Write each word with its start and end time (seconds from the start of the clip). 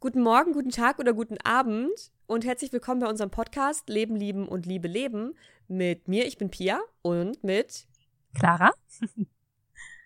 Guten 0.00 0.22
Morgen, 0.22 0.52
guten 0.52 0.70
Tag 0.70 1.00
oder 1.00 1.12
guten 1.12 1.38
Abend 1.42 1.90
und 2.28 2.44
herzlich 2.44 2.72
willkommen 2.72 3.00
bei 3.00 3.08
unserem 3.08 3.32
Podcast 3.32 3.88
Leben, 3.88 4.14
Lieben 4.14 4.46
und 4.46 4.64
Liebe 4.64 4.86
leben 4.86 5.36
mit 5.66 6.06
mir, 6.06 6.24
ich 6.24 6.38
bin 6.38 6.50
Pia 6.50 6.80
und 7.02 7.42
mit 7.42 7.88
Clara. 8.32 8.70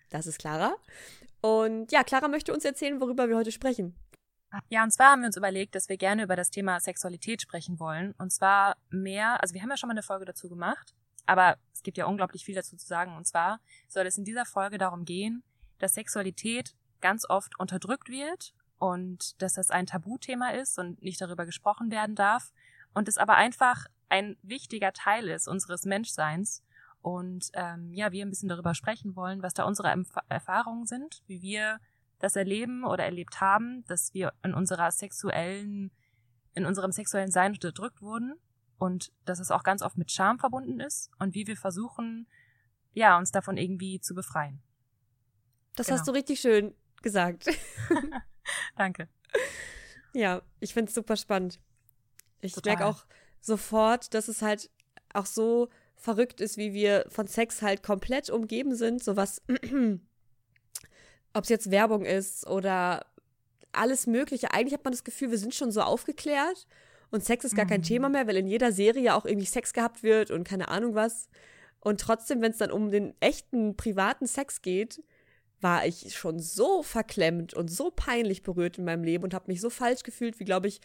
Das 0.09 0.25
ist 0.25 0.39
Clara. 0.39 0.75
Und 1.41 1.91
ja, 1.91 2.03
Clara 2.03 2.27
möchte 2.27 2.53
uns 2.53 2.65
erzählen, 2.65 2.99
worüber 3.01 3.29
wir 3.29 3.35
heute 3.35 3.51
sprechen. 3.51 3.95
Ja, 4.69 4.83
und 4.83 4.89
zwar 4.89 5.11
haben 5.11 5.21
wir 5.21 5.27
uns 5.27 5.37
überlegt, 5.37 5.75
dass 5.75 5.89
wir 5.89 5.97
gerne 5.97 6.23
über 6.23 6.35
das 6.35 6.49
Thema 6.49 6.79
Sexualität 6.79 7.43
sprechen 7.43 7.79
wollen. 7.79 8.13
Und 8.17 8.31
zwar 8.31 8.77
mehr, 8.89 9.43
also 9.43 9.53
wir 9.53 9.61
haben 9.61 9.69
ja 9.69 9.77
schon 9.77 9.89
mal 9.89 9.93
eine 9.93 10.01
Folge 10.01 10.25
dazu 10.25 10.49
gemacht, 10.49 10.95
aber 11.27 11.57
es 11.71 11.83
gibt 11.83 11.99
ja 11.99 12.07
unglaublich 12.07 12.45
viel 12.45 12.55
dazu 12.55 12.75
zu 12.77 12.87
sagen. 12.87 13.15
Und 13.15 13.27
zwar 13.27 13.59
soll 13.87 14.07
es 14.07 14.17
in 14.17 14.23
dieser 14.23 14.45
Folge 14.45 14.79
darum 14.79 15.05
gehen, 15.05 15.43
dass 15.77 15.93
Sexualität 15.93 16.75
ganz 16.99 17.29
oft 17.29 17.59
unterdrückt 17.59 18.09
wird 18.09 18.55
und 18.83 19.41
dass 19.41 19.53
das 19.53 19.69
ein 19.69 19.85
Tabuthema 19.85 20.49
ist 20.49 20.77
und 20.77 21.01
nicht 21.01 21.21
darüber 21.21 21.45
gesprochen 21.45 21.89
werden 21.89 22.15
darf 22.15 22.51
und 22.93 23.07
es 23.07 23.17
aber 23.17 23.35
einfach 23.35 23.85
ein 24.09 24.35
wichtiger 24.41 24.91
Teil 24.91 25.29
ist 25.29 25.47
unseres 25.47 25.85
Menschseins 25.85 26.61
und 27.01 27.49
ähm, 27.53 27.93
ja, 27.93 28.11
wir 28.11 28.25
ein 28.25 28.29
bisschen 28.29 28.49
darüber 28.49 28.75
sprechen 28.75 29.15
wollen, 29.15 29.41
was 29.41 29.53
da 29.53 29.63
unsere 29.63 29.87
Empf 29.87 30.13
Erfahrungen 30.27 30.85
sind, 30.85 31.23
wie 31.27 31.41
wir 31.41 31.79
das 32.19 32.35
erleben 32.35 32.83
oder 32.83 33.05
erlebt 33.05 33.39
haben, 33.39 33.85
dass 33.87 34.13
wir 34.13 34.33
in 34.43 34.53
unserer 34.53 34.91
sexuellen, 34.91 35.89
in 36.53 36.65
unserem 36.65 36.91
sexuellen 36.91 37.31
Sein 37.31 37.53
unterdrückt 37.53 38.01
wurden 38.01 38.33
und 38.79 39.13
dass 39.23 39.39
es 39.39 39.49
auch 39.49 39.63
ganz 39.63 39.81
oft 39.81 39.97
mit 39.97 40.11
Scham 40.11 40.39
verbunden 40.39 40.81
ist 40.81 41.09
und 41.19 41.35
wie 41.35 41.47
wir 41.47 41.55
versuchen, 41.55 42.27
ja, 42.91 43.17
uns 43.17 43.31
davon 43.31 43.55
irgendwie 43.55 44.01
zu 44.01 44.13
befreien. 44.13 44.61
Das 45.77 45.87
genau. 45.87 45.99
hast 45.99 46.07
du 46.09 46.11
richtig 46.11 46.41
schön 46.41 46.75
gesagt. 47.01 47.47
Danke. 48.77 49.07
Ja, 50.13 50.41
ich 50.59 50.73
finde 50.73 50.89
es 50.89 50.95
super 50.95 51.17
spannend. 51.17 51.59
Ich 52.41 52.55
merke 52.63 52.85
auch 52.85 53.05
sofort, 53.41 54.13
dass 54.13 54.27
es 54.27 54.41
halt 54.41 54.69
auch 55.13 55.25
so 55.25 55.69
verrückt 55.95 56.41
ist, 56.41 56.57
wie 56.57 56.73
wir 56.73 57.05
von 57.09 57.27
Sex 57.27 57.61
halt 57.61 57.83
komplett 57.83 58.29
umgeben 58.29 58.75
sind. 58.75 59.03
So 59.03 59.15
was, 59.15 59.41
ob 61.33 61.43
es 61.43 61.49
jetzt 61.49 61.71
Werbung 61.71 62.05
ist 62.05 62.45
oder 62.47 63.05
alles 63.71 64.07
Mögliche. 64.07 64.51
Eigentlich 64.51 64.73
hat 64.73 64.83
man 64.83 64.93
das 64.93 65.03
Gefühl, 65.03 65.31
wir 65.31 65.37
sind 65.37 65.55
schon 65.55 65.71
so 65.71 65.81
aufgeklärt 65.81 66.67
und 67.09 67.23
Sex 67.23 67.45
ist 67.45 67.55
gar 67.55 67.65
mhm. 67.65 67.69
kein 67.69 67.83
Thema 67.83 68.09
mehr, 68.09 68.27
weil 68.27 68.37
in 68.37 68.47
jeder 68.47 68.71
Serie 68.71 69.15
auch 69.15 69.25
irgendwie 69.25 69.47
Sex 69.47 69.73
gehabt 69.73 70.03
wird 70.03 70.31
und 70.31 70.43
keine 70.43 70.67
Ahnung 70.67 70.95
was. 70.95 71.29
Und 71.79 71.99
trotzdem, 71.99 72.41
wenn 72.41 72.51
es 72.51 72.57
dann 72.57 72.71
um 72.71 72.91
den 72.91 73.13
echten 73.19 73.75
privaten 73.75 74.25
Sex 74.25 74.61
geht, 74.61 75.03
war 75.63 75.85
ich 75.85 76.15
schon 76.15 76.39
so 76.39 76.83
verklemmt 76.83 77.53
und 77.53 77.69
so 77.69 77.89
peinlich 77.89 78.43
berührt 78.43 78.77
in 78.77 78.85
meinem 78.85 79.03
Leben 79.03 79.23
und 79.23 79.33
habe 79.33 79.45
mich 79.47 79.61
so 79.61 79.69
falsch 79.69 80.03
gefühlt, 80.03 80.39
wie 80.39 80.45
glaube 80.45 80.67
ich 80.67 80.81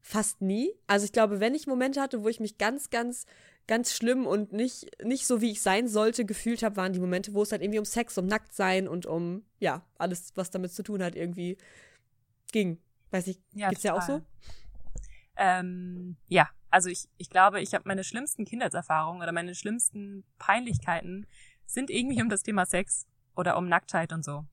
fast 0.00 0.40
nie. 0.40 0.72
Also 0.86 1.04
ich 1.04 1.12
glaube, 1.12 1.40
wenn 1.40 1.54
ich 1.54 1.66
Momente 1.66 2.00
hatte, 2.00 2.22
wo 2.22 2.28
ich 2.28 2.40
mich 2.40 2.58
ganz, 2.58 2.90
ganz, 2.90 3.26
ganz 3.66 3.92
schlimm 3.94 4.26
und 4.26 4.52
nicht, 4.52 4.86
nicht 5.04 5.26
so, 5.26 5.40
wie 5.40 5.52
ich 5.52 5.62
sein 5.62 5.88
sollte, 5.88 6.24
gefühlt 6.24 6.62
habe, 6.62 6.76
waren 6.76 6.92
die 6.92 7.00
Momente, 7.00 7.34
wo 7.34 7.42
es 7.42 7.52
halt 7.52 7.62
irgendwie 7.62 7.78
um 7.78 7.84
Sex, 7.84 8.18
um 8.18 8.26
Nacktsein 8.26 8.88
und 8.88 9.06
um, 9.06 9.44
ja, 9.60 9.84
alles, 9.98 10.32
was 10.34 10.50
damit 10.50 10.72
zu 10.72 10.82
tun 10.82 11.02
hat, 11.02 11.14
irgendwie 11.14 11.56
ging. 12.52 12.78
Weiß 13.10 13.26
ich, 13.26 13.38
ja, 13.52 13.68
geht's 13.68 13.82
ja 13.82 13.94
auch 13.94 14.02
so? 14.02 14.22
Ähm, 15.36 16.16
ja, 16.28 16.48
also 16.70 16.88
ich, 16.88 17.08
ich 17.18 17.30
glaube, 17.30 17.60
ich 17.60 17.74
habe 17.74 17.84
meine 17.86 18.04
schlimmsten 18.04 18.44
Kindheitserfahrungen 18.44 19.22
oder 19.22 19.32
meine 19.32 19.54
schlimmsten 19.54 20.24
Peinlichkeiten 20.38 21.26
sind 21.66 21.90
irgendwie 21.90 22.22
um 22.22 22.28
das 22.28 22.42
Thema 22.42 22.66
Sex 22.66 23.06
oder 23.36 23.56
um 23.56 23.68
Nacktheit 23.68 24.12
und 24.12 24.24
so. 24.24 24.44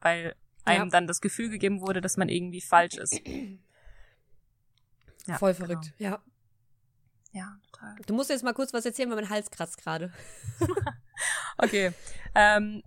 Weil 0.00 0.34
einem 0.64 0.84
ja. 0.84 0.90
dann 0.90 1.06
das 1.06 1.20
Gefühl 1.20 1.48
gegeben 1.48 1.80
wurde, 1.80 2.00
dass 2.00 2.16
man 2.16 2.28
irgendwie 2.28 2.60
falsch 2.60 2.96
ist. 2.96 3.20
Ja, 5.26 5.38
Voll 5.38 5.54
verrückt, 5.54 5.94
genau. 5.98 6.14
ja. 6.14 6.22
Ja, 7.30 7.56
total. 7.70 7.94
Du 8.06 8.12
musst 8.12 8.28
jetzt 8.28 8.42
mal 8.42 8.54
kurz 8.54 8.72
was 8.72 8.84
erzählen, 8.84 9.08
weil 9.08 9.16
mein 9.16 9.30
Hals 9.30 9.52
kratzt 9.52 9.78
gerade. 9.78 10.12
okay. 11.58 11.92
Ähm, 12.34 12.82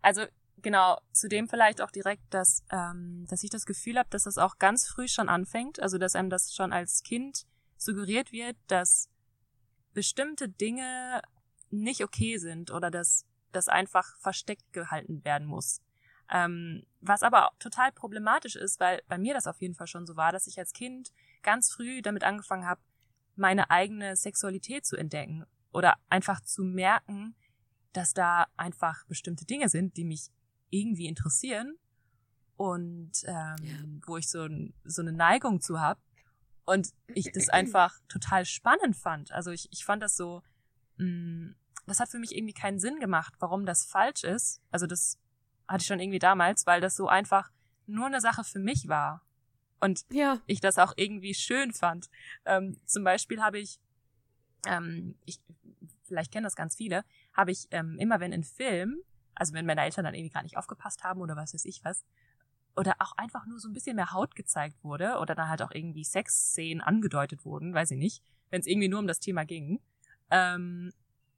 also 0.00 0.24
genau, 0.62 1.00
zudem 1.12 1.48
vielleicht 1.48 1.82
auch 1.82 1.90
direkt, 1.90 2.22
dass, 2.30 2.64
ähm, 2.70 3.26
dass 3.28 3.42
ich 3.42 3.50
das 3.50 3.66
Gefühl 3.66 3.98
habe, 3.98 4.08
dass 4.10 4.24
das 4.24 4.38
auch 4.38 4.58
ganz 4.58 4.86
früh 4.86 5.08
schon 5.08 5.28
anfängt. 5.28 5.80
Also 5.80 5.98
dass 5.98 6.14
einem 6.14 6.30
das 6.30 6.54
schon 6.54 6.72
als 6.72 7.02
Kind 7.02 7.44
suggeriert 7.76 8.32
wird, 8.32 8.56
dass 8.68 9.08
bestimmte 9.92 10.48
Dinge 10.48 11.22
nicht 11.70 12.02
okay 12.02 12.38
sind 12.38 12.70
oder 12.70 12.90
dass 12.90 13.26
das 13.52 13.68
einfach 13.68 14.16
versteckt 14.18 14.72
gehalten 14.72 15.24
werden 15.24 15.46
muss. 15.46 15.82
Ähm, 16.32 16.84
was 17.00 17.22
aber 17.22 17.50
total 17.58 17.90
problematisch 17.92 18.56
ist, 18.56 18.78
weil 18.78 19.02
bei 19.08 19.18
mir 19.18 19.34
das 19.34 19.46
auf 19.46 19.60
jeden 19.60 19.74
Fall 19.74 19.88
schon 19.88 20.06
so 20.06 20.16
war, 20.16 20.30
dass 20.30 20.46
ich 20.46 20.58
als 20.58 20.72
Kind 20.72 21.12
ganz 21.42 21.72
früh 21.72 22.02
damit 22.02 22.22
angefangen 22.22 22.66
habe, 22.66 22.80
meine 23.34 23.70
eigene 23.70 24.14
Sexualität 24.16 24.86
zu 24.86 24.96
entdecken 24.96 25.44
oder 25.72 25.96
einfach 26.08 26.40
zu 26.42 26.62
merken, 26.62 27.34
dass 27.92 28.14
da 28.14 28.46
einfach 28.56 29.04
bestimmte 29.06 29.44
Dinge 29.44 29.68
sind, 29.68 29.96
die 29.96 30.04
mich 30.04 30.30
irgendwie 30.68 31.06
interessieren 31.06 31.76
und 32.56 33.12
ähm, 33.24 33.56
ja. 33.62 34.06
wo 34.06 34.16
ich 34.16 34.28
so, 34.28 34.46
so 34.84 35.02
eine 35.02 35.12
Neigung 35.12 35.60
zu 35.60 35.80
habe 35.80 36.00
und 36.64 36.90
ich 37.14 37.32
das 37.32 37.48
einfach 37.48 37.98
total 38.08 38.44
spannend 38.44 38.96
fand. 38.96 39.32
Also 39.32 39.50
ich, 39.50 39.68
ich 39.72 39.84
fand 39.84 40.02
das 40.02 40.16
so, 40.16 40.42
mh, 40.98 41.06
mm, 41.06 41.56
das 41.90 42.00
hat 42.00 42.08
für 42.08 42.18
mich 42.18 42.36
irgendwie 42.36 42.54
keinen 42.54 42.78
Sinn 42.78 43.00
gemacht, 43.00 43.34
warum 43.40 43.66
das 43.66 43.84
falsch 43.84 44.24
ist. 44.24 44.62
Also 44.70 44.86
das 44.86 45.18
hatte 45.68 45.82
ich 45.82 45.86
schon 45.86 46.00
irgendwie 46.00 46.18
damals, 46.18 46.66
weil 46.66 46.80
das 46.80 46.96
so 46.96 47.08
einfach 47.08 47.50
nur 47.86 48.06
eine 48.06 48.20
Sache 48.20 48.44
für 48.44 48.60
mich 48.60 48.88
war. 48.88 49.22
Und 49.80 50.04
ja. 50.10 50.38
ich 50.46 50.60
das 50.60 50.78
auch 50.78 50.94
irgendwie 50.96 51.34
schön 51.34 51.72
fand. 51.72 52.08
Ähm, 52.44 52.78
zum 52.86 53.02
Beispiel 53.02 53.42
habe 53.42 53.58
ich, 53.58 53.80
ähm, 54.66 55.16
ich, 55.24 55.40
vielleicht 56.04 56.32
kennen 56.32 56.44
das 56.44 56.56
ganz 56.56 56.76
viele, 56.76 57.04
habe 57.32 57.50
ich 57.50 57.66
ähm, 57.70 57.98
immer, 57.98 58.20
wenn 58.20 58.32
in 58.32 58.44
Film, 58.44 58.98
also 59.34 59.52
wenn 59.54 59.66
meine 59.66 59.82
Eltern 59.82 60.04
dann 60.04 60.14
irgendwie 60.14 60.32
gar 60.32 60.42
nicht 60.42 60.56
aufgepasst 60.56 61.02
haben 61.02 61.20
oder 61.20 61.34
was 61.34 61.54
weiß 61.54 61.64
ich 61.64 61.82
was, 61.84 62.04
oder 62.76 62.94
auch 63.00 63.16
einfach 63.16 63.46
nur 63.46 63.58
so 63.58 63.68
ein 63.68 63.72
bisschen 63.72 63.96
mehr 63.96 64.12
Haut 64.12 64.36
gezeigt 64.36 64.84
wurde 64.84 65.18
oder 65.18 65.34
dann 65.34 65.48
halt 65.48 65.62
auch 65.62 65.72
irgendwie 65.72 66.04
Sexszenen 66.04 66.80
angedeutet 66.80 67.44
wurden, 67.44 67.74
weiß 67.74 67.90
ich 67.92 67.98
nicht, 67.98 68.22
wenn 68.50 68.60
es 68.60 68.66
irgendwie 68.66 68.88
nur 68.88 69.00
um 69.00 69.06
das 69.06 69.18
Thema 69.18 69.44
ging, 69.44 69.80
ähm, 70.30 70.92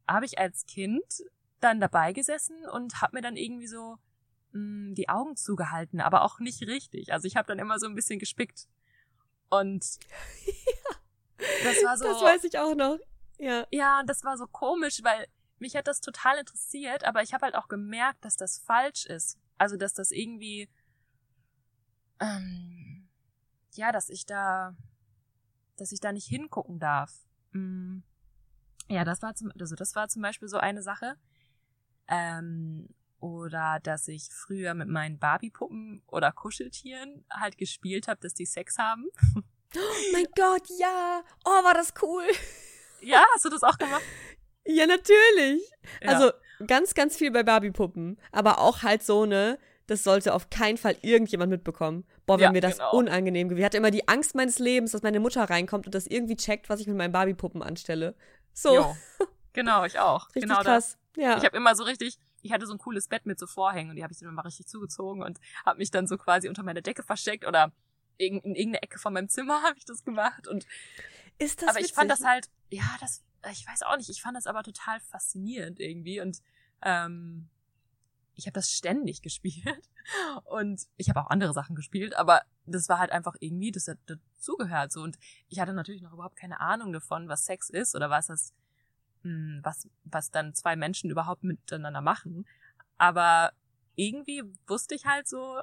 habe 0.09 0.27
ich 0.27 0.39
als 0.39 0.67
Kind 0.67 1.23
dann 1.61 1.81
dabei 1.81 2.13
gesessen 2.13 2.57
und 2.73 3.01
habe 3.01 3.17
mir 3.17 3.23
dann 3.23 3.37
irgendwie 3.37 3.67
so 3.67 3.99
mh, 4.53 4.89
hm, 4.89 4.95
die 4.95 5.09
Augen 5.09 5.37
zugehalten, 5.37 6.01
aber 6.01 6.23
auch 6.23 6.39
nicht 6.39 6.63
richtig. 6.63 7.13
Also 7.13 7.27
ich 7.27 7.37
habe 7.37 7.47
dann 7.47 7.59
immer 7.59 7.79
so 7.79 7.87
ein 7.87 7.95
bisschen 7.95 8.19
gespickt. 8.19 8.69
Und 9.51 9.85
ja, 10.47 11.45
das 11.65 11.85
war 11.85 11.97
so. 11.97 12.05
Das 12.05 12.23
weiß 12.23 12.45
ich 12.45 12.59
auch 12.59 12.75
noch. 12.75 12.99
Ja. 13.39 13.67
Ja, 13.71 14.03
das 14.05 14.25
war 14.25 14.37
so 14.37 14.47
komisch, 14.47 15.03
weil 15.03 15.27
mich 15.59 15.77
hat 15.77 15.87
das 15.87 16.01
total 16.01 16.39
interessiert, 16.39 17.05
aber 17.05 17.23
ich 17.23 17.35
habe 17.35 17.45
halt 17.45 17.55
auch 17.55 17.69
gemerkt, 17.69 18.25
dass 18.25 18.37
das 18.37 18.59
falsch 18.59 19.07
ist. 19.07 19.39
Also 19.59 19.77
dass 19.77 19.95
das 19.95 20.11
irgendwie 20.11 20.69
ähm, 22.21 23.09
ja, 23.75 23.93
dass 23.93 24.09
ich 24.09 24.27
da 24.27 24.77
dass 25.77 25.93
ich 25.93 26.01
da 26.01 26.13
nicht 26.13 26.27
hingucken 26.27 26.79
darf. 26.79 27.13
Mhm. 27.53 28.03
Ja, 28.93 29.05
das 29.05 29.23
war 29.23 29.35
zum, 29.35 29.51
also 29.59 29.75
das 29.75 29.95
war 29.97 30.09
zum 30.09 30.23
Beispiel 30.23 30.49
so 30.49 30.59
eine 30.59 30.83
Sache. 30.83 31.17
Ähm, 32.09 32.89
oder 33.21 33.79
dass 33.83 34.09
ich 34.09 34.29
früher 34.31 34.75
mit 34.75 34.89
meinen 34.89 35.19
Barbie-Puppen 35.19 36.03
oder 36.09 36.33
Kuscheltieren 36.33 37.25
halt 37.31 37.57
gespielt 37.57 38.09
habe, 38.09 38.21
dass 38.21 38.35
die 38.35 38.47
Sex 38.47 38.79
haben. 38.79 39.07
Oh 39.75 40.13
mein 40.13 40.27
Gott, 40.37 40.69
ja. 40.79 41.23
Oh, 41.47 41.65
war 41.65 41.73
das 41.73 41.95
cool. 42.03 42.25
Ja, 43.01 43.25
hast 43.33 43.45
du 43.45 43.49
das 43.49 43.63
auch 43.63 43.79
gemacht? 43.79 44.03
Ja, 44.67 44.87
natürlich. 44.87 45.63
Ja. 46.03 46.09
Also 46.09 46.33
ganz, 46.67 46.95
ganz 46.95 47.17
viel 47.17 47.31
bei 47.31 47.43
Barbie-Puppen. 47.43 48.19
Aber 48.33 48.59
auch 48.59 48.83
halt 48.83 49.03
so, 49.03 49.25
ne, 49.25 49.59
das 49.87 50.05
sollte 50.05 50.35
auf 50.35 50.51
keinen 50.51 50.77
Fall 50.77 50.97
irgendjemand 51.03 51.51
mitbekommen. 51.51 52.05
Boah, 52.27 52.37
wenn 52.37 52.45
ja, 52.45 52.53
mir 52.53 52.61
das 52.61 52.79
genau. 52.79 52.93
unangenehm 52.93 53.49
gewesen. 53.49 53.61
Ich 53.61 53.65
hatte 53.65 53.79
immer 53.79 53.91
die 53.91 54.09
Angst 54.09 54.35
meines 54.35 54.59
Lebens, 54.59 54.93
dass 54.93 55.03
meine 55.03 55.21
Mutter 55.21 55.43
reinkommt 55.43 55.87
und 55.87 55.95
das 55.95 56.07
irgendwie 56.07 56.37
checkt, 56.37 56.69
was 56.69 56.81
ich 56.81 56.87
mit 56.87 56.97
meinen 56.97 57.13
Barbie-Puppen 57.13 57.63
anstelle. 57.63 58.15
So. 58.53 58.75
Jo. 58.75 58.97
Genau, 59.53 59.85
ich 59.85 59.99
auch. 59.99 60.29
Richtig 60.29 60.43
genau 60.43 60.63
krass. 60.63 60.99
Das. 61.15 61.23
Ja. 61.23 61.37
Ich 61.37 61.45
habe 61.45 61.57
immer 61.57 61.75
so 61.75 61.85
richtig, 61.85 62.19
ich 62.41 62.53
hatte 62.53 62.67
so 62.67 62.73
ein 62.73 62.79
cooles 62.79 63.09
Bett 63.09 63.27
mit 63.27 63.39
so 63.39 63.47
Vorhängen 63.47 63.91
und 63.91 63.97
die 63.97 64.03
habe 64.03 64.13
ich 64.13 64.19
dann 64.19 64.29
immer 64.29 64.45
richtig 64.45 64.67
zugezogen 64.67 65.23
und 65.23 65.39
habe 65.65 65.79
mich 65.79 65.91
dann 65.91 66.07
so 66.07 66.17
quasi 66.17 66.49
unter 66.49 66.63
meine 66.63 66.83
Decke 66.83 67.03
versteckt 67.03 67.47
oder 67.47 67.73
in, 68.17 68.39
in 68.41 68.55
irgendeine 68.55 68.83
Ecke 68.83 68.99
von 68.99 69.13
meinem 69.13 69.29
Zimmer 69.29 69.63
habe 69.67 69.77
ich 69.77 69.85
das 69.85 70.05
gemacht 70.05 70.49
und 70.49 70.67
ist 71.39 71.63
das 71.63 71.71
aber 71.71 71.81
ich 71.81 71.93
fand 71.93 72.11
das 72.11 72.25
halt 72.25 72.49
ja 72.71 72.85
das 73.01 73.23
ich 73.51 73.67
weiß 73.67 73.83
auch 73.83 73.97
nicht 73.97 74.09
ich 74.09 74.23
fand 74.23 74.37
das 74.37 74.47
aber 74.47 74.63
total 74.63 75.01
faszinierend 75.01 75.81
irgendwie 75.81 76.21
und 76.21 76.41
ähm, 76.83 77.49
ich 78.35 78.47
habe 78.47 78.55
das 78.55 78.71
ständig 78.71 79.23
gespielt. 79.23 79.89
Und 80.45 80.83
ich 80.97 81.09
habe 81.09 81.21
auch 81.21 81.31
andere 81.31 81.53
Sachen 81.53 81.77
gespielt, 81.77 82.17
aber 82.17 82.43
das 82.67 82.89
war 82.89 82.99
halt 82.99 83.13
einfach 83.13 83.37
irgendwie, 83.41 83.71
das 83.73 83.89
hat 83.89 83.99
dazugehört. 84.07 84.93
So 84.93 85.03
und 85.03 85.19
ich 85.49 85.61
hatte 85.61 85.73
natürlich 85.73 86.03
noch 86.03 86.13
überhaupt 86.13 86.37
keine 86.37 86.61
Ahnung 86.61 86.93
davon, 86.93 87.29
was 87.29 87.45
Sex 87.45 87.71
ist 87.71 87.95
oder 87.95 88.11
was 88.11 88.27
das, 88.27 88.53
hm, 89.23 89.61
was 89.63 89.89
was 90.05 90.31
dann 90.31 90.55
zwei 90.55 90.77
Menschen 90.77 91.11
überhaupt 91.11 91.45
miteinander 91.45 92.01
machen, 92.01 92.47
aber 92.99 93.53
irgendwie 93.95 94.43
wusste 94.67 94.95
ich 94.95 95.07
halt 95.07 95.29
so, 95.29 95.61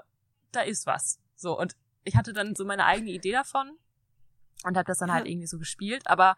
da 0.51 0.62
ist 0.62 0.86
was. 0.86 1.19
So 1.36 1.60
und 1.60 1.75
ich 2.04 2.16
hatte 2.16 2.33
dann 2.33 2.56
so 2.56 2.66
meine 2.66 2.86
eigene 2.86 3.12
Idee 3.12 3.33
davon 3.33 3.77
und 4.63 4.77
habe 4.77 4.86
das 4.86 5.00
dann 5.00 5.12
halt 5.12 5.27
irgendwie 5.27 5.48
so 5.48 5.60
gespielt, 5.60 6.07
aber 6.07 6.36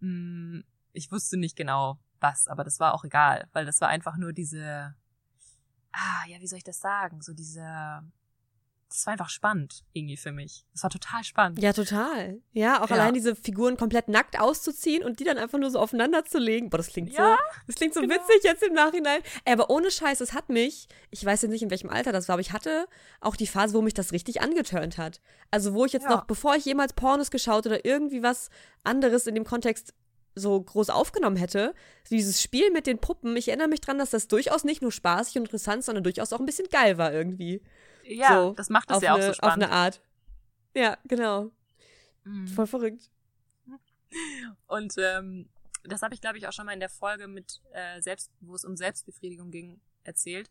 mh, 0.00 0.58
mm, 0.58 0.64
ich 0.92 1.10
wusste 1.10 1.36
nicht 1.36 1.56
genau 1.56 1.98
was, 2.20 2.46
aber 2.48 2.64
das 2.64 2.80
war 2.80 2.94
auch 2.94 3.04
egal, 3.04 3.48
weil 3.52 3.66
das 3.66 3.80
war 3.80 3.88
einfach 3.88 4.16
nur 4.16 4.32
diese, 4.32 4.94
ah, 5.94 6.26
ja, 6.28 6.40
wie 6.40 6.46
soll 6.46 6.58
ich 6.58 6.64
das 6.64 6.80
sagen, 6.80 7.22
so 7.22 7.32
diese 7.32 8.02
das 8.94 9.06
war 9.06 9.12
einfach 9.12 9.28
spannend 9.28 9.82
irgendwie 9.92 10.16
für 10.16 10.30
mich. 10.30 10.64
Das 10.72 10.84
war 10.84 10.90
total 10.90 11.24
spannend. 11.24 11.60
Ja, 11.60 11.72
total. 11.72 12.40
Ja, 12.52 12.80
auch 12.80 12.90
ja. 12.90 12.94
allein 12.94 13.12
diese 13.12 13.34
Figuren 13.34 13.76
komplett 13.76 14.08
nackt 14.08 14.38
auszuziehen 14.38 15.02
und 15.02 15.18
die 15.18 15.24
dann 15.24 15.36
einfach 15.36 15.58
nur 15.58 15.70
so 15.70 15.80
aufeinander 15.80 16.24
zu 16.24 16.38
legen. 16.38 16.70
Boah, 16.70 16.76
das 16.76 16.88
klingt 16.88 17.12
ja, 17.12 17.36
so, 17.36 17.60
das 17.66 17.74
klingt 17.74 17.92
so 17.92 18.00
genau. 18.00 18.14
witzig 18.14 18.44
jetzt 18.44 18.62
im 18.62 18.72
Nachhinein. 18.72 19.20
Aber 19.46 19.68
ohne 19.68 19.90
Scheiß, 19.90 20.20
es 20.20 20.32
hat 20.32 20.48
mich, 20.48 20.86
ich 21.10 21.24
weiß 21.24 21.42
jetzt 21.42 21.50
nicht, 21.50 21.62
in 21.62 21.70
welchem 21.70 21.90
Alter 21.90 22.12
das 22.12 22.28
war, 22.28 22.34
aber 22.34 22.40
ich 22.40 22.52
hatte 22.52 22.86
auch 23.20 23.34
die 23.34 23.48
Phase, 23.48 23.74
wo 23.74 23.82
mich 23.82 23.94
das 23.94 24.12
richtig 24.12 24.42
angeturnt 24.42 24.96
hat. 24.96 25.20
Also, 25.50 25.74
wo 25.74 25.84
ich 25.84 25.92
jetzt 25.92 26.04
ja. 26.04 26.10
noch, 26.10 26.26
bevor 26.26 26.54
ich 26.54 26.64
jemals 26.64 26.92
Pornos 26.92 27.32
geschaut 27.32 27.66
oder 27.66 27.84
irgendwie 27.84 28.22
was 28.22 28.48
anderes 28.84 29.26
in 29.26 29.34
dem 29.34 29.44
Kontext 29.44 29.92
so 30.34 30.60
groß 30.60 30.90
aufgenommen 30.90 31.36
hätte, 31.36 31.74
dieses 32.10 32.42
Spiel 32.42 32.70
mit 32.70 32.86
den 32.86 32.98
Puppen, 32.98 33.36
ich 33.36 33.48
erinnere 33.48 33.68
mich 33.68 33.80
dran, 33.80 33.98
dass 33.98 34.10
das 34.10 34.28
durchaus 34.28 34.64
nicht 34.64 34.82
nur 34.82 34.92
spaßig 34.92 35.36
und 35.36 35.44
interessant, 35.44 35.84
sondern 35.84 36.04
durchaus 36.04 36.32
auch 36.32 36.40
ein 36.40 36.46
bisschen 36.46 36.68
geil 36.68 36.98
war 36.98 37.12
irgendwie. 37.12 37.62
Ja, 38.04 38.42
so, 38.42 38.52
das 38.52 38.68
macht 38.68 38.90
es 38.90 39.00
ja 39.00 39.14
auch 39.14 39.20
so 39.20 39.32
spannend. 39.32 39.64
Auf 39.64 39.70
eine 39.70 39.70
Art. 39.70 40.00
Ja, 40.74 40.98
genau. 41.04 41.50
Mhm. 42.24 42.48
Voll 42.48 42.66
verrückt. 42.66 43.10
Und 44.66 44.94
ähm, 44.98 45.48
das 45.84 46.02
habe 46.02 46.14
ich, 46.14 46.20
glaube 46.20 46.38
ich, 46.38 46.46
auch 46.46 46.52
schon 46.52 46.66
mal 46.66 46.72
in 46.72 46.80
der 46.80 46.88
Folge 46.88 47.28
mit 47.28 47.60
äh, 47.72 48.00
Selbst, 48.00 48.30
wo 48.40 48.54
es 48.54 48.64
um 48.64 48.76
Selbstbefriedigung 48.76 49.50
ging, 49.50 49.80
erzählt. 50.02 50.50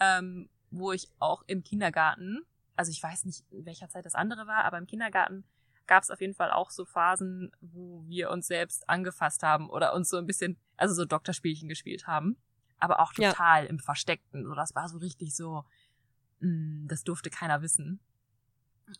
Ähm, 0.00 0.48
wo 0.70 0.92
ich 0.92 1.08
auch 1.18 1.42
im 1.46 1.62
Kindergarten, 1.64 2.44
also 2.76 2.90
ich 2.90 3.02
weiß 3.02 3.24
nicht, 3.24 3.44
in 3.50 3.64
welcher 3.66 3.88
Zeit 3.88 4.06
das 4.06 4.14
andere 4.14 4.46
war, 4.46 4.64
aber 4.64 4.78
im 4.78 4.86
Kindergarten 4.86 5.44
gab 5.88 6.04
es 6.04 6.10
auf 6.10 6.20
jeden 6.20 6.34
Fall 6.34 6.52
auch 6.52 6.70
so 6.70 6.84
Phasen, 6.84 7.50
wo 7.60 8.04
wir 8.06 8.30
uns 8.30 8.46
selbst 8.46 8.88
angefasst 8.88 9.42
haben 9.42 9.68
oder 9.68 9.94
uns 9.94 10.08
so 10.08 10.18
ein 10.18 10.26
bisschen, 10.26 10.56
also 10.76 10.94
so 10.94 11.04
Doktorspielchen 11.04 11.68
gespielt 11.68 12.06
haben. 12.06 12.36
Aber 12.78 13.00
auch 13.00 13.12
total 13.12 13.64
ja. 13.64 13.70
im 13.70 13.80
Versteckten. 13.80 14.44
So, 14.44 14.54
das 14.54 14.76
war 14.76 14.88
so 14.88 14.98
richtig 14.98 15.34
so, 15.34 15.64
Mm, 16.40 16.86
das 16.86 17.04
durfte 17.04 17.30
keiner 17.30 17.62
wissen. 17.62 18.00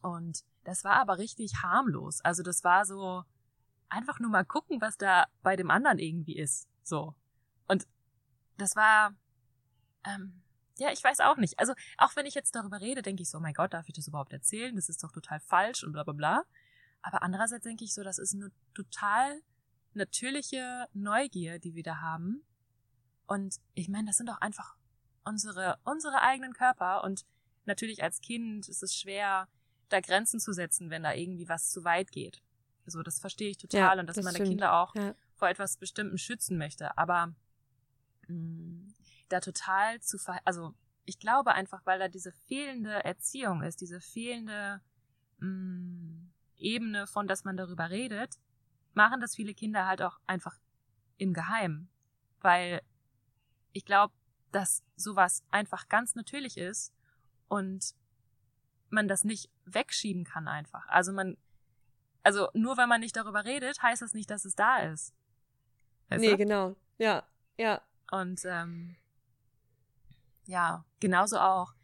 Und 0.03 0.45
das 0.65 0.85
war 0.85 0.95
aber 0.95 1.19
richtig 1.19 1.63
harmlos. 1.63 2.21
Also 2.23 2.43
das 2.43 2.65
war 2.65 2.85
so 2.85 3.25
einfach 3.89 4.21
nur 4.21 4.31
mal 4.31 4.45
gucken, 4.45 4.81
was 4.81 4.99
da 4.99 5.27
bei 5.43 5.57
dem 5.57 5.71
anderen 5.71 5.99
irgendwie 5.99 6.37
ist. 6.37 6.69
So. 6.83 7.15
Und 7.69 7.87
das 8.59 8.77
war, 8.77 9.15
ähm, 10.05 10.43
ja, 10.77 10.91
ich 10.93 11.03
weiß 11.03 11.21
auch 11.21 11.37
nicht. 11.37 11.59
Also 11.59 11.73
auch 11.97 12.15
wenn 12.17 12.27
ich 12.27 12.35
jetzt 12.35 12.55
darüber 12.55 12.81
rede, 12.81 13.03
denke 13.03 13.23
ich 13.23 13.31
so, 13.31 13.39
oh 13.39 13.41
mein 13.41 13.55
Gott, 13.55 13.73
darf 13.73 13.89
ich 13.89 13.95
das 13.95 14.09
überhaupt 14.09 14.33
erzählen? 14.33 14.77
Das 14.77 14.89
ist 14.89 15.03
doch 15.03 15.13
total 15.13 15.41
falsch 15.41 15.85
und 15.85 15.93
bla 15.93 16.05
bla 16.05 16.13
bla. 16.13 16.45
Aber 17.03 17.23
andererseits 17.23 17.65
denke 17.65 17.85
ich 17.85 17.95
so, 17.95 18.03
das 18.03 18.19
ist 18.19 18.35
eine 18.35 18.51
total 18.75 19.41
natürliche 19.95 20.87
Neugier, 20.93 21.59
die 21.59 21.75
wir 21.75 21.83
da 21.83 22.01
haben. 22.01 22.43
Und 23.27 23.57
ich 23.75 23.89
meine, 23.89 24.07
das 24.07 24.17
sind 24.17 24.29
doch 24.29 24.41
einfach 24.41 24.77
unsere, 25.25 25.79
unsere 25.85 26.23
eigenen 26.23 26.55
Körper 26.55 27.05
und 27.05 27.27
natürlich 27.67 28.03
als 28.03 28.21
Kind 28.21 28.69
ist 28.69 28.83
es 28.83 28.97
schwer, 28.97 29.49
da 29.91 30.01
Grenzen 30.01 30.41
zu 30.41 30.53
setzen, 30.53 30.91
wenn 30.91 31.03
da 31.03 31.13
irgendwie 31.13 31.49
was 31.49 31.71
zu 31.71 31.85
weit 31.85 32.11
geht. 32.11 32.43
So, 32.87 33.03
das 33.03 33.19
verstehe 33.19 33.51
ich 33.51 33.59
total 33.59 33.97
ja, 33.97 34.01
und 34.01 34.07
dass 34.07 34.17
das 34.17 34.25
man 34.25 34.35
stimmt. 34.35 34.49
Kinder 34.49 34.75
auch 34.75 34.95
ja. 34.95 35.15
vor 35.35 35.49
etwas 35.49 35.77
Bestimmten 35.77 36.19
schützen 36.19 36.57
möchte. 36.57 36.97
Aber 36.97 37.35
mh, 38.29 38.35
mm, 38.35 38.95
da 39.29 39.41
total 39.41 40.01
zu 40.01 40.19
ver 40.19 40.41
also 40.45 40.75
ich 41.05 41.19
glaube 41.19 41.53
einfach, 41.53 41.85
weil 41.85 41.99
da 41.99 42.09
diese 42.09 42.33
fehlende 42.33 43.05
Erziehung 43.05 43.63
ist, 43.63 43.81
diese 43.81 44.01
fehlende 44.01 44.81
mh, 45.39 45.49
mm, 45.49 46.18
Ebene 46.59 47.07
von, 47.07 47.27
dass 47.27 47.45
man 47.45 47.57
darüber 47.57 47.91
redet, 47.91 48.39
machen 48.95 49.21
das 49.21 49.37
viele 49.37 49.55
Kinder 49.55 49.87
halt 49.87 50.03
auch 50.03 50.19
einfach 50.27 50.59
im 51.17 51.33
Geheimen. 51.33 51.91
Weil 52.41 52.83
ich 53.73 53.85
glaube, 53.85 54.15
dass 54.51 54.83
sowas 54.97 55.45
einfach 55.51 55.89
ganz 55.89 56.15
natürlich 56.15 56.57
ist 56.57 56.93
und 57.49 57.95
man 58.91 59.09
das 59.09 59.25
nicht 59.25 59.51
wegschieben 59.65 60.25
kann 60.25 60.49
einfach. 60.49 60.87
Also 60.89 61.13
man, 61.13 61.37
also 62.23 62.49
nur 62.55 62.77
weil 62.77 62.87
man 62.87 63.01
nicht 63.01 63.17
darüber 63.17 63.45
redet, 63.45 63.83
heißt 63.83 64.03
das 64.03 64.15
nicht, 64.15 64.31
dass 64.31 64.45
es 64.45 64.55
da 64.55 64.79
ist. 64.79 65.15
Weißt 66.09 66.21
nee, 66.21 66.31
du? 66.31 66.37
genau. 66.37 66.77
Ja, 66.97 67.25
ja. 67.57 67.83
Und 68.11 68.41
ähm, 68.45 68.97
ja, 70.47 70.85
genauso 71.01 71.39
auch 71.39 71.75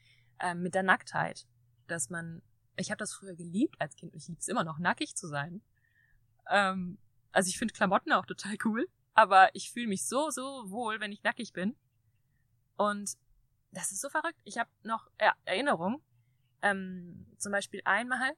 ähm, 0.41 0.63
mit 0.63 0.75
der 0.75 0.83
Nacktheit, 0.83 1.47
dass 1.87 2.09
man, 2.09 2.43
ich 2.77 2.91
habe 2.91 2.99
das 2.99 3.15
früher 3.15 3.35
geliebt 3.35 3.77
als 3.79 3.97
Kind, 3.97 4.15
ich 4.15 4.29
liebe 4.29 4.41
es 4.41 4.49
immer 4.49 4.65
noch, 4.65 4.79
nackig 4.79 5.17
zu 5.17 5.29
sein. 5.29 5.63
Ähm, 6.51 6.99
also 7.33 7.49
ich 7.49 7.59
finde 7.59 7.75
Klamotten 7.75 8.13
auch 8.13 8.27
total 8.27 8.57
cool, 8.65 8.89
aber 9.15 9.55
ich 9.55 9.71
fühle 9.71 9.89
mich 9.89 10.07
so, 10.07 10.31
so 10.31 10.71
wohl, 10.71 11.01
wenn 11.01 11.13
ich 11.13 11.23
nackig 11.23 11.53
bin. 11.53 11.77
Und 12.77 13.17
das 13.71 13.93
ist 13.93 14.01
so 14.01 14.09
verrückt. 14.09 14.39
Ich 14.45 14.59
habe 14.59 14.71
noch 14.83 15.09
er 15.19 15.35
Erinnerung. 15.45 16.03
Ähm, 16.63 17.27
zum 17.39 17.53
Beispiel 17.53 17.81
einmal, 17.85 18.33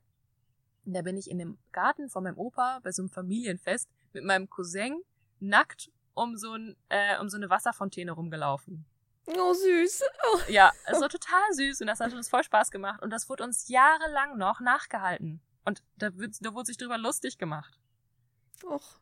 da 0.85 1.03
bin 1.03 1.17
ich 1.17 1.31
in 1.31 1.39
dem 1.39 1.59
Garten 1.73 2.09
von 2.09 2.25
meinem 2.25 2.39
Opa 2.39 2.81
bei 2.83 2.93
so 2.93 3.03
einem 3.03 3.11
Familienfest 3.11 3.89
mit 4.13 4.25
meinem 4.25 4.49
Cousin 4.49 5.03
nackt 5.41 5.91
um 6.15 6.37
so, 6.37 6.55
ein, 6.55 6.77
äh, 6.89 7.19
um 7.21 7.29
so 7.29 7.37
eine 7.37 7.51
Wasserfontäne 7.51 8.13
rumgelaufen. 8.13 8.87
Oh, 9.27 9.53
süß. 9.53 10.03
Oh. 10.33 10.39
Ja, 10.49 10.73
es 10.87 11.01
war 11.01 11.09
total 11.09 11.53
süß 11.53 11.81
und 11.81 11.89
das 11.89 12.01
hat 12.01 12.13
uns 12.13 12.29
voll 12.29 12.45
Spaß 12.45 12.71
gemacht. 12.71 13.03
Und 13.03 13.11
das 13.11 13.29
wurde 13.29 13.45
uns 13.45 13.69
jahrelang 13.69 14.39
noch 14.39 14.61
nachgehalten. 14.61 15.41
Und 15.65 15.83
da, 15.97 16.11
da 16.11 16.55
wurde 16.55 16.67
sich 16.67 16.77
drüber 16.77 16.97
lustig 16.97 17.39
gemacht. 17.39 17.81
Och. 18.65 19.01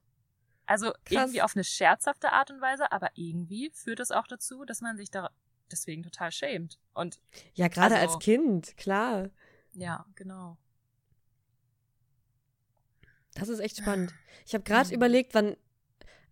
Also 0.67 0.93
Krass. 0.93 1.11
irgendwie 1.11 1.43
auf 1.43 1.55
eine 1.55 1.65
scherzhafte 1.65 2.33
Art 2.33 2.51
und 2.51 2.61
Weise, 2.61 2.91
aber 2.91 3.11
irgendwie 3.15 3.71
führt 3.75 4.01
es 4.01 4.11
auch 4.11 4.27
dazu, 4.27 4.65
dass 4.65 4.81
man 4.81 4.97
sich 4.97 5.11
da 5.11 5.31
deswegen 5.71 6.03
total 6.03 6.33
schämt. 6.33 6.79
Und 6.95 7.21
ja, 7.53 7.69
gerade 7.69 7.97
also, 7.97 8.15
als 8.15 8.25
Kind, 8.25 8.77
klar. 8.79 9.29
Ja, 9.73 10.07
genau. 10.15 10.57
Das 13.35 13.49
ist 13.49 13.59
echt 13.59 13.79
spannend. 13.79 14.15
Ich 14.47 14.55
habe 14.55 14.65
gerade 14.65 14.89
mhm. 14.89 14.95
überlegt, 14.95 15.35
wann, 15.35 15.57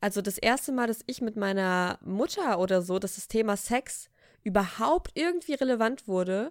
also 0.02 0.20
das 0.20 0.37
erste 0.37 0.72
Mal, 0.72 0.88
dass 0.88 1.04
ich 1.06 1.22
mit 1.22 1.37
meiner 1.37 1.99
Mutter 2.02 2.58
oder 2.58 2.82
so, 2.82 2.99
dass 2.99 3.14
das 3.14 3.28
Thema 3.28 3.56
Sex 3.56 4.10
überhaupt 4.43 5.12
irgendwie 5.14 5.54
relevant 5.54 6.08
wurde, 6.08 6.50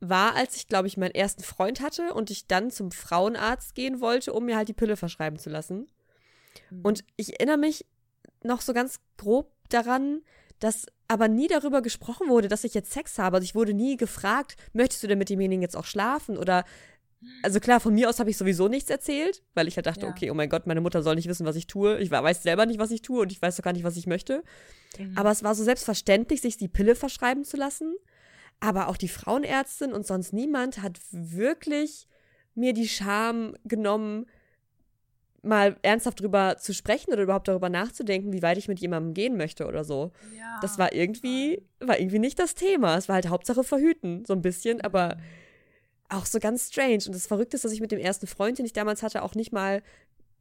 war, 0.00 0.34
als 0.34 0.56
ich, 0.56 0.66
glaube 0.66 0.88
ich, 0.88 0.96
meinen 0.96 1.14
ersten 1.14 1.42
Freund 1.42 1.82
hatte 1.82 2.14
und 2.14 2.30
ich 2.30 2.46
dann 2.46 2.70
zum 2.70 2.90
Frauenarzt 2.90 3.74
gehen 3.74 4.00
wollte, 4.00 4.32
um 4.32 4.46
mir 4.46 4.56
halt 4.56 4.68
die 4.68 4.72
Pille 4.72 4.96
verschreiben 4.96 5.38
zu 5.38 5.50
lassen. 5.50 5.88
Mhm. 6.70 6.80
Und 6.82 7.04
ich 7.16 7.34
erinnere 7.34 7.58
mich 7.58 7.84
noch 8.42 8.62
so 8.62 8.72
ganz 8.72 9.00
grob 9.18 9.52
daran, 9.68 10.22
dass 10.58 10.86
aber 11.06 11.28
nie 11.28 11.48
darüber 11.48 11.82
gesprochen 11.82 12.30
wurde, 12.30 12.48
dass 12.48 12.64
ich 12.64 12.72
jetzt 12.72 12.92
Sex 12.92 13.18
habe. 13.18 13.36
Also 13.36 13.44
ich 13.44 13.54
wurde 13.54 13.74
nie 13.74 13.98
gefragt, 13.98 14.56
möchtest 14.72 15.02
du 15.02 15.06
denn 15.06 15.18
mit 15.18 15.28
demjenigen 15.28 15.60
jetzt 15.60 15.76
auch 15.76 15.84
schlafen? 15.84 16.38
Oder 16.38 16.64
also 17.42 17.60
klar, 17.60 17.80
von 17.80 17.94
mir 17.94 18.08
aus 18.08 18.18
habe 18.18 18.30
ich 18.30 18.36
sowieso 18.36 18.68
nichts 18.68 18.90
erzählt, 18.90 19.42
weil 19.54 19.68
ich 19.68 19.76
halt 19.76 19.86
dachte, 19.86 20.06
ja. 20.06 20.08
okay, 20.10 20.30
oh 20.30 20.34
mein 20.34 20.48
Gott, 20.48 20.66
meine 20.66 20.80
Mutter 20.80 21.02
soll 21.02 21.16
nicht 21.16 21.28
wissen, 21.28 21.46
was 21.46 21.56
ich 21.56 21.66
tue. 21.66 21.98
Ich 21.98 22.10
weiß 22.10 22.42
selber 22.42 22.66
nicht, 22.66 22.78
was 22.78 22.90
ich 22.90 23.02
tue 23.02 23.20
und 23.20 23.32
ich 23.32 23.40
weiß 23.40 23.56
doch 23.56 23.64
gar 23.64 23.72
nicht, 23.72 23.84
was 23.84 23.96
ich 23.96 24.06
möchte. 24.06 24.42
Mhm. 24.98 25.16
Aber 25.16 25.30
es 25.30 25.42
war 25.42 25.54
so 25.54 25.62
selbstverständlich, 25.62 26.40
sich 26.40 26.56
die 26.56 26.68
Pille 26.68 26.94
verschreiben 26.94 27.44
zu 27.44 27.56
lassen. 27.56 27.94
Aber 28.58 28.88
auch 28.88 28.96
die 28.96 29.08
Frauenärztin 29.08 29.92
und 29.92 30.06
sonst 30.06 30.32
niemand 30.32 30.82
hat 30.82 30.98
wirklich 31.10 32.06
mir 32.54 32.72
die 32.72 32.88
Scham 32.88 33.54
genommen, 33.64 34.26
mal 35.42 35.76
ernsthaft 35.82 36.20
drüber 36.20 36.56
zu 36.58 36.74
sprechen 36.74 37.12
oder 37.12 37.22
überhaupt 37.22 37.48
darüber 37.48 37.70
nachzudenken, 37.70 38.32
wie 38.32 38.42
weit 38.42 38.58
ich 38.58 38.68
mit 38.68 38.80
jemandem 38.80 39.14
gehen 39.14 39.38
möchte 39.38 39.66
oder 39.66 39.84
so. 39.84 40.12
Ja, 40.36 40.58
das 40.60 40.78
war 40.78 40.92
irgendwie, 40.92 41.62
war 41.80 41.98
irgendwie 41.98 42.18
nicht 42.18 42.38
das 42.38 42.54
Thema. 42.54 42.96
Es 42.96 43.08
war 43.08 43.14
halt 43.14 43.28
Hauptsache 43.28 43.64
verhüten, 43.64 44.24
so 44.26 44.34
ein 44.34 44.42
bisschen, 44.42 44.82
aber 44.82 45.16
mhm. 45.16 45.20
Auch 46.10 46.26
so 46.26 46.38
ganz 46.38 46.68
strange. 46.68 47.04
Und 47.06 47.14
das 47.14 47.26
Verrückte 47.26 47.56
ist, 47.56 47.64
dass 47.64 47.72
ich 47.72 47.80
mit 47.80 47.92
dem 47.92 47.98
ersten 47.98 48.26
Freund, 48.26 48.58
den 48.58 48.66
ich 48.66 48.72
damals 48.72 49.02
hatte, 49.02 49.22
auch 49.22 49.34
nicht 49.34 49.52
mal 49.52 49.82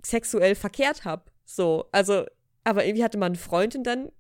sexuell 0.03 0.55
verkehrt 0.55 1.05
habe. 1.05 1.23
So, 1.45 1.87
also, 1.91 2.25
aber 2.63 2.85
irgendwie 2.85 3.03
hatte 3.03 3.17
man 3.17 3.33
einen 3.33 3.35
Freund 3.35 3.75
und 3.75 3.83
dann 3.83 4.11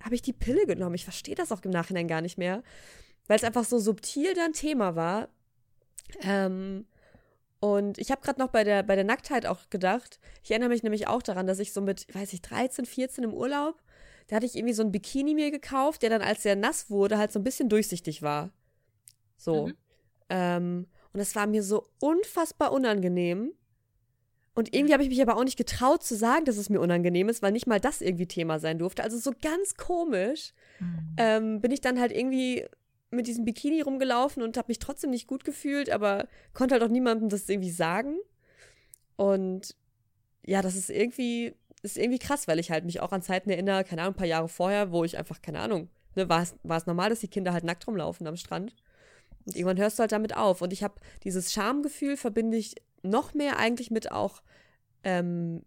habe 0.00 0.14
ich 0.14 0.22
die 0.22 0.32
Pille 0.32 0.66
genommen. 0.66 0.94
Ich 0.94 1.04
verstehe 1.04 1.34
das 1.34 1.52
auch 1.52 1.62
im 1.62 1.70
Nachhinein 1.70 2.08
gar 2.08 2.20
nicht 2.20 2.38
mehr, 2.38 2.62
weil 3.26 3.36
es 3.36 3.44
einfach 3.44 3.64
so 3.64 3.78
subtil 3.78 4.34
dann 4.34 4.52
Thema 4.52 4.96
war. 4.96 5.28
Ähm, 6.22 6.86
und 7.60 7.98
ich 7.98 8.10
habe 8.10 8.20
gerade 8.20 8.40
noch 8.40 8.48
bei 8.48 8.64
der, 8.64 8.82
bei 8.82 8.96
der 8.96 9.04
Nacktheit 9.04 9.46
auch 9.46 9.70
gedacht. 9.70 10.18
Ich 10.42 10.50
erinnere 10.50 10.70
mich 10.70 10.82
nämlich 10.82 11.06
auch 11.06 11.22
daran, 11.22 11.46
dass 11.46 11.60
ich 11.60 11.72
so 11.72 11.80
mit, 11.80 12.12
weiß 12.12 12.32
ich, 12.32 12.42
13, 12.42 12.86
14 12.86 13.24
im 13.24 13.32
Urlaub, 13.32 13.80
da 14.26 14.36
hatte 14.36 14.46
ich 14.46 14.56
irgendwie 14.56 14.74
so 14.74 14.82
ein 14.82 14.92
Bikini 14.92 15.34
mir 15.34 15.50
gekauft, 15.50 16.02
der 16.02 16.10
dann, 16.10 16.22
als 16.22 16.42
der 16.42 16.56
nass 16.56 16.90
wurde, 16.90 17.18
halt 17.18 17.32
so 17.32 17.38
ein 17.38 17.44
bisschen 17.44 17.68
durchsichtig 17.68 18.22
war. 18.22 18.50
So. 19.36 19.68
Mhm. 19.68 19.74
Ähm, 20.32 20.86
und 21.12 21.18
das 21.18 21.36
war 21.36 21.46
mir 21.46 21.62
so 21.62 21.86
unfassbar 22.00 22.72
unangenehm. 22.72 23.52
Und 24.54 24.74
irgendwie 24.74 24.94
habe 24.94 25.02
ich 25.02 25.10
mich 25.10 25.20
aber 25.20 25.36
auch 25.36 25.44
nicht 25.44 25.58
getraut 25.58 26.02
zu 26.02 26.16
sagen, 26.16 26.46
dass 26.46 26.56
es 26.56 26.70
mir 26.70 26.80
unangenehm 26.80 27.28
ist, 27.28 27.42
weil 27.42 27.52
nicht 27.52 27.66
mal 27.66 27.80
das 27.80 28.00
irgendwie 28.00 28.26
Thema 28.26 28.58
sein 28.58 28.78
durfte. 28.78 29.02
Also 29.02 29.18
so 29.18 29.32
ganz 29.40 29.74
komisch 29.74 30.52
mhm. 30.80 31.14
ähm, 31.18 31.60
bin 31.60 31.70
ich 31.70 31.80
dann 31.82 32.00
halt 32.00 32.12
irgendwie 32.12 32.66
mit 33.10 33.26
diesem 33.26 33.44
Bikini 33.44 33.82
rumgelaufen 33.82 34.42
und 34.42 34.56
habe 34.56 34.68
mich 34.68 34.78
trotzdem 34.78 35.10
nicht 35.10 35.26
gut 35.26 35.44
gefühlt, 35.44 35.90
aber 35.90 36.28
konnte 36.54 36.74
halt 36.74 36.82
auch 36.82 36.88
niemandem 36.88 37.28
das 37.28 37.48
irgendwie 37.48 37.70
sagen. 37.70 38.16
Und 39.16 39.76
ja, 40.44 40.62
das 40.62 40.76
ist 40.76 40.88
irgendwie, 40.88 41.54
ist 41.82 41.98
irgendwie 41.98 42.18
krass, 42.18 42.48
weil 42.48 42.58
ich 42.58 42.70
halt 42.70 42.86
mich 42.86 43.00
auch 43.00 43.12
an 43.12 43.22
Zeiten 43.22 43.50
erinnere, 43.50 43.84
keine 43.84 44.02
Ahnung, 44.02 44.14
ein 44.14 44.18
paar 44.18 44.26
Jahre 44.26 44.48
vorher, 44.48 44.92
wo 44.92 45.04
ich 45.04 45.18
einfach, 45.18 45.42
keine 45.42 45.60
Ahnung, 45.60 45.90
ne, 46.14 46.28
war 46.28 46.42
es, 46.42 46.56
war 46.62 46.78
es 46.78 46.86
normal, 46.86 47.10
dass 47.10 47.20
die 47.20 47.28
Kinder 47.28 47.52
halt 47.52 47.64
nackt 47.64 47.86
rumlaufen 47.86 48.26
am 48.26 48.36
Strand. 48.36 48.74
Und 49.46 49.56
irgendwann 49.56 49.78
hörst 49.78 49.98
du 49.98 50.02
halt 50.02 50.12
damit 50.12 50.36
auf. 50.36 50.62
Und 50.62 50.72
ich 50.72 50.82
habe 50.82 50.94
dieses 51.24 51.52
Schamgefühl 51.52 52.16
verbinde 52.16 52.56
ich 52.56 52.76
noch 53.02 53.34
mehr 53.34 53.58
eigentlich 53.58 53.90
mit 53.90 54.12
auch 54.12 54.42
ähm, 55.04 55.64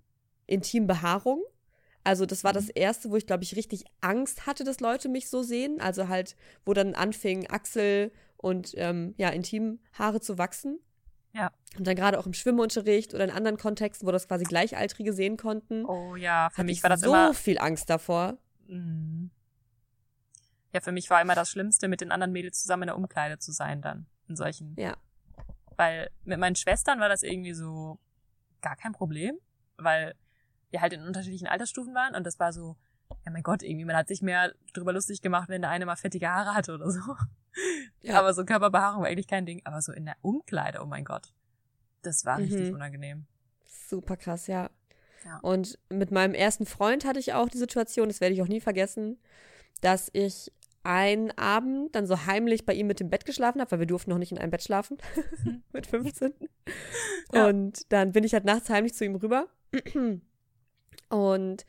Intimbehaarung. 0.48 1.44
Also 2.04 2.26
das 2.26 2.44
war 2.44 2.54
das 2.54 2.66
mhm. 2.66 2.72
erste, 2.76 3.10
wo 3.10 3.16
ich 3.16 3.26
glaube 3.26 3.44
ich 3.44 3.56
richtig 3.56 3.86
Angst 4.02 4.46
hatte, 4.46 4.64
dass 4.64 4.80
Leute 4.80 5.10
mich 5.10 5.30
so 5.30 5.44
sehen. 5.44 5.82
Also 5.82 6.08
halt, 6.08 6.36
wo 6.66 6.74
dann 6.74 6.94
anfing 6.94 7.50
Achsel 7.50 8.12
und 8.38 8.74
ähm, 8.78 9.16
ja 9.18 9.30
Intimhaare 9.30 10.22
zu 10.22 10.38
wachsen. 10.38 10.80
Ja. 11.34 11.52
Und 11.78 11.86
dann 11.86 11.96
gerade 11.96 12.18
auch 12.18 12.26
im 12.26 12.34
Schwimmunterricht 12.34 13.14
oder 13.14 13.26
in 13.26 13.30
anderen 13.30 13.58
Kontexten, 13.58 14.08
wo 14.08 14.12
das 14.12 14.28
quasi 14.28 14.46
Gleichaltrige 14.46 15.12
sehen 15.12 15.36
konnten. 15.36 15.86
Oh 15.86 16.16
ja, 16.16 16.50
für 16.54 16.64
mich 16.64 16.82
war 16.82 16.90
das 16.90 17.02
so 17.02 17.08
immer 17.08 17.28
so 17.28 17.34
viel 17.34 17.58
Angst 17.58 17.90
davor. 17.90 18.38
Mhm. 18.68 19.32
Ja, 20.76 20.82
für 20.82 20.92
mich 20.92 21.10
war 21.10 21.22
immer 21.22 21.36
das 21.36 21.50
Schlimmste, 21.50 21.88
mit 21.88 22.02
den 22.02 22.12
anderen 22.12 22.34
Mädels 22.34 22.62
zusammen 22.62 22.84
in 22.84 22.88
der 22.88 22.98
Umkleide 22.98 23.40
zu 23.40 23.54
sein 23.54 23.82
dann 23.82 24.08
in 24.28 24.36
solchen. 24.36 24.76
Ja. 24.78 24.98
Weil 25.78 26.10
mit 26.26 26.38
meinen 26.38 26.58
Schwestern 26.58 27.00
war 27.00 27.08
das 27.08 27.24
irgendwie 27.24 27.54
so 27.54 27.98
gar 28.60 28.76
kein 28.76 28.92
Problem, 28.92 29.38
weil 29.78 30.16
wir 30.72 30.82
halt 30.82 30.92
in 30.92 31.02
unterschiedlichen 31.04 31.48
Altersstufen 31.48 31.96
waren 31.96 32.14
und 32.14 32.26
das 32.26 32.42
war 32.42 32.52
so, 32.52 32.76
ja 33.26 33.32
mein 33.32 33.42
Gott, 33.42 33.64
irgendwie, 33.64 33.86
man 33.86 33.96
hat 33.96 34.10
sich 34.10 34.22
mehr 34.22 34.54
drüber 34.74 34.92
lustig 34.92 35.22
gemacht, 35.22 35.48
wenn 35.48 35.62
der 35.62 35.72
eine 35.72 35.86
mal 35.86 35.96
fettige 35.96 36.30
Haare 36.30 36.54
hatte 36.54 36.74
oder 36.74 36.92
so. 36.92 37.00
Ja. 38.02 38.20
Aber 38.20 38.34
so 38.34 38.44
Körperbehaarung 38.44 39.04
war 39.04 39.08
eigentlich 39.08 39.30
kein 39.30 39.46
Ding. 39.46 39.62
Aber 39.64 39.82
so 39.82 39.94
in 39.94 40.04
der 40.04 40.18
Umkleide, 40.22 40.82
oh 40.82 40.86
mein 40.86 41.06
Gott. 41.06 41.34
Das 42.02 42.26
war 42.26 42.38
richtig 42.38 42.68
mhm. 42.68 42.76
unangenehm. 42.76 43.28
Super 43.64 44.18
krass, 44.18 44.48
ja. 44.48 44.70
ja. 45.24 45.40
Und 45.40 45.80
mit 45.88 46.12
meinem 46.12 46.34
ersten 46.34 46.66
Freund 46.66 47.06
hatte 47.06 47.20
ich 47.20 47.32
auch 47.32 47.48
die 47.48 47.60
Situation, 47.60 48.10
das 48.10 48.20
werde 48.20 48.36
ich 48.36 48.42
auch 48.42 48.50
nie 48.50 48.60
vergessen, 48.60 49.18
dass 49.80 50.10
ich 50.12 50.52
einen 50.86 51.32
Abend 51.32 51.96
dann 51.96 52.06
so 52.06 52.26
heimlich 52.26 52.66
bei 52.66 52.74
ihm 52.74 52.88
mit 52.88 53.00
dem 53.00 53.10
Bett 53.10 53.26
geschlafen 53.26 53.60
habe, 53.60 53.72
weil 53.72 53.80
wir 53.80 53.88
durften 53.88 54.12
noch 54.12 54.18
nicht 54.18 54.32
in 54.32 54.38
einem 54.38 54.52
Bett 54.52 54.64
schlafen 54.64 54.98
mit 55.74 55.88
15. 55.88 56.34
Ja. 57.34 57.48
Und 57.48 57.92
dann 57.92 58.12
bin 58.12 58.24
ich 58.24 58.34
halt 58.34 58.46
nachts 58.46 58.70
heimlich 58.70 58.94
zu 58.94 59.04
ihm 59.04 59.16
rüber. 59.16 59.48
Und 61.10 61.66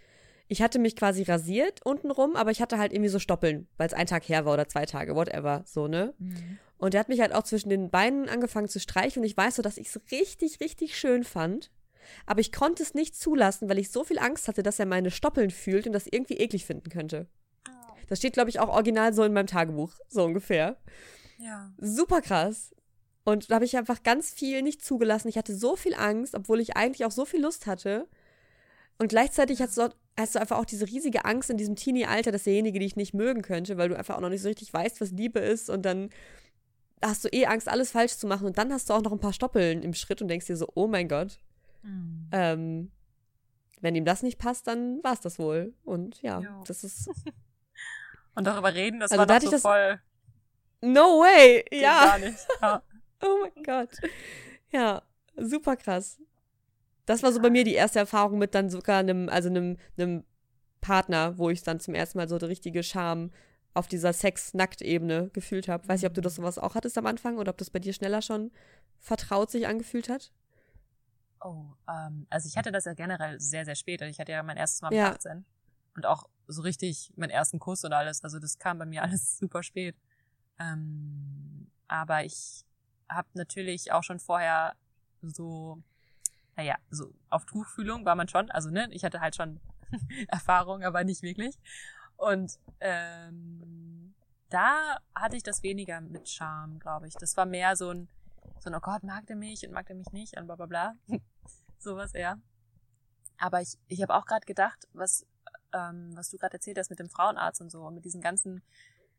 ich 0.49 0.63
hatte 0.63 0.79
mich 0.79 0.97
quasi 0.97 1.23
rasiert 1.23 1.85
untenrum, 1.85 2.37
aber 2.37 2.51
ich 2.51 2.61
hatte 2.61 2.79
halt 2.79 2.93
irgendwie 2.93 3.09
so 3.09 3.19
Stoppeln, 3.19 3.67
weil 3.79 3.89
es 3.89 3.95
ein 3.95 4.07
Tag 4.07 4.29
her 4.29 4.45
war 4.45 4.55
oder 4.55 4.69
zwei 4.69 4.87
Tage, 4.87 5.17
whatever, 5.17 5.65
so, 5.67 5.89
ne? 5.89 6.15
Mhm. 6.19 6.59
Und 6.79 6.95
der 6.95 7.01
hat 7.01 7.09
mich 7.09 7.21
halt 7.21 7.35
auch 7.35 7.43
zwischen 7.43 7.71
den 7.71 7.91
Beinen 7.91 8.29
angefangen 8.29 8.69
zu 8.69 8.79
streichen 8.79 9.23
und 9.23 9.27
ich 9.27 9.37
weiß 9.37 9.57
so, 9.57 9.63
dass 9.63 9.79
ich 9.79 9.89
es 9.89 10.01
richtig, 10.13 10.61
richtig 10.61 10.97
schön 10.97 11.25
fand. 11.25 11.71
Aber 12.27 12.41
ich 12.41 12.53
konnte 12.53 12.83
es 12.83 12.95
nicht 12.95 13.17
zulassen, 13.17 13.69
weil 13.69 13.79
ich 13.79 13.91
so 13.91 14.05
viel 14.05 14.19
Angst 14.19 14.47
hatte, 14.47 14.63
dass 14.63 14.79
er 14.79 14.87
meine 14.87 15.11
Stoppeln 15.11 15.51
fühlt 15.51 15.87
und 15.87 15.93
das 15.93 16.07
irgendwie 16.07 16.37
eklig 16.37 16.65
finden 16.65 16.91
könnte. 16.91 17.27
Das 18.09 18.19
steht, 18.19 18.35
glaube 18.35 18.51
ich, 18.51 18.61
auch 18.61 18.69
original 18.69 19.13
so 19.13 19.23
in 19.25 19.33
meinem 19.33 19.47
Tagebuch, 19.47 19.93
so 20.09 20.25
ungefähr. 20.25 20.77
Ja. 21.39 21.73
Super 21.79 22.21
krass. 22.21 22.75
Und 23.25 23.51
da 23.51 23.57
habe 23.57 23.65
ich 23.65 23.77
einfach 23.77 24.03
ganz 24.03 24.31
viel 24.31 24.63
nicht 24.63 24.85
zugelassen. 24.85 25.29
Ich 25.29 25.37
hatte 25.37 25.55
so 25.55 25.75
viel 25.75 25.95
Angst, 25.95 26.35
obwohl 26.35 26.61
ich 26.61 26.77
eigentlich 26.77 27.05
auch 27.05 27.11
so 27.11 27.25
viel 27.25 27.43
Lust 27.43 27.67
hatte. 27.67 28.09
Und 28.99 29.09
gleichzeitig 29.09 29.61
hast 29.61 29.77
du, 29.77 29.89
hast 30.17 30.35
du 30.35 30.41
einfach 30.41 30.59
auch 30.59 30.65
diese 30.65 30.87
riesige 30.87 31.25
Angst 31.25 31.51
in 31.51 31.57
diesem 31.57 31.75
Teenie-Alter, 31.75 32.31
dass 32.31 32.45
derjenige 32.45 32.79
dich 32.79 32.97
nicht 32.97 33.15
mögen 33.15 33.43
könnte, 33.43 33.77
weil 33.77 33.89
du 33.89 33.99
einfach 33.99 34.17
auch 34.17 34.21
noch 34.21 34.29
nicht 34.29 34.43
so 34.43 34.49
richtig 34.49 34.73
weißt, 34.73 35.01
was 35.01 35.11
Liebe 35.11 35.41
ist. 35.41 35.69
Und 35.69 35.83
dann 35.83 36.11
hast 37.03 37.25
du 37.25 37.29
eh 37.33 37.47
Angst, 37.47 37.69
alles 37.69 37.91
falsch 37.91 38.17
zu 38.17 38.27
machen. 38.27 38.47
Und 38.47 38.59
dann 38.59 38.73
hast 38.73 38.89
du 38.89 38.95
auch 38.95 39.03
noch 39.03 39.13
ein 39.13 39.21
paar 39.21 39.33
Stoppeln 39.33 39.83
im 39.83 39.93
Schritt 39.93 40.23
und 40.23 40.29
denkst 40.29 40.47
dir 40.47 40.57
so, 40.57 40.69
oh 40.75 40.87
mein 40.87 41.09
Gott. 41.09 41.41
Mhm. 41.83 42.29
Ähm, 42.33 42.91
wenn 43.81 43.95
ihm 43.95 44.05
das 44.05 44.23
nicht 44.23 44.39
passt, 44.39 44.67
dann 44.67 45.03
war 45.03 45.13
es 45.13 45.21
das 45.21 45.39
wohl. 45.39 45.75
Und 45.85 46.23
ja, 46.23 46.41
jo. 46.41 46.65
das 46.67 46.85
ist. 46.85 47.11
und 48.37 48.45
darüber 48.45 48.75
reden, 48.75 49.01
das 49.01 49.11
also 49.11 49.19
war 49.21 49.27
da 49.27 49.39
doch 49.41 49.51
so 49.51 49.59
voll. 49.59 50.01
No 50.83 51.21
way! 51.21 51.65
Geht 51.71 51.83
ja. 51.83 52.07
Gar 52.07 52.19
nicht. 52.19 52.47
Ja. 52.61 52.83
oh 53.23 53.39
mein 53.41 53.65
Gott. 53.65 53.91
Ja, 54.71 55.03
super 55.37 55.77
krass. 55.77 56.21
Das 57.07 57.23
war 57.23 57.33
so 57.33 57.41
bei 57.41 57.51
mir 57.51 57.65
die 57.65 57.75
erste 57.75 57.99
Erfahrung 57.99 58.39
mit 58.39 58.55
dann 58.55 58.69
sogar 58.69 58.99
einem, 58.99 59.29
also 59.29 59.49
einem, 59.49 59.79
einem 59.97 60.25
Partner, 60.81 61.39
wo 61.39 61.51
ich 61.51 61.63
dann 61.63 61.81
zum 61.81 61.95
ersten 61.95 62.19
Mal 62.19 62.29
so 62.29 62.39
die 62.39 62.45
richtige 62.45 62.83
Scham 62.83 63.31
auf 63.75 63.89
dieser 63.89 64.13
Sex-Nackt-Ebene 64.13 65.31
gefühlt 65.33 65.69
habe. 65.69 65.89
Weiß 65.89 66.03
nicht, 66.03 66.09
ob 66.09 66.15
du 66.15 66.21
das 66.21 66.35
mhm. 66.35 66.43
sowas 66.43 66.59
auch 66.59 66.75
hattest 66.75 66.99
am 66.99 67.07
Anfang 67.07 67.39
oder 67.39 67.51
ob 67.51 67.59
das 67.59 67.71
bei 67.71 67.79
dir 67.79 67.93
schneller 67.93 68.23
schon 68.23 68.51
vertraut 69.01 69.51
sich 69.51 69.67
angefühlt 69.67 70.09
hat. 70.09 70.33
Oh, 71.41 71.65
ähm, 71.89 72.27
also 72.29 72.49
ich 72.49 72.57
hatte 72.57 72.73
das 72.73 72.85
ja 72.85 72.95
generell 72.95 73.41
sehr, 73.41 73.65
sehr 73.65 73.77
spät. 73.77 74.03
Also 74.03 74.11
ich 74.11 74.19
hatte 74.19 74.33
ja 74.33 74.43
mein 74.43 74.57
erstes 74.57 74.83
Mal 74.83 74.91
mit 74.91 74.99
ja. 74.99 75.13
18 75.13 75.45
und 75.97 76.07
auch 76.07 76.29
so 76.47 76.63
richtig 76.63 77.13
meinen 77.17 77.31
ersten 77.31 77.59
Kuss 77.59 77.85
und 77.85 77.93
alles. 77.93 78.23
Also 78.23 78.39
das 78.39 78.59
kam 78.59 78.79
bei 78.79 78.87
mir 78.87 79.03
alles 79.03 79.39
super 79.39 79.63
spät. 79.63 79.97
Ähm, 80.59 81.71
aber 81.89 82.25
ich 82.25 82.65
habe 83.09 83.29
natürlich 83.35 83.93
auch 83.93 84.03
schon 84.03 84.19
vorher 84.19 84.75
so 85.23 85.83
naja, 86.57 86.77
so 86.91 87.13
auf 87.29 87.45
Tuchfühlung 87.45 88.05
war 88.05 88.15
man 88.15 88.29
schon, 88.29 88.51
also 88.51 88.71
ne, 88.71 88.89
ich 88.91 89.05
hatte 89.05 89.21
halt 89.21 89.37
schon 89.37 89.61
Erfahrung, 90.29 90.83
aber 90.83 91.05
nicht 91.05 91.23
wirklich. 91.23 91.59
Und 92.17 92.59
ähm, 92.81 94.15
da 94.49 94.99
hatte 95.15 95.37
ich 95.37 95.43
das 95.43 95.63
weniger 95.63 96.01
mit 96.01 96.29
Charme, 96.29 96.79
glaube 96.79 97.09
ich. 97.09 97.15
Das 97.15 97.37
war 97.37 97.45
mehr 97.45 97.77
so 97.77 97.91
ein, 97.91 98.09
so 98.59 98.71
ein, 98.71 98.75
oh 98.75 98.81
Gott, 98.81 99.03
mag 99.03 99.27
der 99.27 99.37
mich 99.37 99.67
und 99.67 99.73
mag 99.73 99.87
der 99.87 99.97
mich 99.97 100.13
nicht 100.13 100.37
und 100.37 100.47
bla 100.47 100.57
bla 100.57 100.67
bla. 100.67 100.95
Sowas 101.79 102.15
eher. 102.15 102.41
Aber 103.39 103.61
ich, 103.61 103.77
ich 103.89 104.01
habe 104.01 104.15
auch 104.15 104.25
gerade 104.25 104.47
gedacht, 104.47 104.89
was, 104.95 105.27
ähm, 105.73 106.13
was 106.15 106.31
du 106.31 106.39
gerade 106.39 106.55
erzählt 106.55 106.79
hast 106.79 106.91
mit 106.91 106.99
dem 106.99 107.09
Frauenarzt 107.09 107.61
und 107.61 107.71
so 107.71 107.83
und 107.83 107.95
mit 107.95 108.05
diesen 108.05 108.21
ganzen 108.21 108.63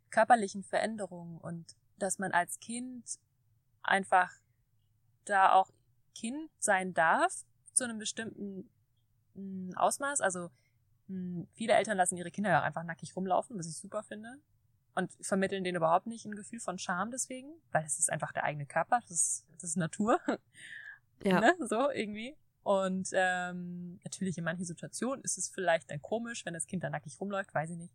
körperlichen 0.09 0.63
Veränderungen 0.63 1.37
und 1.39 1.75
dass 1.97 2.19
man 2.19 2.31
als 2.31 2.59
Kind 2.59 3.19
einfach 3.83 4.31
da 5.25 5.51
auch 5.53 5.69
Kind 6.15 6.49
sein 6.59 6.93
darf 6.93 7.45
zu 7.73 7.83
einem 7.83 7.99
bestimmten 7.99 8.69
mh, 9.35 9.71
hm, 9.71 9.77
Ausmaß. 9.77 10.21
Also 10.21 10.49
mh, 11.07 11.41
hm, 11.41 11.47
viele 11.53 11.73
Eltern 11.73 11.97
lassen 11.97 12.17
ihre 12.17 12.31
Kinder 12.31 12.49
ja 12.49 12.59
auch 12.59 12.65
einfach 12.65 12.83
nackig 12.83 13.15
rumlaufen, 13.15 13.57
was 13.57 13.67
ich 13.67 13.77
super 13.77 14.03
finde. 14.03 14.37
Und 14.95 15.11
vermitteln 15.21 15.63
denen 15.63 15.77
überhaupt 15.77 16.07
nicht 16.07 16.25
ein 16.25 16.35
Gefühl 16.35 16.59
von 16.59 16.79
Scham 16.79 17.11
deswegen, 17.11 17.49
weil 17.71 17.85
es 17.85 17.99
ist 17.99 18.11
einfach 18.11 18.31
der 18.31 18.45
eigene 18.45 18.65
Körper, 18.65 18.99
das 19.01 19.11
ist, 19.11 19.45
das 19.53 19.71
ist 19.71 19.77
Natur. 19.77 20.19
Ja. 21.23 21.39
ne? 21.41 21.55
So 21.61 21.89
irgendwie. 21.89 22.37
Und 22.67 23.11
ähm, 23.13 23.97
natürlich 24.03 24.37
in 24.37 24.43
manchen 24.43 24.65
Situationen 24.65 25.23
ist 25.23 25.37
es 25.37 25.47
vielleicht 25.47 25.89
dann 25.89 26.01
komisch, 26.01 26.45
wenn 26.45 26.53
das 26.53 26.67
Kind 26.67 26.83
da 26.83 26.89
nackig 26.89 27.17
rumläuft, 27.21 27.55
weiß 27.55 27.69
ich 27.69 27.77
nicht. 27.77 27.93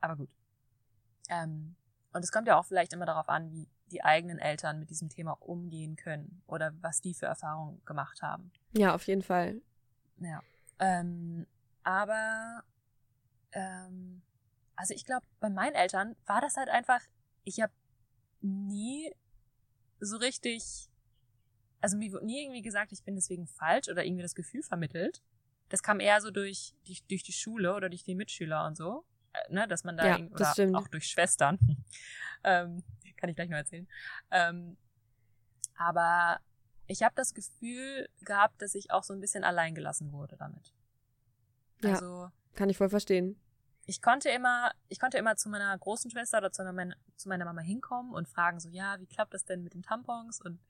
Aber 0.00 0.16
gut. 0.16 0.28
Ähm, 1.28 1.76
und 2.12 2.24
es 2.24 2.32
kommt 2.32 2.48
ja 2.48 2.58
auch 2.58 2.64
vielleicht 2.64 2.92
immer 2.92 3.06
darauf 3.06 3.28
an, 3.28 3.52
wie 3.52 3.68
die 3.92 4.02
eigenen 4.02 4.40
Eltern 4.40 4.80
mit 4.80 4.90
diesem 4.90 5.08
Thema 5.08 5.40
umgehen 5.40 5.94
können 5.94 6.42
oder 6.48 6.72
was 6.80 7.00
die 7.00 7.14
für 7.14 7.26
Erfahrungen 7.26 7.80
gemacht 7.84 8.22
haben. 8.22 8.50
Ja, 8.72 8.92
auf 8.92 9.06
jeden 9.06 9.22
Fall. 9.22 9.62
Ja. 10.18 10.42
Ähm, 10.80 11.46
aber 11.84 12.64
ähm, 13.52 14.22
also 14.74 14.94
ich 14.94 15.04
glaube, 15.04 15.24
bei 15.38 15.48
meinen 15.48 15.76
Eltern 15.76 16.16
war 16.26 16.40
das 16.40 16.56
halt 16.56 16.70
einfach, 16.70 17.02
ich 17.44 17.60
habe 17.60 17.72
nie 18.40 19.14
so 20.00 20.16
richtig, 20.16 20.90
also 21.82 21.96
mir 21.96 22.12
wurde 22.12 22.24
nie 22.24 22.42
irgendwie 22.42 22.62
gesagt, 22.62 22.92
ich 22.92 23.02
bin 23.02 23.16
deswegen 23.16 23.46
falsch 23.46 23.88
oder 23.88 24.04
irgendwie 24.04 24.22
das 24.22 24.34
Gefühl 24.34 24.62
vermittelt. 24.62 25.20
Das 25.68 25.82
kam 25.82 26.00
eher 26.00 26.20
so 26.20 26.30
durch 26.30 26.74
die, 26.86 26.98
durch 27.08 27.22
die 27.24 27.32
Schule 27.32 27.74
oder 27.74 27.90
durch 27.90 28.04
die 28.04 28.14
Mitschüler 28.14 28.66
und 28.66 28.76
so, 28.76 29.04
äh, 29.32 29.52
ne, 29.52 29.66
dass 29.66 29.84
man 29.84 29.96
da 29.96 30.18
ja, 30.18 30.26
oder 30.26 30.78
auch 30.78 30.88
durch 30.88 31.06
Schwestern, 31.06 31.58
ähm, 32.44 32.82
kann 33.16 33.28
ich 33.28 33.36
gleich 33.36 33.48
noch 33.48 33.56
erzählen. 33.56 33.88
Ähm, 34.30 34.76
aber 35.76 36.40
ich 36.86 37.02
habe 37.02 37.14
das 37.16 37.34
Gefühl 37.34 38.08
gehabt, 38.20 38.62
dass 38.62 38.74
ich 38.74 38.90
auch 38.90 39.02
so 39.02 39.12
ein 39.12 39.20
bisschen 39.20 39.44
allein 39.44 39.74
gelassen 39.74 40.12
wurde 40.12 40.36
damit. 40.36 40.72
Ja, 41.82 41.94
also, 41.94 42.30
kann 42.54 42.70
ich 42.70 42.76
voll 42.76 42.90
verstehen. 42.90 43.40
Ich 43.86 44.00
konnte 44.00 44.28
immer, 44.28 44.70
ich 44.88 45.00
konnte 45.00 45.18
immer 45.18 45.34
zu 45.36 45.48
meiner 45.48 45.76
großen 45.76 46.10
Schwester 46.10 46.38
oder 46.38 46.52
zu 46.52 46.62
meiner, 46.64 46.94
zu 47.16 47.28
meiner 47.28 47.44
Mama 47.44 47.62
hinkommen 47.62 48.12
und 48.12 48.28
fragen 48.28 48.60
so, 48.60 48.68
ja, 48.68 49.00
wie 49.00 49.06
klappt 49.06 49.34
das 49.34 49.44
denn 49.44 49.64
mit 49.64 49.74
den 49.74 49.82
Tampons 49.82 50.40
und 50.40 50.60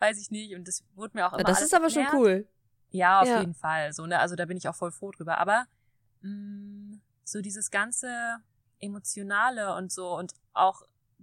weiß 0.00 0.20
ich 0.20 0.30
nicht 0.30 0.54
und 0.54 0.66
das 0.66 0.82
wurde 0.94 1.16
mir 1.16 1.26
auch 1.26 1.32
immer. 1.32 1.40
Ja, 1.40 1.44
das 1.44 1.62
ist 1.62 1.74
aber 1.74 1.84
erklärt. 1.84 2.10
schon 2.10 2.20
cool. 2.20 2.48
Ja, 2.90 3.20
auf 3.20 3.28
ja. 3.28 3.40
jeden 3.40 3.54
Fall. 3.54 3.92
So, 3.92 4.06
ne, 4.06 4.18
also 4.18 4.34
da 4.34 4.46
bin 4.46 4.56
ich 4.56 4.68
auch 4.68 4.74
voll 4.74 4.90
froh 4.90 5.12
drüber. 5.12 5.38
Aber 5.38 5.66
mh, 6.22 6.30
mm, 6.30 7.00
so 7.24 7.40
dieses 7.40 7.70
ganze 7.70 8.38
emotionale 8.80 9.74
und 9.76 9.92
so 9.92 10.16
und 10.16 10.32
auch 10.52 10.82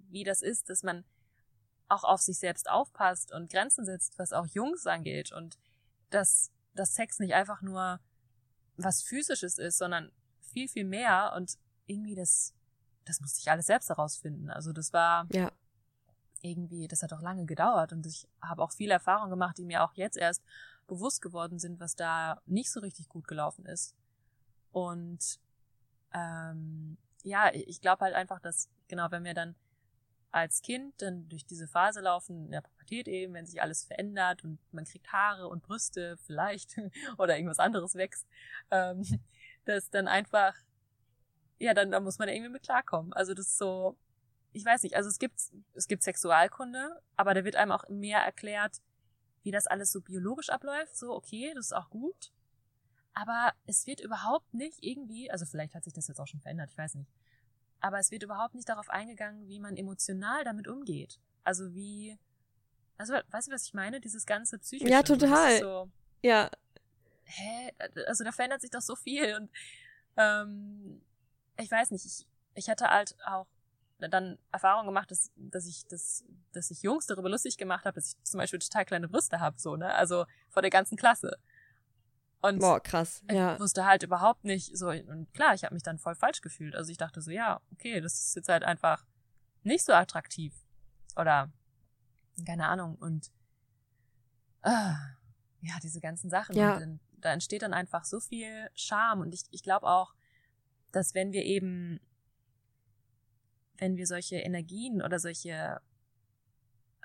wie 0.09 0.23
das 0.23 0.41
ist, 0.41 0.69
dass 0.69 0.83
man 0.83 1.03
auch 1.89 2.03
auf 2.03 2.21
sich 2.21 2.39
selbst 2.39 2.69
aufpasst 2.69 3.33
und 3.33 3.49
Grenzen 3.51 3.85
setzt, 3.85 4.17
was 4.19 4.33
auch 4.33 4.45
Jungs 4.47 4.85
angeht 4.87 5.31
und 5.31 5.57
dass, 6.09 6.51
dass 6.73 6.93
Sex 6.95 7.19
nicht 7.19 7.33
einfach 7.33 7.61
nur 7.61 7.99
was 8.77 9.01
physisches 9.01 9.57
ist, 9.57 9.77
sondern 9.77 10.11
viel, 10.41 10.67
viel 10.67 10.85
mehr 10.85 11.33
und 11.35 11.57
irgendwie 11.87 12.15
das, 12.15 12.53
das 13.05 13.19
musste 13.21 13.39
ich 13.41 13.49
alles 13.49 13.65
selbst 13.65 13.89
herausfinden. 13.89 14.49
Also 14.49 14.71
das 14.71 14.93
war 14.93 15.27
ja. 15.31 15.51
Irgendwie, 16.49 16.87
das 16.87 17.03
hat 17.03 17.13
auch 17.13 17.21
lange 17.21 17.45
gedauert 17.45 17.93
und 17.93 18.05
ich 18.05 18.27
habe 18.41 18.63
auch 18.63 18.71
viele 18.71 18.93
Erfahrungen 18.93 19.29
gemacht, 19.29 19.57
die 19.57 19.65
mir 19.65 19.83
auch 19.83 19.93
jetzt 19.93 20.17
erst 20.17 20.43
bewusst 20.87 21.21
geworden 21.21 21.59
sind, 21.59 21.79
was 21.79 21.95
da 21.95 22.41
nicht 22.45 22.71
so 22.71 22.79
richtig 22.79 23.09
gut 23.09 23.27
gelaufen 23.27 23.65
ist. 23.65 23.95
Und 24.71 25.39
ähm, 26.13 26.97
ja, 27.23 27.51
ich 27.53 27.81
glaube 27.81 28.05
halt 28.05 28.15
einfach, 28.15 28.39
dass, 28.39 28.69
genau, 28.87 29.11
wenn 29.11 29.23
wir 29.23 29.33
dann 29.33 29.55
als 30.31 30.61
Kind 30.61 31.01
dann 31.01 31.27
durch 31.29 31.45
diese 31.45 31.67
Phase 31.67 32.01
laufen, 32.01 32.45
in 32.45 32.51
der 32.51 32.61
Pubertät 32.61 33.07
eben, 33.07 33.33
wenn 33.33 33.45
sich 33.45 33.61
alles 33.61 33.85
verändert 33.85 34.43
und 34.43 34.59
man 34.71 34.85
kriegt 34.85 35.11
Haare 35.11 35.47
und 35.47 35.63
Brüste 35.63 36.17
vielleicht 36.25 36.77
oder 37.17 37.35
irgendwas 37.35 37.59
anderes 37.59 37.95
wächst, 37.95 38.27
ähm, 38.71 39.03
dass 39.65 39.89
dann 39.89 40.07
einfach, 40.07 40.53
ja, 41.59 41.73
dann, 41.73 41.91
dann 41.91 42.03
muss 42.03 42.19
man 42.19 42.29
irgendwie 42.29 42.51
mit 42.51 42.63
klarkommen. 42.63 43.13
Also 43.13 43.33
das 43.33 43.47
ist 43.47 43.57
so, 43.57 43.97
ich 44.53 44.65
weiß 44.65 44.83
nicht, 44.83 44.95
also 44.95 45.09
es 45.09 45.19
gibt, 45.19 45.39
es 45.73 45.87
gibt 45.87 46.03
Sexualkunde, 46.03 47.01
aber 47.15 47.33
da 47.33 47.43
wird 47.43 47.55
einem 47.55 47.71
auch 47.71 47.87
mehr 47.89 48.19
erklärt, 48.19 48.81
wie 49.43 49.51
das 49.51 49.67
alles 49.67 49.91
so 49.91 50.01
biologisch 50.01 50.49
abläuft, 50.49 50.95
so, 50.95 51.13
okay, 51.13 51.53
das 51.55 51.67
ist 51.67 51.73
auch 51.73 51.89
gut. 51.89 52.31
Aber 53.13 53.53
es 53.65 53.87
wird 53.87 53.99
überhaupt 53.99 54.53
nicht 54.53 54.83
irgendwie, 54.83 55.31
also 55.31 55.45
vielleicht 55.45 55.73
hat 55.73 55.83
sich 55.83 55.93
das 55.93 56.07
jetzt 56.07 56.19
auch 56.19 56.27
schon 56.27 56.41
verändert, 56.41 56.69
ich 56.71 56.77
weiß 56.77 56.95
nicht. 56.95 57.09
Aber 57.79 57.99
es 57.99 58.11
wird 58.11 58.23
überhaupt 58.23 58.55
nicht 58.55 58.69
darauf 58.69 58.89
eingegangen, 58.89 59.47
wie 59.47 59.59
man 59.59 59.77
emotional 59.77 60.43
damit 60.43 60.67
umgeht. 60.67 61.19
Also 61.43 61.73
wie, 61.73 62.17
also 62.97 63.13
weißt 63.29 63.47
du, 63.47 63.51
was 63.51 63.65
ich 63.65 63.73
meine? 63.73 64.01
Dieses 64.01 64.25
ganze 64.25 64.59
psychische. 64.59 64.91
Ja, 64.91 65.03
total. 65.03 65.59
So, 65.59 65.89
ja. 66.21 66.49
Hä? 67.23 67.71
Also 68.07 68.23
da 68.23 68.31
verändert 68.31 68.61
sich 68.61 68.71
doch 68.71 68.81
so 68.81 68.95
viel 68.95 69.35
und 69.35 69.49
ähm, 70.17 71.01
ich 71.57 71.69
weiß 71.69 71.91
nicht, 71.91 72.05
ich, 72.05 72.27
ich 72.55 72.69
hatte 72.69 72.89
halt 72.89 73.15
auch 73.25 73.47
dann 73.99 74.37
Erfahrung 74.51 74.85
gemacht, 74.85 75.09
dass, 75.11 75.31
dass 75.35 75.65
ich 75.65 75.85
das, 75.87 76.23
dass 76.51 76.71
ich 76.71 76.83
Jungs 76.83 77.07
darüber 77.07 77.29
lustig 77.29 77.57
gemacht 77.57 77.85
habe, 77.85 77.95
dass 77.95 78.09
ich 78.09 78.23
zum 78.23 78.37
Beispiel 78.37 78.59
total 78.59 78.85
kleine 78.85 79.07
Brüste 79.07 79.39
habe, 79.39 79.59
so, 79.59 79.75
ne? 79.75 79.93
Also 79.93 80.25
vor 80.49 80.61
der 80.61 80.71
ganzen 80.71 80.97
Klasse. 80.97 81.37
Und 82.41 82.59
Boah, 82.59 82.79
krass. 82.79 83.23
Ja. 83.31 83.55
Ich 83.55 83.59
wusste 83.59 83.85
halt 83.85 84.03
überhaupt 84.03 84.43
nicht 84.43 84.77
so, 84.77 84.89
und 84.89 85.33
klar, 85.33 85.53
ich 85.55 85.63
habe 85.63 85.73
mich 85.73 85.83
dann 85.83 85.97
voll 85.97 86.15
falsch 86.15 86.41
gefühlt. 86.41 86.75
Also 86.75 86.91
ich 86.91 86.97
dachte 86.97 87.21
so, 87.21 87.31
ja, 87.31 87.61
okay, 87.71 87.99
das 87.99 88.13
ist 88.19 88.35
jetzt 88.35 88.49
halt 88.49 88.63
einfach 88.63 89.05
nicht 89.63 89.83
so 89.83 89.93
attraktiv. 89.93 90.53
Oder 91.15 91.51
keine 92.45 92.67
Ahnung. 92.67 92.95
Und 92.95 93.31
äh, 94.61 94.93
ja, 95.61 95.79
diese 95.81 95.99
ganzen 95.99 96.29
Sachen. 96.29 96.55
Ja. 96.55 96.79
Dann, 96.79 96.99
da 97.17 97.33
entsteht 97.33 97.63
dann 97.63 97.73
einfach 97.73 98.05
so 98.05 98.19
viel 98.19 98.69
Scham. 98.75 99.21
Und 99.21 99.33
ich, 99.33 99.43
ich 99.49 99.63
glaube 99.63 99.87
auch, 99.87 100.13
dass 100.91 101.15
wenn 101.15 101.31
wir 101.31 101.43
eben, 101.43 101.99
wenn 103.77 103.97
wir 103.97 104.07
solche 104.07 104.37
Energien 104.37 105.01
oder 105.01 105.19
solche, 105.19 105.81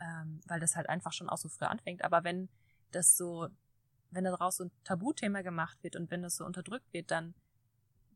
ähm, 0.00 0.40
weil 0.46 0.60
das 0.60 0.76
halt 0.76 0.88
einfach 0.88 1.12
schon 1.12 1.28
auch 1.28 1.38
so 1.38 1.48
früh 1.48 1.66
anfängt, 1.66 2.04
aber 2.04 2.24
wenn 2.24 2.48
das 2.90 3.16
so 3.16 3.48
wenn 4.12 4.24
daraus 4.24 4.58
so 4.58 4.64
ein 4.64 4.70
Tabuthema 4.84 5.42
gemacht 5.42 5.82
wird 5.82 5.96
und 5.96 6.10
wenn 6.10 6.22
das 6.22 6.36
so 6.36 6.44
unterdrückt 6.44 6.92
wird, 6.92 7.10
dann, 7.10 7.34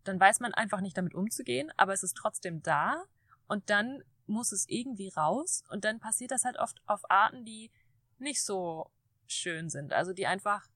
dann 0.05 0.21
weiß 0.21 0.41
man 0.41 0.55
einfach 0.55 0.81
nicht 0.81 0.97
damit 0.97 1.15
umzugehen, 1.15 1.73
aber 1.77 1.93
es 1.93 2.03
ist 2.03 2.17
trotzdem 2.17 2.63
da 2.63 3.05
und 3.49 3.71
dann 3.71 4.03
muss 4.27 4.53
es 4.53 4.69
irgendwie 4.69 5.09
raus 5.09 5.65
und 5.71 5.85
dann 5.85 5.99
passiert 5.99 6.31
das 6.31 6.45
halt 6.45 6.59
oft 6.59 6.81
auf 6.87 7.11
Arten, 7.11 7.45
die 7.45 7.71
nicht 8.19 8.43
so 8.43 8.91
schön 9.27 9.71
sind, 9.71 9.93
also 9.93 10.13
die 10.13 10.27
einfach 10.27 10.67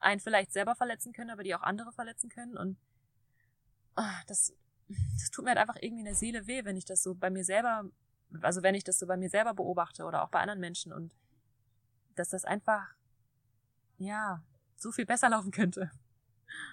einen 0.00 0.20
vielleicht 0.20 0.52
selber 0.52 0.76
verletzen 0.76 1.12
können, 1.12 1.30
aber 1.30 1.42
die 1.42 1.54
auch 1.54 1.62
andere 1.62 1.92
verletzen 1.92 2.28
können 2.28 2.56
und 2.56 2.78
oh, 3.96 4.02
das, 4.26 4.52
das 4.88 5.30
tut 5.30 5.44
mir 5.44 5.50
halt 5.50 5.58
einfach 5.58 5.76
irgendwie 5.80 6.00
in 6.00 6.06
der 6.06 6.14
Seele 6.14 6.46
weh, 6.46 6.64
wenn 6.64 6.76
ich 6.76 6.84
das 6.84 7.02
so 7.02 7.14
bei 7.14 7.30
mir 7.30 7.44
selber, 7.44 7.84
also 8.40 8.62
wenn 8.62 8.74
ich 8.74 8.84
das 8.84 8.98
so 8.98 9.06
bei 9.06 9.16
mir 9.16 9.28
selber 9.28 9.54
beobachte 9.54 10.04
oder 10.04 10.22
auch 10.22 10.30
bei 10.30 10.40
anderen 10.40 10.60
Menschen 10.60 10.92
und 10.92 11.14
dass 12.14 12.30
das 12.30 12.44
einfach, 12.44 12.94
ja, 13.98 14.42
so 14.76 14.90
viel 14.90 15.06
besser 15.06 15.28
laufen 15.30 15.50
könnte. 15.50 15.90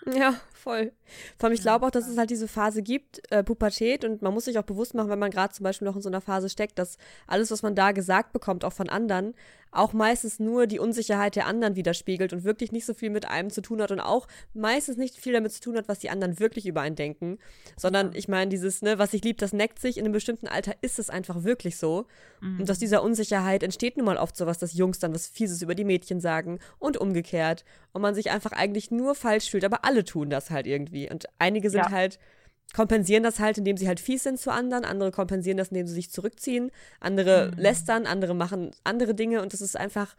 Ja, 0.06 0.36
voll. 0.54 0.94
Vor 1.38 1.48
allem, 1.48 1.54
ich 1.54 1.62
glaube 1.62 1.86
auch, 1.86 1.92
dass 1.92 2.08
es 2.08 2.18
halt 2.18 2.30
diese 2.30 2.48
Phase 2.48 2.82
gibt, 2.82 3.30
äh, 3.32 3.44
Pubertät, 3.44 4.06
und 4.06 4.22
man 4.22 4.34
muss 4.34 4.46
sich 4.46 4.58
auch 4.58 4.64
bewusst 4.64 4.94
machen, 4.94 5.10
wenn 5.10 5.20
man 5.20 5.32
gerade 5.32 5.54
zum 5.54 5.64
Beispiel 5.64 5.86
noch 5.86 5.96
in 5.96 6.02
so 6.02 6.10
einer 6.10 6.22
Phase 6.22 6.50
steckt, 6.50 6.80
dass 6.80 6.98
alles, 7.28 7.52
was 7.52 7.62
man 7.62 7.76
da 7.76 7.92
gesagt 7.92 8.32
bekommt, 8.32 8.64
auch 8.64 8.74
von 8.74 8.90
anderen, 8.90 9.34
auch 9.76 9.94
meistens 9.94 10.40
nur 10.40 10.68
die 10.68 10.80
Unsicherheit 10.80 11.36
der 11.36 11.48
anderen 11.48 11.76
widerspiegelt 11.76 12.34
und 12.34 12.44
wirklich 12.44 12.72
nicht 12.72 12.86
so 12.86 12.94
viel 12.94 13.10
mit 13.10 13.28
einem 13.28 13.50
zu 13.50 13.62
tun 13.62 13.82
hat 13.82 13.92
und 13.92 14.00
auch 14.00 14.28
meistens 14.54 14.98
nicht 14.98 15.18
viel 15.18 15.34
damit 15.34 15.52
zu 15.54 15.62
tun 15.62 15.78
hat, 15.78 15.88
was 15.88 16.00
die 16.00 16.10
anderen 16.10 16.40
wirklich 16.40 16.66
über 16.66 16.82
einen 16.82 16.96
denken, 16.96 17.38
sondern 17.78 18.12
ich 18.14 18.28
meine, 18.28 18.50
dieses, 18.50 18.82
ne, 18.82 19.00
was 19.00 19.14
ich 19.14 19.24
lieb, 19.24 19.38
das 19.38 19.54
neckt 19.54 19.80
sich, 19.80 19.98
in 19.98 20.06
einem 20.06 20.14
bestimmten 20.14 20.48
Alter 20.48 20.74
ist 20.82 21.00
es 21.00 21.10
einfach 21.10 21.44
wirklich 21.44 21.78
so. 21.78 22.06
Mhm. 22.42 22.62
Und 22.62 22.72
aus 22.72 22.80
dieser 22.80 23.04
Unsicherheit 23.04 23.64
entsteht 23.64 23.98
nun 23.98 24.06
mal 24.06 24.18
oft 24.18 24.36
sowas, 24.36 24.58
dass 24.58 24.74
Jungs 24.74 25.00
dann 25.00 25.14
was 25.14 25.28
Fieses 25.28 25.62
über 25.62 25.76
die 25.76 25.84
Mädchen 25.84 26.20
sagen 26.20 26.60
und 26.80 26.98
umgekehrt. 26.98 27.66
Und 27.94 28.02
man 28.02 28.16
sich 28.16 28.32
einfach 28.32 28.52
eigentlich 28.52 28.92
nur 28.92 29.16
falsch 29.16 29.50
fühlt, 29.50 29.66
aber 29.66 29.86
alle 29.86 30.04
tun 30.04 30.30
das 30.30 30.52
halt 30.52 30.68
irgendwie. 30.68 31.10
Und 31.10 31.26
einige 31.40 31.70
sind 31.70 31.86
ja. 31.86 31.92
halt 31.92 32.20
kompensieren 32.74 33.24
das 33.24 33.40
halt, 33.40 33.58
indem 33.58 33.78
sie 33.78 33.88
halt 33.88 34.00
fies 34.00 34.24
sind 34.24 34.40
zu 34.40 34.52
anderen, 34.52 34.86
andere 34.86 35.12
kompensieren 35.12 35.58
das, 35.58 35.70
indem 35.70 35.88
sie 35.88 35.94
sich 35.94 36.12
zurückziehen, 36.12 36.72
andere 37.00 37.52
mhm. 37.52 37.62
lästern, 37.62 38.06
andere 38.06 38.34
machen 38.34 38.72
andere 38.84 39.16
Dinge 39.16 39.42
und 39.42 39.54
das 39.54 39.62
ist 39.62 39.78
einfach, 39.78 40.16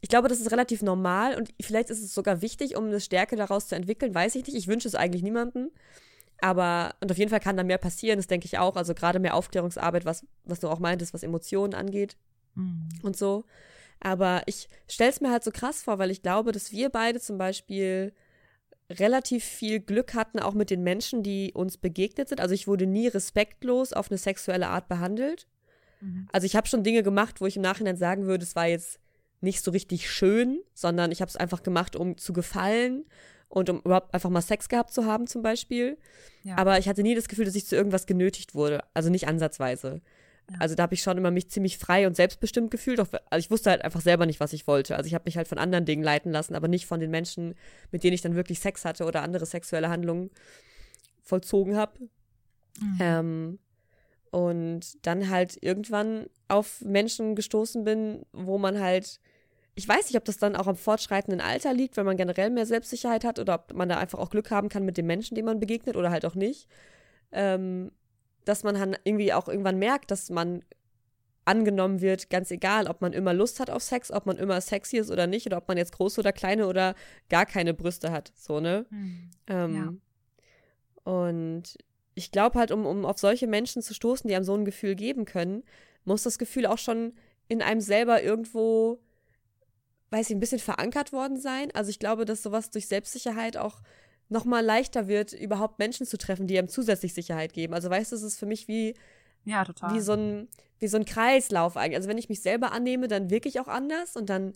ich 0.00 0.08
glaube, 0.08 0.28
das 0.28 0.40
ist 0.40 0.50
relativ 0.50 0.82
normal 0.82 1.36
und 1.36 1.54
vielleicht 1.60 1.88
ist 1.88 2.02
es 2.02 2.12
sogar 2.12 2.42
wichtig, 2.42 2.76
um 2.76 2.86
eine 2.86 3.00
Stärke 3.00 3.36
daraus 3.36 3.68
zu 3.68 3.76
entwickeln, 3.76 4.14
weiß 4.14 4.34
ich 4.34 4.46
nicht. 4.46 4.56
Ich 4.56 4.66
wünsche 4.66 4.88
es 4.88 4.94
eigentlich 4.94 5.22
niemandem. 5.22 5.70
Aber, 6.40 6.96
und 7.00 7.10
auf 7.12 7.18
jeden 7.18 7.30
Fall 7.30 7.38
kann 7.38 7.56
da 7.56 7.62
mehr 7.62 7.78
passieren, 7.78 8.18
das 8.18 8.26
denke 8.26 8.46
ich 8.46 8.58
auch. 8.58 8.74
Also 8.74 8.94
gerade 8.94 9.20
mehr 9.20 9.34
Aufklärungsarbeit, 9.34 10.04
was, 10.04 10.26
was 10.44 10.58
du 10.58 10.68
auch 10.68 10.80
meintest, 10.80 11.14
was 11.14 11.22
Emotionen 11.22 11.72
angeht 11.72 12.16
mhm. 12.56 12.88
und 13.02 13.16
so. 13.16 13.44
Aber 14.00 14.42
ich 14.46 14.68
stelle 14.88 15.10
es 15.10 15.20
mir 15.20 15.30
halt 15.30 15.44
so 15.44 15.52
krass 15.52 15.82
vor, 15.82 16.00
weil 16.00 16.10
ich 16.10 16.22
glaube, 16.22 16.50
dass 16.50 16.72
wir 16.72 16.90
beide 16.90 17.20
zum 17.20 17.38
Beispiel 17.38 18.12
relativ 18.92 19.44
viel 19.44 19.80
Glück 19.80 20.14
hatten, 20.14 20.38
auch 20.38 20.54
mit 20.54 20.70
den 20.70 20.82
Menschen, 20.82 21.22
die 21.22 21.52
uns 21.52 21.76
begegnet 21.76 22.28
sind. 22.28 22.40
Also 22.40 22.54
ich 22.54 22.66
wurde 22.66 22.86
nie 22.86 23.08
respektlos 23.08 23.92
auf 23.92 24.10
eine 24.10 24.18
sexuelle 24.18 24.68
Art 24.68 24.88
behandelt. 24.88 25.46
Mhm. 26.00 26.28
Also 26.32 26.46
ich 26.46 26.56
habe 26.56 26.68
schon 26.68 26.84
Dinge 26.84 27.02
gemacht, 27.02 27.40
wo 27.40 27.46
ich 27.46 27.56
im 27.56 27.62
Nachhinein 27.62 27.96
sagen 27.96 28.26
würde, 28.26 28.44
es 28.44 28.56
war 28.56 28.66
jetzt 28.66 28.98
nicht 29.40 29.64
so 29.64 29.70
richtig 29.70 30.10
schön, 30.10 30.60
sondern 30.74 31.10
ich 31.10 31.20
habe 31.20 31.28
es 31.28 31.36
einfach 31.36 31.62
gemacht, 31.62 31.96
um 31.96 32.16
zu 32.16 32.32
gefallen 32.32 33.04
und 33.48 33.68
um 33.68 33.80
überhaupt 33.80 34.14
einfach 34.14 34.30
mal 34.30 34.40
Sex 34.40 34.68
gehabt 34.68 34.92
zu 34.92 35.04
haben 35.04 35.26
zum 35.26 35.42
Beispiel. 35.42 35.98
Ja. 36.42 36.56
Aber 36.56 36.78
ich 36.78 36.88
hatte 36.88 37.02
nie 37.02 37.14
das 37.14 37.28
Gefühl, 37.28 37.44
dass 37.44 37.54
ich 37.54 37.66
zu 37.66 37.76
irgendwas 37.76 38.06
genötigt 38.06 38.54
wurde. 38.54 38.82
Also 38.94 39.10
nicht 39.10 39.28
ansatzweise. 39.28 40.00
Also 40.58 40.74
da 40.74 40.84
habe 40.84 40.94
ich 40.94 41.02
schon 41.02 41.18
immer 41.18 41.30
mich 41.30 41.50
ziemlich 41.50 41.78
frei 41.78 42.06
und 42.06 42.16
selbstbestimmt 42.16 42.70
gefühlt. 42.70 42.98
also 42.98 43.14
ich 43.38 43.50
wusste 43.50 43.70
halt 43.70 43.84
einfach 43.84 44.00
selber 44.00 44.26
nicht, 44.26 44.40
was 44.40 44.52
ich 44.52 44.66
wollte. 44.66 44.96
Also 44.96 45.06
ich 45.06 45.14
habe 45.14 45.24
mich 45.26 45.36
halt 45.36 45.48
von 45.48 45.58
anderen 45.58 45.84
Dingen 45.84 46.02
leiten 46.02 46.32
lassen, 46.32 46.54
aber 46.54 46.68
nicht 46.68 46.86
von 46.86 47.00
den 47.00 47.10
Menschen, 47.10 47.54
mit 47.90 48.04
denen 48.04 48.14
ich 48.14 48.22
dann 48.22 48.34
wirklich 48.34 48.60
Sex 48.60 48.84
hatte 48.84 49.04
oder 49.04 49.22
andere 49.22 49.46
sexuelle 49.46 49.88
Handlungen 49.88 50.30
vollzogen 51.22 51.76
habe. 51.76 51.98
Mhm. 52.80 52.98
Ähm, 53.00 53.58
und 54.30 55.06
dann 55.06 55.28
halt 55.28 55.62
irgendwann 55.62 56.26
auf 56.48 56.80
Menschen 56.80 57.34
gestoßen 57.34 57.84
bin, 57.84 58.24
wo 58.32 58.58
man 58.58 58.80
halt, 58.80 59.20
ich 59.74 59.86
weiß 59.86 60.06
nicht, 60.06 60.16
ob 60.16 60.24
das 60.24 60.38
dann 60.38 60.56
auch 60.56 60.66
am 60.66 60.76
fortschreitenden 60.76 61.40
Alter 61.40 61.74
liegt, 61.74 61.96
wenn 61.96 62.06
man 62.06 62.16
generell 62.16 62.50
mehr 62.50 62.66
Selbstsicherheit 62.66 63.24
hat 63.24 63.38
oder 63.38 63.54
ob 63.54 63.74
man 63.74 63.88
da 63.88 63.98
einfach 63.98 64.18
auch 64.18 64.30
Glück 64.30 64.50
haben 64.50 64.68
kann 64.68 64.84
mit 64.84 64.96
den 64.96 65.06
Menschen, 65.06 65.34
denen 65.34 65.46
man 65.46 65.60
begegnet 65.60 65.96
oder 65.96 66.10
halt 66.10 66.24
auch 66.24 66.34
nicht. 66.34 66.66
Ähm, 67.30 67.92
dass 68.44 68.64
man 68.64 68.74
dann 68.74 68.96
irgendwie 69.04 69.32
auch 69.32 69.48
irgendwann 69.48 69.78
merkt, 69.78 70.10
dass 70.10 70.30
man 70.30 70.62
angenommen 71.44 72.00
wird, 72.00 72.30
ganz 72.30 72.50
egal, 72.50 72.86
ob 72.86 73.00
man 73.00 73.12
immer 73.12 73.34
Lust 73.34 73.58
hat 73.60 73.70
auf 73.70 73.82
Sex, 73.82 74.10
ob 74.12 74.26
man 74.26 74.36
immer 74.36 74.60
sexy 74.60 74.98
ist 74.98 75.10
oder 75.10 75.26
nicht, 75.26 75.46
oder 75.46 75.56
ob 75.56 75.68
man 75.68 75.76
jetzt 75.76 75.92
große 75.92 76.20
oder 76.20 76.32
kleine 76.32 76.66
oder 76.68 76.94
gar 77.28 77.46
keine 77.46 77.74
Brüste 77.74 78.12
hat, 78.12 78.32
so, 78.36 78.60
ne? 78.60 78.86
Mhm. 78.90 79.30
Ähm, 79.48 79.74
ja. 79.74 81.12
Und 81.12 81.76
ich 82.14 82.30
glaube 82.30 82.58
halt, 82.58 82.70
um, 82.70 82.86
um 82.86 83.04
auf 83.04 83.18
solche 83.18 83.46
Menschen 83.46 83.82
zu 83.82 83.94
stoßen, 83.94 84.28
die 84.28 84.36
einem 84.36 84.44
so 84.44 84.54
ein 84.54 84.64
Gefühl 84.64 84.94
geben 84.94 85.24
können, 85.24 85.64
muss 86.04 86.22
das 86.22 86.38
Gefühl 86.38 86.66
auch 86.66 86.78
schon 86.78 87.14
in 87.48 87.62
einem 87.62 87.80
selber 87.80 88.22
irgendwo, 88.22 89.00
weiß 90.10 90.30
ich, 90.30 90.36
ein 90.36 90.40
bisschen 90.40 90.58
verankert 90.58 91.12
worden 91.12 91.38
sein. 91.38 91.70
Also 91.74 91.90
ich 91.90 91.98
glaube, 91.98 92.24
dass 92.24 92.42
sowas 92.42 92.70
durch 92.70 92.86
Selbstsicherheit 92.86 93.56
auch 93.56 93.80
noch 94.32 94.44
mal 94.44 94.64
leichter 94.64 95.08
wird, 95.08 95.32
überhaupt 95.32 95.78
Menschen 95.78 96.06
zu 96.06 96.18
treffen, 96.18 96.46
die 96.46 96.58
einem 96.58 96.68
zusätzlich 96.68 97.14
Sicherheit 97.14 97.52
geben. 97.52 97.74
Also 97.74 97.90
weißt 97.90 98.12
du, 98.12 98.16
es 98.16 98.22
ist 98.22 98.38
für 98.38 98.46
mich 98.46 98.66
wie 98.66 98.94
ja, 99.44 99.64
total. 99.64 99.94
wie 99.94 100.00
so 100.00 100.12
ein 100.12 100.48
wie 100.78 100.88
so 100.88 100.96
ein 100.96 101.04
Kreislauf 101.04 101.76
eigentlich. 101.76 101.96
Also 101.96 102.08
wenn 102.08 102.18
ich 102.18 102.28
mich 102.28 102.42
selber 102.42 102.72
annehme, 102.72 103.06
dann 103.06 103.30
wirke 103.30 103.48
ich 103.48 103.60
auch 103.60 103.68
anders 103.68 104.16
und 104.16 104.28
dann 104.28 104.52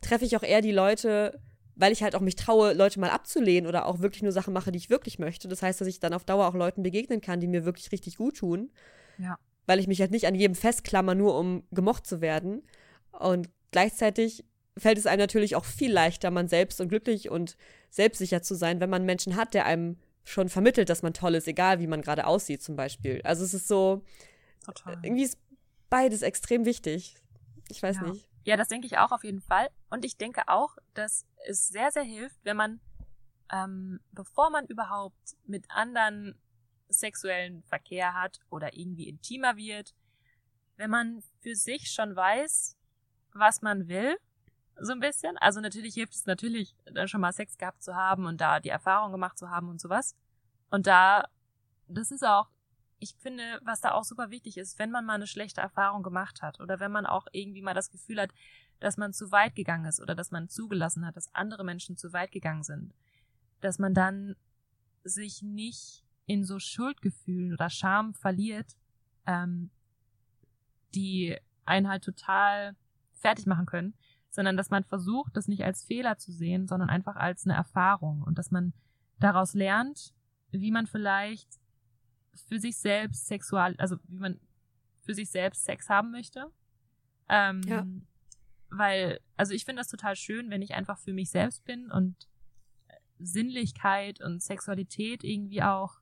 treffe 0.00 0.24
ich 0.24 0.36
auch 0.36 0.44
eher 0.44 0.60
die 0.60 0.70
Leute, 0.70 1.40
weil 1.74 1.92
ich 1.92 2.04
halt 2.04 2.14
auch 2.14 2.20
mich 2.20 2.36
traue, 2.36 2.74
Leute 2.74 3.00
mal 3.00 3.10
abzulehnen 3.10 3.68
oder 3.68 3.86
auch 3.86 3.98
wirklich 3.98 4.22
nur 4.22 4.30
Sachen 4.30 4.54
mache, 4.54 4.70
die 4.70 4.78
ich 4.78 4.88
wirklich 4.88 5.18
möchte. 5.18 5.48
Das 5.48 5.62
heißt, 5.62 5.80
dass 5.80 5.88
ich 5.88 5.98
dann 5.98 6.14
auf 6.14 6.24
Dauer 6.24 6.46
auch 6.46 6.54
Leuten 6.54 6.84
begegnen 6.84 7.20
kann, 7.20 7.40
die 7.40 7.48
mir 7.48 7.64
wirklich 7.64 7.90
richtig 7.90 8.16
gut 8.16 8.36
tun. 8.36 8.70
Ja. 9.18 9.36
Weil 9.66 9.80
ich 9.80 9.88
mich 9.88 10.00
halt 10.00 10.12
nicht 10.12 10.28
an 10.28 10.36
jedem 10.36 10.54
festklammer, 10.54 11.16
nur 11.16 11.36
um 11.36 11.64
gemocht 11.72 12.06
zu 12.06 12.20
werden. 12.20 12.62
Und 13.10 13.50
gleichzeitig 13.72 14.44
fällt 14.78 14.98
es 14.98 15.06
einem 15.06 15.20
natürlich 15.20 15.56
auch 15.56 15.64
viel 15.64 15.92
leichter, 15.92 16.30
man 16.30 16.46
selbst 16.46 16.80
und 16.80 16.88
glücklich 16.88 17.30
und 17.30 17.56
selbstsicher 17.94 18.42
zu 18.42 18.54
sein, 18.54 18.80
wenn 18.80 18.90
man 18.90 19.04
Menschen 19.04 19.36
hat, 19.36 19.54
der 19.54 19.66
einem 19.66 19.98
schon 20.24 20.48
vermittelt, 20.48 20.88
dass 20.88 21.02
man 21.02 21.14
toll 21.14 21.34
ist, 21.34 21.46
egal 21.46 21.78
wie 21.80 21.86
man 21.86 22.02
gerade 22.02 22.26
aussieht 22.26 22.62
zum 22.62 22.76
Beispiel. 22.76 23.20
Also 23.22 23.44
es 23.44 23.54
ist 23.54 23.68
so, 23.68 24.02
Total. 24.64 24.98
irgendwie 25.02 25.22
ist 25.22 25.38
beides 25.90 26.22
extrem 26.22 26.64
wichtig. 26.64 27.16
Ich 27.68 27.82
weiß 27.82 27.96
ja. 27.96 28.02
nicht. 28.10 28.28
Ja, 28.44 28.56
das 28.56 28.68
denke 28.68 28.86
ich 28.86 28.98
auch 28.98 29.12
auf 29.12 29.22
jeden 29.22 29.40
Fall. 29.40 29.68
Und 29.90 30.04
ich 30.04 30.16
denke 30.16 30.48
auch, 30.48 30.76
dass 30.94 31.24
es 31.46 31.68
sehr, 31.68 31.92
sehr 31.92 32.02
hilft, 32.02 32.36
wenn 32.42 32.56
man, 32.56 32.80
ähm, 33.52 34.00
bevor 34.12 34.50
man 34.50 34.66
überhaupt 34.66 35.36
mit 35.46 35.66
anderen 35.68 36.38
sexuellen 36.88 37.62
Verkehr 37.62 38.14
hat 38.14 38.40
oder 38.50 38.76
irgendwie 38.76 39.08
intimer 39.08 39.56
wird, 39.56 39.94
wenn 40.76 40.90
man 40.90 41.22
für 41.40 41.54
sich 41.54 41.90
schon 41.90 42.16
weiß, 42.16 42.76
was 43.32 43.62
man 43.62 43.88
will, 43.88 44.16
so 44.80 44.92
ein 44.92 45.00
bisschen. 45.00 45.36
Also 45.38 45.60
natürlich 45.60 45.94
hilft 45.94 46.14
es 46.14 46.26
natürlich, 46.26 46.74
dann 46.86 47.08
schon 47.08 47.20
mal 47.20 47.32
Sex 47.32 47.58
gehabt 47.58 47.82
zu 47.82 47.94
haben 47.94 48.26
und 48.26 48.40
da 48.40 48.60
die 48.60 48.68
Erfahrung 48.68 49.12
gemacht 49.12 49.38
zu 49.38 49.50
haben 49.50 49.68
und 49.68 49.80
sowas. 49.80 50.16
Und 50.70 50.86
da, 50.86 51.24
das 51.88 52.10
ist 52.10 52.24
auch 52.24 52.48
ich 53.04 53.14
finde, 53.16 53.60
was 53.62 53.80
da 53.80 53.92
auch 53.92 54.04
super 54.04 54.30
wichtig 54.30 54.56
ist, 54.56 54.78
wenn 54.78 54.90
man 54.90 55.04
mal 55.04 55.14
eine 55.14 55.26
schlechte 55.26 55.60
Erfahrung 55.60 56.02
gemacht 56.02 56.42
hat 56.42 56.60
oder 56.60 56.80
wenn 56.80 56.90
man 56.90 57.06
auch 57.06 57.26
irgendwie 57.32 57.62
mal 57.62 57.74
das 57.74 57.90
Gefühl 57.90 58.20
hat, 58.20 58.30
dass 58.80 58.96
man 58.96 59.12
zu 59.12 59.30
weit 59.30 59.54
gegangen 59.54 59.84
ist 59.84 60.00
oder 60.00 60.14
dass 60.14 60.30
man 60.30 60.48
zugelassen 60.48 61.06
hat, 61.06 61.16
dass 61.16 61.34
andere 61.34 61.64
Menschen 61.64 61.96
zu 61.96 62.12
weit 62.12 62.32
gegangen 62.32 62.62
sind, 62.62 62.94
dass 63.60 63.78
man 63.78 63.94
dann 63.94 64.36
sich 65.04 65.42
nicht 65.42 66.02
in 66.26 66.44
so 66.44 66.58
Schuldgefühlen 66.58 67.52
oder 67.52 67.68
Scham 67.68 68.14
verliert, 68.14 68.76
ähm, 69.26 69.70
die 70.94 71.36
einen 71.66 71.88
halt 71.88 72.04
total 72.04 72.74
fertig 73.12 73.46
machen 73.46 73.66
können, 73.66 73.94
sondern 74.34 74.56
dass 74.56 74.70
man 74.70 74.84
versucht, 74.84 75.36
das 75.36 75.46
nicht 75.46 75.64
als 75.64 75.84
Fehler 75.84 76.18
zu 76.18 76.32
sehen, 76.32 76.66
sondern 76.66 76.90
einfach 76.90 77.16
als 77.16 77.46
eine 77.46 77.54
Erfahrung 77.54 78.22
und 78.22 78.36
dass 78.36 78.50
man 78.50 78.72
daraus 79.20 79.54
lernt, 79.54 80.12
wie 80.50 80.72
man 80.72 80.86
vielleicht 80.86 81.48
für 82.48 82.58
sich 82.58 82.76
selbst 82.76 83.26
sexual, 83.26 83.76
also 83.78 83.96
wie 84.08 84.18
man 84.18 84.40
für 85.02 85.14
sich 85.14 85.30
selbst 85.30 85.64
Sex 85.64 85.88
haben 85.88 86.10
möchte. 86.10 86.50
Ähm, 87.28 87.62
ja. 87.66 87.86
Weil, 88.70 89.20
also 89.36 89.54
ich 89.54 89.64
finde 89.64 89.80
das 89.80 89.88
total 89.88 90.16
schön, 90.16 90.50
wenn 90.50 90.62
ich 90.62 90.74
einfach 90.74 90.98
für 90.98 91.12
mich 91.12 91.30
selbst 91.30 91.64
bin 91.64 91.92
und 91.92 92.28
Sinnlichkeit 93.20 94.20
und 94.20 94.42
Sexualität 94.42 95.22
irgendwie 95.22 95.62
auch 95.62 96.00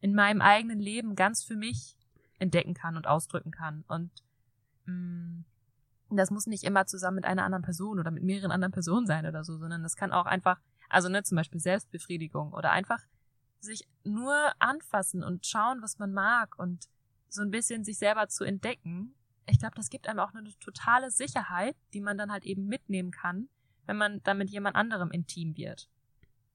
in 0.00 0.14
meinem 0.14 0.40
eigenen 0.40 0.78
Leben 0.78 1.16
ganz 1.16 1.42
für 1.42 1.56
mich 1.56 1.96
entdecken 2.38 2.74
kann 2.74 2.96
und 2.96 3.08
ausdrücken 3.08 3.50
kann. 3.50 3.84
Und 3.88 4.12
mh, 4.84 4.92
mm, 4.92 5.44
das 6.10 6.30
muss 6.30 6.46
nicht 6.46 6.64
immer 6.64 6.86
zusammen 6.86 7.16
mit 7.16 7.24
einer 7.24 7.44
anderen 7.44 7.64
Person 7.64 7.98
oder 7.98 8.10
mit 8.10 8.22
mehreren 8.22 8.52
anderen 8.52 8.72
Personen 8.72 9.06
sein 9.06 9.26
oder 9.26 9.44
so, 9.44 9.58
sondern 9.58 9.82
das 9.82 9.96
kann 9.96 10.12
auch 10.12 10.26
einfach, 10.26 10.60
also 10.88 11.08
ne, 11.08 11.22
zum 11.22 11.36
Beispiel 11.36 11.60
Selbstbefriedigung 11.60 12.52
oder 12.52 12.70
einfach 12.70 13.00
sich 13.60 13.88
nur 14.04 14.34
anfassen 14.58 15.24
und 15.24 15.46
schauen, 15.46 15.82
was 15.82 15.98
man 15.98 16.12
mag 16.12 16.58
und 16.58 16.86
so 17.28 17.42
ein 17.42 17.50
bisschen 17.50 17.84
sich 17.84 17.98
selber 17.98 18.28
zu 18.28 18.44
entdecken, 18.44 19.14
ich 19.48 19.58
glaube, 19.58 19.76
das 19.76 19.90
gibt 19.90 20.08
einem 20.08 20.20
auch 20.20 20.34
eine 20.34 20.48
totale 20.58 21.10
Sicherheit, 21.10 21.76
die 21.92 22.00
man 22.00 22.18
dann 22.18 22.32
halt 22.32 22.44
eben 22.44 22.66
mitnehmen 22.66 23.10
kann, 23.10 23.48
wenn 23.86 23.96
man 23.96 24.22
dann 24.24 24.38
mit 24.38 24.50
jemand 24.50 24.76
anderem 24.76 25.10
intim 25.10 25.56
wird. 25.56 25.88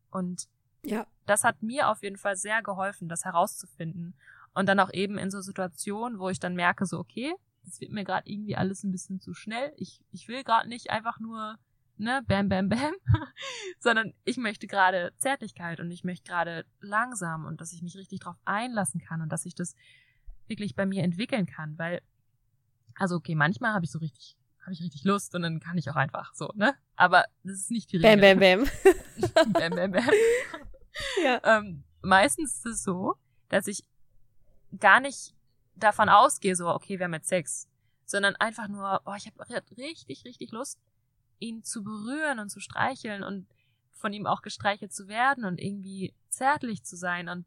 Und 0.10 0.50
ja. 0.84 1.08
das 1.26 1.44
hat 1.44 1.64
mir 1.64 1.88
auf 1.90 2.04
jeden 2.04 2.18
Fall 2.18 2.36
sehr 2.36 2.62
geholfen, 2.62 3.08
das 3.08 3.24
herauszufinden. 3.24 4.14
Und 4.54 4.68
dann 4.68 4.80
auch 4.82 4.92
eben 4.92 5.18
in 5.18 5.32
so 5.32 5.40
Situationen, 5.40 6.20
wo 6.20 6.30
ich 6.30 6.40
dann 6.40 6.56
merke, 6.56 6.86
so, 6.86 7.00
okay, 7.00 7.34
das 7.64 7.80
wird 7.80 7.92
mir 7.92 8.04
gerade 8.04 8.30
irgendwie 8.30 8.56
alles 8.56 8.84
ein 8.84 8.92
bisschen 8.92 9.20
zu 9.20 9.34
schnell. 9.34 9.74
Ich, 9.78 10.02
ich 10.12 10.28
will 10.28 10.44
gerade 10.44 10.68
nicht 10.68 10.90
einfach 10.90 11.20
nur 11.20 11.58
ne, 12.02 12.24
bam, 12.28 12.50
bam, 12.50 12.68
bam, 12.68 12.94
sondern 13.80 14.14
ich 14.26 14.38
möchte 14.38 14.68
gerade 14.68 15.14
Zärtlichkeit 15.18 15.80
und 15.80 15.92
ich 15.92 16.04
möchte 16.04 16.30
gerade 16.30 16.66
langsam 16.80 17.46
und 17.46 17.62
dass 17.62 17.74
ich 17.74 17.82
mich 17.82 17.96
richtig 17.96 18.20
drauf 18.20 18.36
einlassen 18.44 19.00
kann 19.00 19.22
und 19.22 19.30
dass 19.30 19.46
ich 19.46 19.56
das 19.56 19.76
wirklich 20.48 20.76
bei 20.76 20.86
mir 20.86 21.04
entwickeln 21.04 21.46
kann, 21.46 21.78
weil, 21.78 22.02
also 22.96 23.16
okay, 23.16 23.36
manchmal 23.36 23.74
habe 23.74 23.86
ich 23.86 23.92
so 23.92 24.00
richtig, 24.00 24.36
habe 24.62 24.74
ich 24.74 24.82
richtig 24.82 25.04
Lust 25.04 25.36
und 25.36 25.44
dann 25.44 25.60
kann 25.60 25.78
ich 25.78 25.90
auch 25.90 25.96
einfach 25.96 26.34
so, 26.34 26.52
ne? 26.56 26.74
Aber 26.96 27.26
das 27.44 27.58
ist 27.58 27.72
nicht 27.72 27.92
die 27.92 27.98
Regel. 27.98 28.18
Bam, 28.18 28.40
bam, 28.40 28.66
bam. 28.66 29.54
bam, 29.54 29.76
bam, 29.76 29.92
bam. 29.92 30.10
Ja. 31.24 31.42
Ähm, 31.44 31.84
meistens 32.02 32.56
ist 32.58 32.66
es 32.66 32.84
so, 32.84 33.16
dass 33.50 33.68
ich 33.68 33.84
gar 34.80 35.00
nicht 35.00 35.36
davon 35.84 36.10
ausgehe, 36.10 36.56
so, 36.56 36.70
okay, 36.70 37.00
wir 37.00 37.06
haben 37.06 37.14
jetzt 37.14 37.30
Sex, 37.30 37.68
sondern 38.06 38.36
einfach 38.36 38.68
nur, 38.68 39.02
oh, 39.06 39.14
ich 39.16 39.28
habe 39.28 39.64
richtig, 39.78 40.26
richtig 40.26 40.52
Lust 40.52 40.80
ihn 41.40 41.64
zu 41.64 41.84
berühren 41.84 42.40
und 42.40 42.50
zu 42.50 42.60
streicheln 42.60 43.24
und 43.24 43.48
von 43.92 44.14
ihm 44.14 44.26
auch 44.26 44.42
gestreichelt 44.42 44.94
zu 44.94 45.08
werden 45.08 45.46
und 45.46 45.60
irgendwie 45.60 46.14
zärtlich 46.30 46.84
zu 46.84 46.96
sein 46.96 47.30
und 47.30 47.46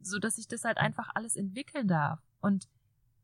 so, 0.00 0.18
dass 0.18 0.38
ich 0.38 0.48
das 0.48 0.64
halt 0.64 0.78
einfach 0.78 1.10
alles 1.14 1.36
entwickeln 1.36 1.86
darf. 1.86 2.20
Und 2.40 2.68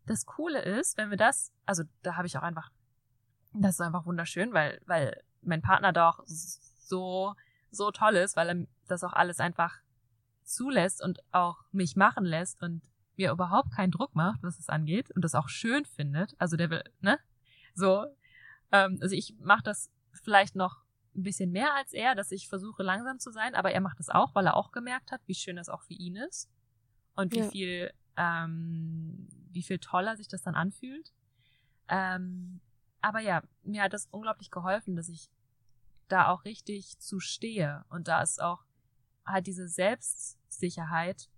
das 0.07 0.27
Coole 0.27 0.62
ist, 0.62 0.97
wenn 0.97 1.11
wir 1.11 1.16
das, 1.16 1.53
also 1.66 1.85
da 2.03 2.16
habe 2.16 2.27
ich 2.27 2.38
auch 2.38 2.42
einfach, 2.42 2.71
das 3.53 3.77
ist 3.77 3.81
einfach 3.81 4.07
wunderschön, 4.07 4.53
weil, 4.53 4.81
weil 4.87 5.23
mein 5.42 5.62
Partner 5.62 5.92
doch 5.92 6.23
so, 6.27 7.35
so 7.71 7.90
toll 7.90 8.16
ist, 8.16 8.37
weil 8.37 8.49
er 8.49 8.66
das 8.87 9.05
auch 9.05 9.12
alles 9.12 9.40
einfach 9.40 9.79
zulässt 10.44 11.03
und 11.03 11.21
auch 11.33 11.64
mich 11.73 11.97
machen 11.97 12.25
lässt 12.25 12.62
und 12.62 12.83
mir 13.18 13.31
überhaupt 13.33 13.72
keinen 13.72 13.90
Druck 13.90 14.14
macht, 14.14 14.42
was 14.42 14.59
es 14.59 14.68
angeht 14.68 15.11
und 15.11 15.22
das 15.22 15.35
auch 15.35 15.48
schön 15.48 15.85
findet. 15.85 16.35
Also 16.38 16.57
der 16.57 16.70
will, 16.70 16.85
ne? 17.00 17.18
So, 17.74 18.07
ähm, 18.72 18.98
also 19.00 19.14
ich 19.14 19.35
mache 19.40 19.62
das 19.62 19.90
vielleicht 20.12 20.57
noch 20.57 20.83
ein 21.14 21.22
bisschen 21.22 21.50
mehr 21.50 21.74
als 21.74 21.92
er, 21.92 22.14
dass 22.14 22.31
ich 22.31 22.48
versuche 22.48 22.83
langsam 22.83 23.18
zu 23.18 23.31
sein, 23.31 23.54
aber 23.54 23.72
er 23.72 23.81
macht 23.81 24.00
es 24.00 24.09
auch, 24.09 24.35
weil 24.35 24.46
er 24.46 24.57
auch 24.57 24.72
gemerkt 24.72 25.11
hat, 25.11 25.20
wie 25.26 25.35
schön 25.35 25.57
das 25.57 25.68
auch 25.68 25.83
für 25.83 25.94
ihn 25.94 26.16
ist 26.16 26.48
und 27.16 27.33
wie 27.33 27.40
ja. 27.40 27.50
viel, 27.50 27.92
ähm, 28.16 29.28
wie 29.50 29.62
viel 29.62 29.78
toller 29.78 30.16
sich 30.16 30.28
das 30.28 30.42
dann 30.42 30.54
anfühlt. 30.54 31.12
Ähm, 31.88 32.61
aber 33.00 33.20
ja, 33.20 33.42
mir 33.62 33.83
hat 33.83 33.92
das 33.92 34.07
unglaublich 34.11 34.50
geholfen, 34.50 34.96
dass 34.96 35.09
ich 35.09 35.28
da 36.09 36.28
auch 36.28 36.44
richtig 36.44 36.98
zu 36.98 37.20
stehe 37.20 37.85
und 37.90 38.09
da 38.09 38.22
ist 38.22 38.40
auch 38.40 38.64
halt 39.26 39.46
diese 39.46 39.68
Selbstsicherheit 39.68 41.28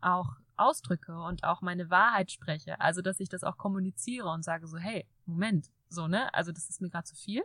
auch 0.00 0.39
ausdrücke 0.60 1.18
und 1.18 1.44
auch 1.44 1.62
meine 1.62 1.90
Wahrheit 1.90 2.30
spreche. 2.30 2.80
Also, 2.80 3.02
dass 3.02 3.20
ich 3.20 3.28
das 3.28 3.44
auch 3.44 3.56
kommuniziere 3.56 4.28
und 4.28 4.44
sage 4.44 4.66
so, 4.66 4.78
hey, 4.78 5.06
Moment, 5.26 5.70
so, 5.88 6.06
ne? 6.06 6.32
Also, 6.34 6.52
das 6.52 6.68
ist 6.68 6.80
mir 6.80 6.90
gerade 6.90 7.04
zu 7.04 7.16
viel. 7.16 7.42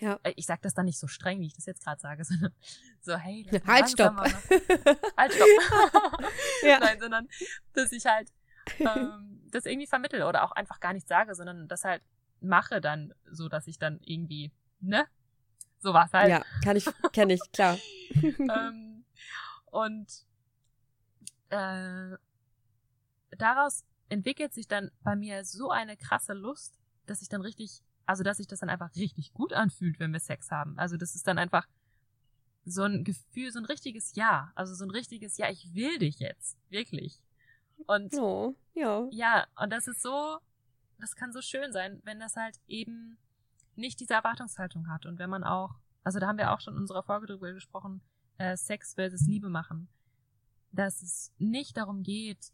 Ja. 0.00 0.18
Äh, 0.22 0.32
ich 0.36 0.46
sage 0.46 0.60
das 0.62 0.74
dann 0.74 0.86
nicht 0.86 0.98
so 0.98 1.06
streng, 1.06 1.40
wie 1.40 1.46
ich 1.46 1.54
das 1.54 1.66
jetzt 1.66 1.84
gerade 1.84 2.00
sage, 2.00 2.24
sondern 2.24 2.52
so, 3.00 3.16
hey, 3.16 3.44
halt, 3.66 3.90
stopp. 3.90 4.16
halt, 4.16 5.32
stopp. 5.32 5.48
ja. 6.62 6.78
Nein, 6.80 7.00
sondern, 7.00 7.28
dass 7.74 7.92
ich 7.92 8.06
halt 8.06 8.32
ähm, 8.78 9.42
das 9.50 9.66
irgendwie 9.66 9.86
vermittel 9.86 10.22
oder 10.22 10.44
auch 10.44 10.52
einfach 10.52 10.80
gar 10.80 10.92
nicht 10.92 11.08
sage, 11.08 11.34
sondern 11.34 11.68
das 11.68 11.84
halt 11.84 12.02
mache 12.40 12.80
dann 12.80 13.12
so, 13.30 13.48
dass 13.48 13.66
ich 13.66 13.78
dann 13.78 14.00
irgendwie, 14.02 14.52
ne? 14.80 15.06
So 15.78 15.94
was 15.94 16.12
halt. 16.12 16.28
Ja, 16.28 16.42
kann 16.62 16.76
ich, 16.76 16.86
kenne 17.12 17.34
ich, 17.34 17.40
klar. 17.52 17.78
ähm, 18.22 19.04
und 19.66 20.26
äh, 21.50 22.16
daraus 23.36 23.84
entwickelt 24.08 24.52
sich 24.52 24.66
dann 24.66 24.90
bei 25.02 25.14
mir 25.14 25.44
so 25.44 25.70
eine 25.70 25.96
krasse 25.96 26.32
Lust, 26.32 26.78
dass 27.06 27.22
ich 27.22 27.28
dann 27.28 27.42
richtig 27.42 27.82
also, 28.10 28.24
dass 28.24 28.38
sich 28.38 28.48
das 28.48 28.58
dann 28.58 28.70
einfach 28.70 28.92
richtig 28.96 29.32
gut 29.34 29.52
anfühlt, 29.52 30.00
wenn 30.00 30.12
wir 30.12 30.18
Sex 30.18 30.50
haben. 30.50 30.76
Also, 30.76 30.96
das 30.96 31.14
ist 31.14 31.28
dann 31.28 31.38
einfach 31.38 31.68
so 32.64 32.82
ein 32.82 33.04
Gefühl, 33.04 33.52
so 33.52 33.60
ein 33.60 33.66
richtiges 33.66 34.16
Ja. 34.16 34.50
Also, 34.56 34.74
so 34.74 34.84
ein 34.84 34.90
richtiges 34.90 35.36
Ja, 35.36 35.48
ich 35.48 35.74
will 35.74 35.96
dich 35.96 36.18
jetzt. 36.18 36.58
Wirklich. 36.70 37.20
Und, 37.86 38.12
oh, 38.14 38.56
ja. 38.74 39.06
Ja, 39.12 39.46
und 39.62 39.70
das 39.70 39.86
ist 39.86 40.02
so, 40.02 40.38
das 40.98 41.14
kann 41.14 41.32
so 41.32 41.40
schön 41.40 41.72
sein, 41.72 42.00
wenn 42.02 42.18
das 42.18 42.34
halt 42.34 42.58
eben 42.66 43.16
nicht 43.76 44.00
diese 44.00 44.14
Erwartungshaltung 44.14 44.88
hat. 44.88 45.06
Und 45.06 45.20
wenn 45.20 45.30
man 45.30 45.44
auch, 45.44 45.76
also 46.02 46.18
da 46.18 46.26
haben 46.26 46.38
wir 46.38 46.52
auch 46.52 46.60
schon 46.60 46.74
in 46.74 46.80
unserer 46.80 47.04
Folge 47.04 47.28
drüber 47.28 47.52
gesprochen, 47.52 48.00
äh, 48.38 48.56
Sex 48.56 48.94
versus 48.94 49.28
Liebe 49.28 49.50
machen. 49.50 49.86
Dass 50.72 51.02
es 51.02 51.32
nicht 51.38 51.76
darum 51.76 52.02
geht, 52.02 52.52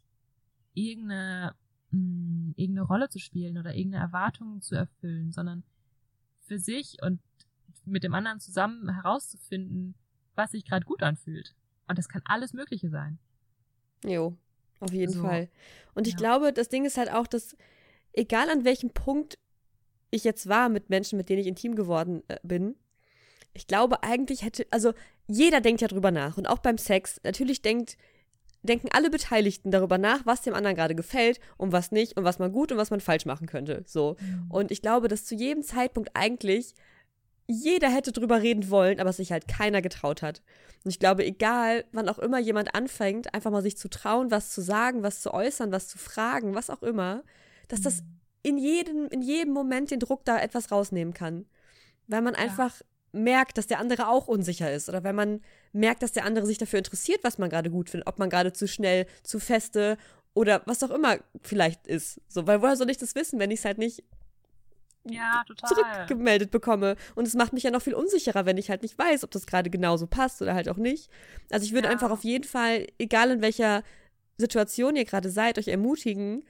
irgendeine 0.75 1.55
mh, 1.91 1.99
hm, 1.99 2.55
irgendeine 2.57 2.87
Rolle 2.87 3.09
zu 3.09 3.19
spielen 3.19 3.59
oder 3.59 3.75
irgendeine 3.75 4.05
Erwartung 4.05 4.63
zu 4.63 4.75
erfüllen, 4.75 5.33
sondern 5.33 5.65
für 6.41 6.59
sich 6.59 6.99
und 7.03 7.21
mit 7.85 8.05
dem 8.05 8.15
anderen 8.15 8.41
zusammen 8.41 8.93
herauszufinden, 8.93 9.95
was 10.35 10.53
sich 10.53 10.65
gerade 10.65 10.85
gut 10.85 11.03
anfühlt. 11.03 11.55
Und 11.89 11.99
das 11.99 12.09
kann 12.09 12.23
alles 12.25 12.53
Mögliche 12.53 12.91
sein. 12.91 13.19
Jo, 14.05 14.37
auf 14.81 14.93
jeden 14.93 15.13
so. 15.13 15.23
Fall. 15.23 15.49
Und 15.95 16.07
ich 16.07 16.15
ja. 16.15 16.19
glaube, 16.19 16.53
das 16.53 16.69
Ding 16.69 16.85
ist 16.85 16.97
halt 16.97 17.13
auch, 17.13 17.27
dass 17.27 17.57
egal 18.13 18.51
an 18.51 18.65
welchem 18.65 18.91
Punkt 18.91 19.39
ich 20.11 20.25
jetzt 20.25 20.49
war 20.49 20.69
mit 20.69 20.91
Menschen, 20.91 21.17
mit 21.17 21.29
denen 21.29 21.41
ich 21.41 21.47
intim 21.47 21.75
geworden 21.75 22.23
äh, 22.29 22.39
bin, 22.43 22.77
ich 23.53 23.67
glaube 23.67 24.03
eigentlich 24.03 24.43
hätte, 24.43 24.67
also 24.71 24.93
jeder 25.27 25.61
denkt 25.61 25.81
ja 25.81 25.89
drüber 25.89 26.11
nach 26.11 26.37
und 26.37 26.47
auch 26.47 26.59
beim 26.59 26.79
Sex. 26.79 27.21
Natürlich 27.25 27.63
denkt 27.63 27.97
denken 28.67 28.89
alle 28.91 29.11
Beteiligten 29.11 29.71
darüber 29.71 29.97
nach, 29.97 30.27
was 30.27 30.43
dem 30.43 30.55
anderen 30.55 30.77
gerade 30.77 30.95
gefällt 30.95 31.41
und 31.57 31.73
was 31.73 31.93
nicht 31.93 32.17
und 32.17 32.25
was 32.25 32.39
man 32.39 32.53
gut 32.53 32.73
und 32.73 32.79
was 32.79 32.91
man 32.91 33.01
falsch 33.01 33.25
machen 33.25 33.47
könnte. 33.47 33.85
So. 33.87 34.17
Mhm. 34.21 34.51
Und 34.51 34.71
ich 34.71 34.83
glaube, 34.83 35.09
dass 35.09 35.25
zu 35.25 35.35
jedem 35.35 35.63
Zeitpunkt 35.63 36.11
eigentlich 36.15 36.75
jeder 37.49 37.89
hätte 37.89 38.11
drüber 38.11 38.43
reden 38.43 38.71
wollen, 38.71 38.99
aber 38.99 39.13
sich 39.13 39.31
halt 39.31 39.47
keiner 39.47 39.81
getraut 39.81 40.21
hat. 40.21 40.43
Und 40.85 40.91
ich 40.91 40.99
glaube, 40.99 41.25
egal, 41.25 41.85
wann 41.93 42.09
auch 42.09 42.19
immer 42.19 42.41
jemand 42.41 42.75
anfängt, 42.75 43.33
einfach 43.35 43.53
mal 43.53 43.63
sich 43.63 43.77
zu 43.77 43.89
trauen, 43.89 44.33
was 44.33 44.51
zu 44.51 44.61
sagen, 44.61 45.03
was 45.05 45.23
zu 45.23 45.33
äußern, 45.33 45.71
was 45.71 45.87
zu 45.87 45.97
fragen, 45.97 46.55
was 46.55 46.71
auch 46.71 46.83
immer, 46.83 47.23
dass 47.69 47.83
das 47.83 48.03
mhm. 48.03 48.07
in 48.43 48.59
jedem, 48.59 49.09
in 49.09 49.23
jedem 49.23 49.53
Moment 49.53 49.93
den 49.93 50.01
Druck 50.01 50.25
da 50.25 50.39
etwas 50.41 50.73
rausnehmen 50.73 51.15
kann. 51.15 51.47
Weil 52.09 52.23
man 52.23 52.35
ja. 52.35 52.41
einfach 52.41 52.83
merkt, 53.17 53.59
dass 53.59 53.67
der 53.67 53.79
andere 53.79 54.09
auch 54.09 54.29
unsicher 54.29 54.73
ist. 54.73 54.89
Oder 54.89 55.05
wenn 55.05 55.15
man 55.15 55.41
merkt, 55.73 56.03
dass 56.03 56.13
der 56.13 56.25
andere 56.25 56.47
sich 56.47 56.59
dafür 56.59 56.79
interessiert, 56.79 57.21
was 57.23 57.39
man 57.39 57.51
gerade 57.51 57.71
gut 57.71 57.91
findet, 57.91 58.07
ob 58.07 58.19
man 58.19 58.31
gerade 58.31 58.53
zu 58.53 58.69
schnell, 58.69 59.07
zu 59.23 59.41
feste 59.41 59.97
oder 60.35 60.63
was 60.67 60.83
auch 60.83 60.91
immer 60.91 61.19
vielleicht 61.43 61.87
ist. 61.87 62.21
So, 62.29 62.47
weil 62.47 62.63
woher 62.63 62.77
soll 62.77 62.91
ich 62.91 62.99
das 62.99 63.15
wissen, 63.15 63.39
wenn 63.39 63.51
ich 63.51 63.61
es 63.61 63.65
halt 63.65 63.79
nicht 63.79 64.05
ja, 65.09 65.45
zurückgemeldet 65.67 66.51
bekomme. 66.51 66.97
Und 67.15 67.27
es 67.27 67.35
macht 67.35 67.53
mich 67.53 67.63
ja 67.63 67.71
noch 67.71 67.83
viel 67.83 67.95
unsicherer, 67.95 68.45
wenn 68.47 68.59
ich 68.59 68.71
halt 68.71 68.83
nicht 68.83 68.99
weiß, 68.99 69.25
ob 69.25 69.31
das 69.31 69.47
gerade 69.47 69.71
genauso 69.71 70.07
passt 70.07 70.43
oder 70.43 70.55
halt 70.55 70.69
auch 70.69 70.77
nicht. 70.77 71.11
Also 71.51 71.65
ich 71.65 71.73
würde 71.73 71.87
ja. 71.87 71.93
einfach 71.93 72.11
auf 72.11 72.25
jeden 72.25 72.45
Fall, 72.45 72.87
egal 72.99 73.31
in 73.31 73.43
welcher 73.43 73.83
Situation 74.39 74.97
ihr 74.97 75.05
gerade 75.05 75.31
seid, 75.31 75.59
euch 75.59 75.69
ermutigen, 75.69 76.45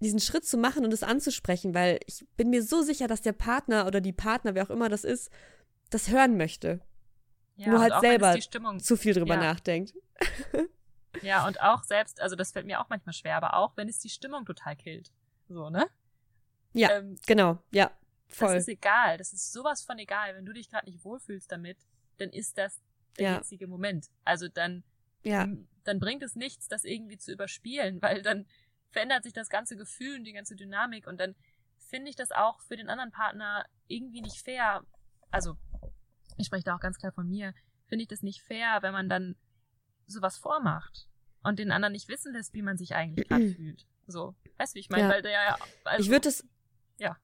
diesen 0.00 0.20
Schritt 0.20 0.44
zu 0.44 0.58
machen 0.58 0.84
und 0.84 0.92
es 0.92 1.02
anzusprechen, 1.02 1.74
weil 1.74 1.98
ich 2.06 2.26
bin 2.36 2.50
mir 2.50 2.62
so 2.62 2.82
sicher, 2.82 3.08
dass 3.08 3.22
der 3.22 3.32
Partner 3.32 3.86
oder 3.86 4.00
die 4.00 4.12
Partner, 4.12 4.54
wer 4.54 4.64
auch 4.64 4.70
immer 4.70 4.88
das 4.88 5.04
ist, 5.04 5.30
das 5.94 6.10
hören 6.10 6.36
möchte. 6.36 6.80
Ja, 7.56 7.68
Nur 7.68 7.80
halt 7.80 8.00
selber 8.00 8.36
zu 8.78 8.96
viel 8.96 9.14
drüber 9.14 9.34
ja. 9.34 9.40
nachdenkt. 9.40 9.94
Ja, 11.22 11.46
und 11.46 11.60
auch 11.60 11.84
selbst, 11.84 12.20
also 12.20 12.36
das 12.36 12.52
fällt 12.52 12.66
mir 12.66 12.80
auch 12.80 12.88
manchmal 12.88 13.12
schwer, 13.12 13.36
aber 13.36 13.54
auch 13.54 13.76
wenn 13.76 13.88
es 13.88 13.98
die 13.98 14.08
Stimmung 14.08 14.44
total 14.44 14.76
killt. 14.76 15.12
So, 15.48 15.70
ne? 15.70 15.88
Ja, 16.72 16.90
ähm, 16.98 17.18
genau, 17.26 17.62
ja, 17.70 17.90
voll. 18.26 18.54
Das 18.54 18.62
ist 18.62 18.68
egal, 18.68 19.18
das 19.18 19.32
ist 19.32 19.52
sowas 19.52 19.82
von 19.82 19.98
egal. 19.98 20.34
Wenn 20.34 20.44
du 20.44 20.52
dich 20.52 20.70
gerade 20.70 20.86
nicht 20.86 21.04
wohlfühlst 21.04 21.50
damit, 21.50 21.78
dann 22.18 22.30
ist 22.30 22.58
das 22.58 22.82
der 23.18 23.30
ja. 23.30 23.36
jetzige 23.36 23.66
Moment. 23.66 24.10
Also 24.24 24.48
dann, 24.48 24.82
ja. 25.22 25.48
dann 25.84 26.00
bringt 26.00 26.22
es 26.22 26.34
nichts, 26.34 26.68
das 26.68 26.84
irgendwie 26.84 27.18
zu 27.18 27.32
überspielen, 27.32 28.02
weil 28.02 28.22
dann 28.22 28.46
verändert 28.90 29.24
sich 29.24 29.32
das 29.32 29.48
ganze 29.48 29.76
Gefühl 29.76 30.18
und 30.18 30.24
die 30.24 30.32
ganze 30.32 30.56
Dynamik 30.56 31.06
und 31.06 31.20
dann 31.20 31.34
finde 31.78 32.10
ich 32.10 32.16
das 32.16 32.32
auch 32.32 32.60
für 32.60 32.76
den 32.76 32.88
anderen 32.88 33.12
Partner 33.12 33.66
irgendwie 33.86 34.20
nicht 34.20 34.42
fair. 34.42 34.84
Also, 35.30 35.56
ich 36.36 36.46
spreche 36.46 36.64
da 36.64 36.76
auch 36.76 36.80
ganz 36.80 36.98
klar 36.98 37.12
von 37.12 37.28
mir, 37.28 37.54
finde 37.86 38.02
ich 38.02 38.08
das 38.08 38.22
nicht 38.22 38.42
fair, 38.42 38.78
wenn 38.82 38.92
man 38.92 39.08
dann 39.08 39.36
sowas 40.06 40.38
vormacht 40.38 41.08
und 41.42 41.58
den 41.58 41.70
anderen 41.70 41.92
nicht 41.92 42.08
wissen 42.08 42.32
lässt, 42.32 42.54
wie 42.54 42.62
man 42.62 42.76
sich 42.76 42.94
eigentlich 42.94 43.28
gerade 43.28 43.48
fühlt. 43.50 43.86
So, 44.06 44.34
weißt 44.58 44.74
du, 44.74 44.76
wie 44.76 44.80
ich 44.80 44.90
meine? 44.90 45.04
Ja. 45.04 45.08
Weil 45.08 45.22
der 45.22 45.32
ja. 45.32 45.56
Also, 45.84 46.04
ich 46.04 46.10
würde 46.10 46.28
es 46.28 46.46
ja. 46.98 47.16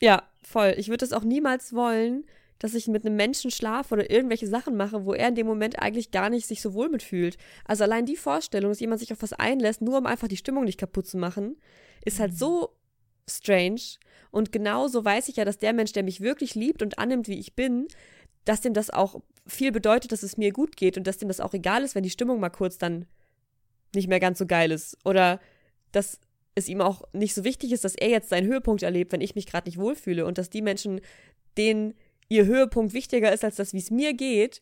Ja, 0.00 0.22
voll. 0.42 0.74
Ich 0.76 0.88
würde 0.88 1.04
es 1.04 1.12
auch 1.12 1.24
niemals 1.24 1.72
wollen, 1.72 2.24
dass 2.58 2.74
ich 2.74 2.86
mit 2.86 3.04
einem 3.04 3.16
Menschen 3.16 3.50
schlafe 3.50 3.94
oder 3.94 4.10
irgendwelche 4.10 4.46
Sachen 4.46 4.76
mache, 4.76 5.04
wo 5.04 5.12
er 5.12 5.28
in 5.28 5.34
dem 5.34 5.46
Moment 5.46 5.78
eigentlich 5.78 6.10
gar 6.10 6.30
nicht 6.30 6.46
sich 6.46 6.62
so 6.62 6.74
wohl 6.74 6.88
mitfühlt. 6.88 7.36
Also 7.64 7.84
allein 7.84 8.06
die 8.06 8.16
Vorstellung, 8.16 8.70
dass 8.70 8.80
jemand 8.80 9.00
sich 9.00 9.12
auf 9.12 9.22
was 9.22 9.32
einlässt, 9.34 9.82
nur 9.82 9.98
um 9.98 10.06
einfach 10.06 10.28
die 10.28 10.36
Stimmung 10.36 10.64
nicht 10.64 10.80
kaputt 10.80 11.06
zu 11.06 11.18
machen, 11.18 11.56
ist 12.04 12.20
halt 12.20 12.36
so 12.36 12.76
strange. 13.28 13.80
Und 14.30 14.52
genauso 14.52 15.04
weiß 15.04 15.28
ich 15.28 15.36
ja, 15.36 15.44
dass 15.44 15.58
der 15.58 15.72
Mensch, 15.72 15.92
der 15.92 16.02
mich 16.02 16.20
wirklich 16.20 16.54
liebt 16.54 16.82
und 16.82 16.98
annimmt, 16.98 17.28
wie 17.28 17.38
ich 17.38 17.54
bin, 17.54 17.88
dass 18.44 18.60
dem 18.60 18.74
das 18.74 18.90
auch 18.90 19.20
viel 19.46 19.72
bedeutet, 19.72 20.12
dass 20.12 20.22
es 20.22 20.36
mir 20.36 20.52
gut 20.52 20.76
geht 20.76 20.96
und 20.96 21.06
dass 21.06 21.18
dem 21.18 21.28
das 21.28 21.40
auch 21.40 21.54
egal 21.54 21.82
ist, 21.82 21.94
wenn 21.94 22.02
die 22.02 22.10
Stimmung 22.10 22.40
mal 22.40 22.50
kurz 22.50 22.78
dann 22.78 23.06
nicht 23.94 24.08
mehr 24.08 24.20
ganz 24.20 24.38
so 24.38 24.46
geil 24.46 24.70
ist. 24.70 24.96
Oder 25.04 25.40
dass 25.92 26.20
es 26.54 26.68
ihm 26.68 26.80
auch 26.80 27.02
nicht 27.12 27.34
so 27.34 27.44
wichtig 27.44 27.72
ist, 27.72 27.84
dass 27.84 27.94
er 27.94 28.08
jetzt 28.08 28.28
seinen 28.28 28.46
Höhepunkt 28.46 28.82
erlebt, 28.82 29.12
wenn 29.12 29.20
ich 29.20 29.34
mich 29.34 29.46
gerade 29.46 29.68
nicht 29.68 29.78
wohlfühle 29.78 30.26
und 30.26 30.38
dass 30.38 30.50
die 30.50 30.62
Menschen, 30.62 31.00
denen 31.56 31.94
ihr 32.28 32.46
Höhepunkt 32.46 32.92
wichtiger 32.92 33.32
ist 33.32 33.44
als 33.44 33.56
das, 33.56 33.72
wie 33.72 33.78
es 33.78 33.90
mir 33.90 34.14
geht, 34.14 34.60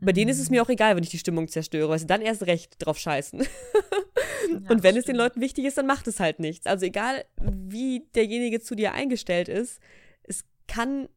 bei 0.00 0.12
denen 0.12 0.30
ist 0.30 0.40
es 0.40 0.50
mir 0.50 0.62
auch 0.62 0.68
egal, 0.68 0.96
wenn 0.96 1.02
ich 1.02 1.10
die 1.10 1.18
Stimmung 1.18 1.48
zerstöre, 1.48 1.88
weil 1.88 1.98
sie 1.98 2.06
dann 2.06 2.22
erst 2.22 2.46
recht 2.46 2.76
drauf 2.78 2.98
scheißen. 2.98 3.40
Ja, 4.50 4.70
und 4.70 4.82
wenn 4.82 4.96
es 4.96 5.04
den 5.04 5.16
Leuten 5.16 5.40
wichtig 5.40 5.64
ist, 5.64 5.78
dann 5.78 5.86
macht 5.86 6.06
es 6.06 6.20
halt 6.20 6.40
nichts. 6.40 6.66
Also 6.66 6.86
egal, 6.86 7.24
wie 7.40 8.06
derjenige 8.14 8.60
zu 8.60 8.74
dir 8.74 8.92
eingestellt 8.92 9.48
ist, 9.48 9.80
es 10.22 10.44
kann 10.66 11.08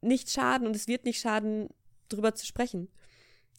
nicht 0.00 0.30
schaden 0.30 0.66
und 0.66 0.76
es 0.76 0.88
wird 0.88 1.04
nicht 1.04 1.20
schaden, 1.20 1.68
drüber 2.08 2.34
zu 2.34 2.46
sprechen. 2.46 2.88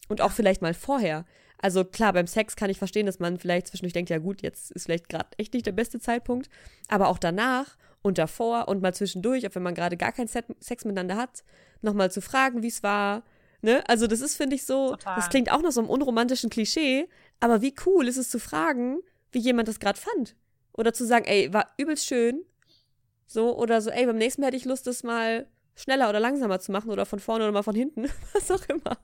Und 0.09 0.21
auch 0.21 0.31
vielleicht 0.31 0.61
mal 0.61 0.73
vorher. 0.73 1.25
Also 1.57 1.85
klar, 1.85 2.11
beim 2.11 2.27
Sex 2.27 2.57
kann 2.57 2.69
ich 2.69 2.77
verstehen, 2.77 3.05
dass 3.05 3.19
man 3.19 3.39
vielleicht 3.39 3.67
zwischendurch 3.67 3.93
denkt, 3.93 4.09
ja 4.09 4.17
gut, 4.17 4.41
jetzt 4.41 4.71
ist 4.71 4.83
vielleicht 4.83 5.07
gerade 5.07 5.29
echt 5.37 5.53
nicht 5.53 5.65
der 5.65 5.71
beste 5.71 5.99
Zeitpunkt. 5.99 6.49
Aber 6.89 7.07
auch 7.07 7.17
danach 7.17 7.77
und 8.01 8.17
davor 8.17 8.67
und 8.67 8.81
mal 8.81 8.93
zwischendurch, 8.93 9.47
auch 9.47 9.55
wenn 9.55 9.63
man 9.63 9.73
gerade 9.73 9.95
gar 9.95 10.11
keinen 10.11 10.27
Sex 10.27 10.85
miteinander 10.85 11.15
hat, 11.15 11.43
nochmal 11.81 12.11
zu 12.11 12.21
fragen, 12.21 12.63
wie 12.63 12.67
es 12.67 12.83
war. 12.83 13.23
Ne? 13.61 13.81
Also 13.87 14.07
das 14.07 14.19
ist, 14.19 14.35
finde 14.35 14.57
ich, 14.57 14.65
so, 14.65 14.91
Total. 14.91 15.15
das 15.15 15.29
klingt 15.29 15.49
auch 15.51 15.61
noch 15.61 15.71
so 15.71 15.79
einem 15.79 15.89
unromantischen 15.89 16.49
Klischee, 16.49 17.07
aber 17.39 17.61
wie 17.61 17.73
cool 17.85 18.09
ist 18.09 18.17
es 18.17 18.29
zu 18.29 18.39
fragen, 18.39 18.99
wie 19.33 19.39
jemand 19.39 19.67
das 19.67 19.79
gerade 19.79 19.99
fand. 19.99 20.35
Oder 20.73 20.93
zu 20.93 21.05
sagen, 21.05 21.25
ey, 21.25 21.53
war 21.53 21.73
übelst 21.77 22.05
schön. 22.05 22.43
So, 23.25 23.57
oder 23.57 23.81
so, 23.81 23.89
ey, 23.89 24.05
beim 24.05 24.17
nächsten 24.17 24.41
Mal 24.41 24.47
hätte 24.47 24.57
ich 24.57 24.65
Lust, 24.65 24.87
das 24.87 25.03
mal 25.03 25.47
schneller 25.75 26.09
oder 26.09 26.19
langsamer 26.19 26.59
zu 26.59 26.71
machen 26.71 26.91
oder 26.91 27.05
von 27.05 27.19
vorne 27.19 27.45
oder 27.45 27.53
mal 27.53 27.63
von 27.63 27.75
hinten, 27.75 28.03
was 28.33 28.51
auch 28.51 28.63
immer. 28.69 28.97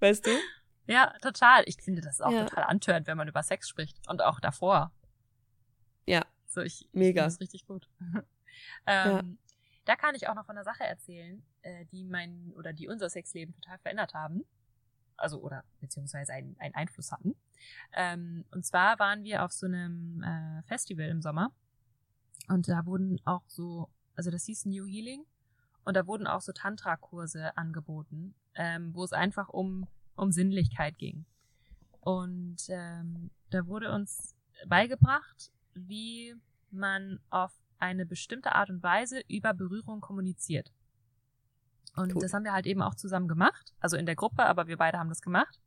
weißt 0.00 0.26
du? 0.26 0.30
Ja, 0.86 1.12
total. 1.20 1.64
Ich 1.66 1.76
finde 1.82 2.02
das 2.02 2.20
auch 2.20 2.30
ja. 2.30 2.46
total 2.46 2.64
antörend, 2.64 3.06
wenn 3.06 3.16
man 3.16 3.28
über 3.28 3.42
Sex 3.42 3.68
spricht. 3.68 3.98
Und 4.08 4.22
auch 4.22 4.40
davor. 4.40 4.92
Ja. 6.06 6.24
So, 6.46 6.62
ich, 6.62 6.88
Mega. 6.92 7.22
Ich 7.22 7.26
das 7.26 7.40
richtig 7.40 7.66
gut. 7.66 7.88
ähm, 8.00 8.24
ja. 8.86 9.22
Da 9.84 9.96
kann 9.96 10.14
ich 10.14 10.28
auch 10.28 10.34
noch 10.34 10.46
von 10.46 10.56
einer 10.56 10.64
Sache 10.64 10.84
erzählen, 10.84 11.42
äh, 11.62 11.84
die 11.86 12.04
mein 12.04 12.52
oder 12.56 12.72
die 12.72 12.88
unser 12.88 13.10
Sexleben 13.10 13.54
total 13.54 13.78
verändert 13.78 14.14
haben. 14.14 14.44
Also, 15.18 15.40
oder 15.40 15.64
beziehungsweise 15.80 16.32
einen, 16.32 16.56
einen 16.58 16.74
Einfluss 16.74 17.12
hatten. 17.12 17.34
Ähm, 17.94 18.44
und 18.52 18.64
zwar 18.64 18.98
waren 18.98 19.24
wir 19.24 19.44
auf 19.44 19.52
so 19.52 19.66
einem 19.66 20.22
äh, 20.22 20.62
Festival 20.62 21.08
im 21.08 21.20
Sommer. 21.20 21.52
Und 22.48 22.68
da 22.68 22.86
wurden 22.86 23.20
auch 23.24 23.42
so, 23.46 23.90
also 24.14 24.30
das 24.30 24.46
hieß 24.46 24.66
New 24.66 24.86
Healing. 24.86 25.24
Und 25.84 25.94
da 25.94 26.06
wurden 26.06 26.26
auch 26.26 26.40
so 26.40 26.52
Tantra-Kurse 26.52 27.56
angeboten, 27.56 28.34
ähm, 28.54 28.94
wo 28.94 29.04
es 29.04 29.12
einfach 29.12 29.48
um 29.48 29.86
um 30.18 30.32
Sinnlichkeit 30.32 30.98
ging. 30.98 31.24
Und 32.00 32.56
ähm, 32.68 33.30
da 33.50 33.66
wurde 33.66 33.92
uns 33.92 34.36
beigebracht, 34.66 35.52
wie 35.74 36.34
man 36.70 37.20
auf 37.30 37.52
eine 37.78 38.04
bestimmte 38.04 38.54
Art 38.54 38.70
und 38.70 38.82
Weise 38.82 39.22
über 39.28 39.54
Berührung 39.54 40.00
kommuniziert. 40.00 40.72
Und 41.96 42.14
cool. 42.14 42.22
das 42.22 42.32
haben 42.32 42.44
wir 42.44 42.52
halt 42.52 42.66
eben 42.66 42.82
auch 42.82 42.94
zusammen 42.94 43.28
gemacht, 43.28 43.74
also 43.80 43.96
in 43.96 44.06
der 44.06 44.16
Gruppe, 44.16 44.44
aber 44.44 44.66
wir 44.66 44.76
beide 44.76 44.98
haben 44.98 45.08
das 45.08 45.20
gemacht. 45.20 45.60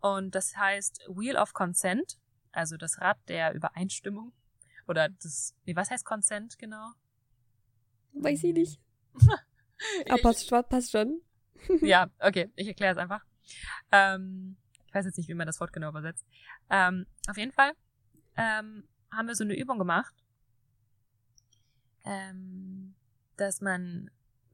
Und 0.00 0.34
das 0.34 0.56
heißt 0.56 1.06
Wheel 1.08 1.36
of 1.36 1.54
Consent, 1.54 2.18
also 2.52 2.76
das 2.76 3.00
Rad 3.00 3.18
der 3.28 3.54
Übereinstimmung. 3.54 4.32
Oder 4.86 5.08
das, 5.08 5.54
nee, 5.64 5.74
was 5.74 5.90
heißt 5.90 6.04
Consent 6.04 6.58
genau? 6.58 6.92
Weiß 8.12 8.44
ich 8.44 8.52
nicht. 8.52 8.80
aber 10.08 10.22
passt 10.22 10.48
schon, 10.48 10.64
passt 10.68 10.92
schon. 10.92 11.20
ja, 11.80 12.10
okay, 12.18 12.50
ich 12.56 12.68
erkläre 12.68 12.92
es 12.92 12.98
einfach. 12.98 13.24
Ähm, 13.92 14.56
ich 14.86 14.94
weiß 14.94 15.06
jetzt 15.06 15.16
nicht, 15.16 15.28
wie 15.28 15.34
man 15.34 15.46
das 15.46 15.60
Wort 15.60 15.72
genau 15.72 15.88
übersetzt. 15.88 16.26
Ähm, 16.70 17.06
auf 17.28 17.36
jeden 17.36 17.52
Fall 17.52 17.72
ähm, 18.36 18.86
haben 19.10 19.28
wir 19.28 19.34
so 19.34 19.44
eine 19.44 19.58
Übung 19.58 19.78
gemacht, 19.78 20.14
ähm, 22.04 22.94
dass 23.36 23.60
man 23.60 24.10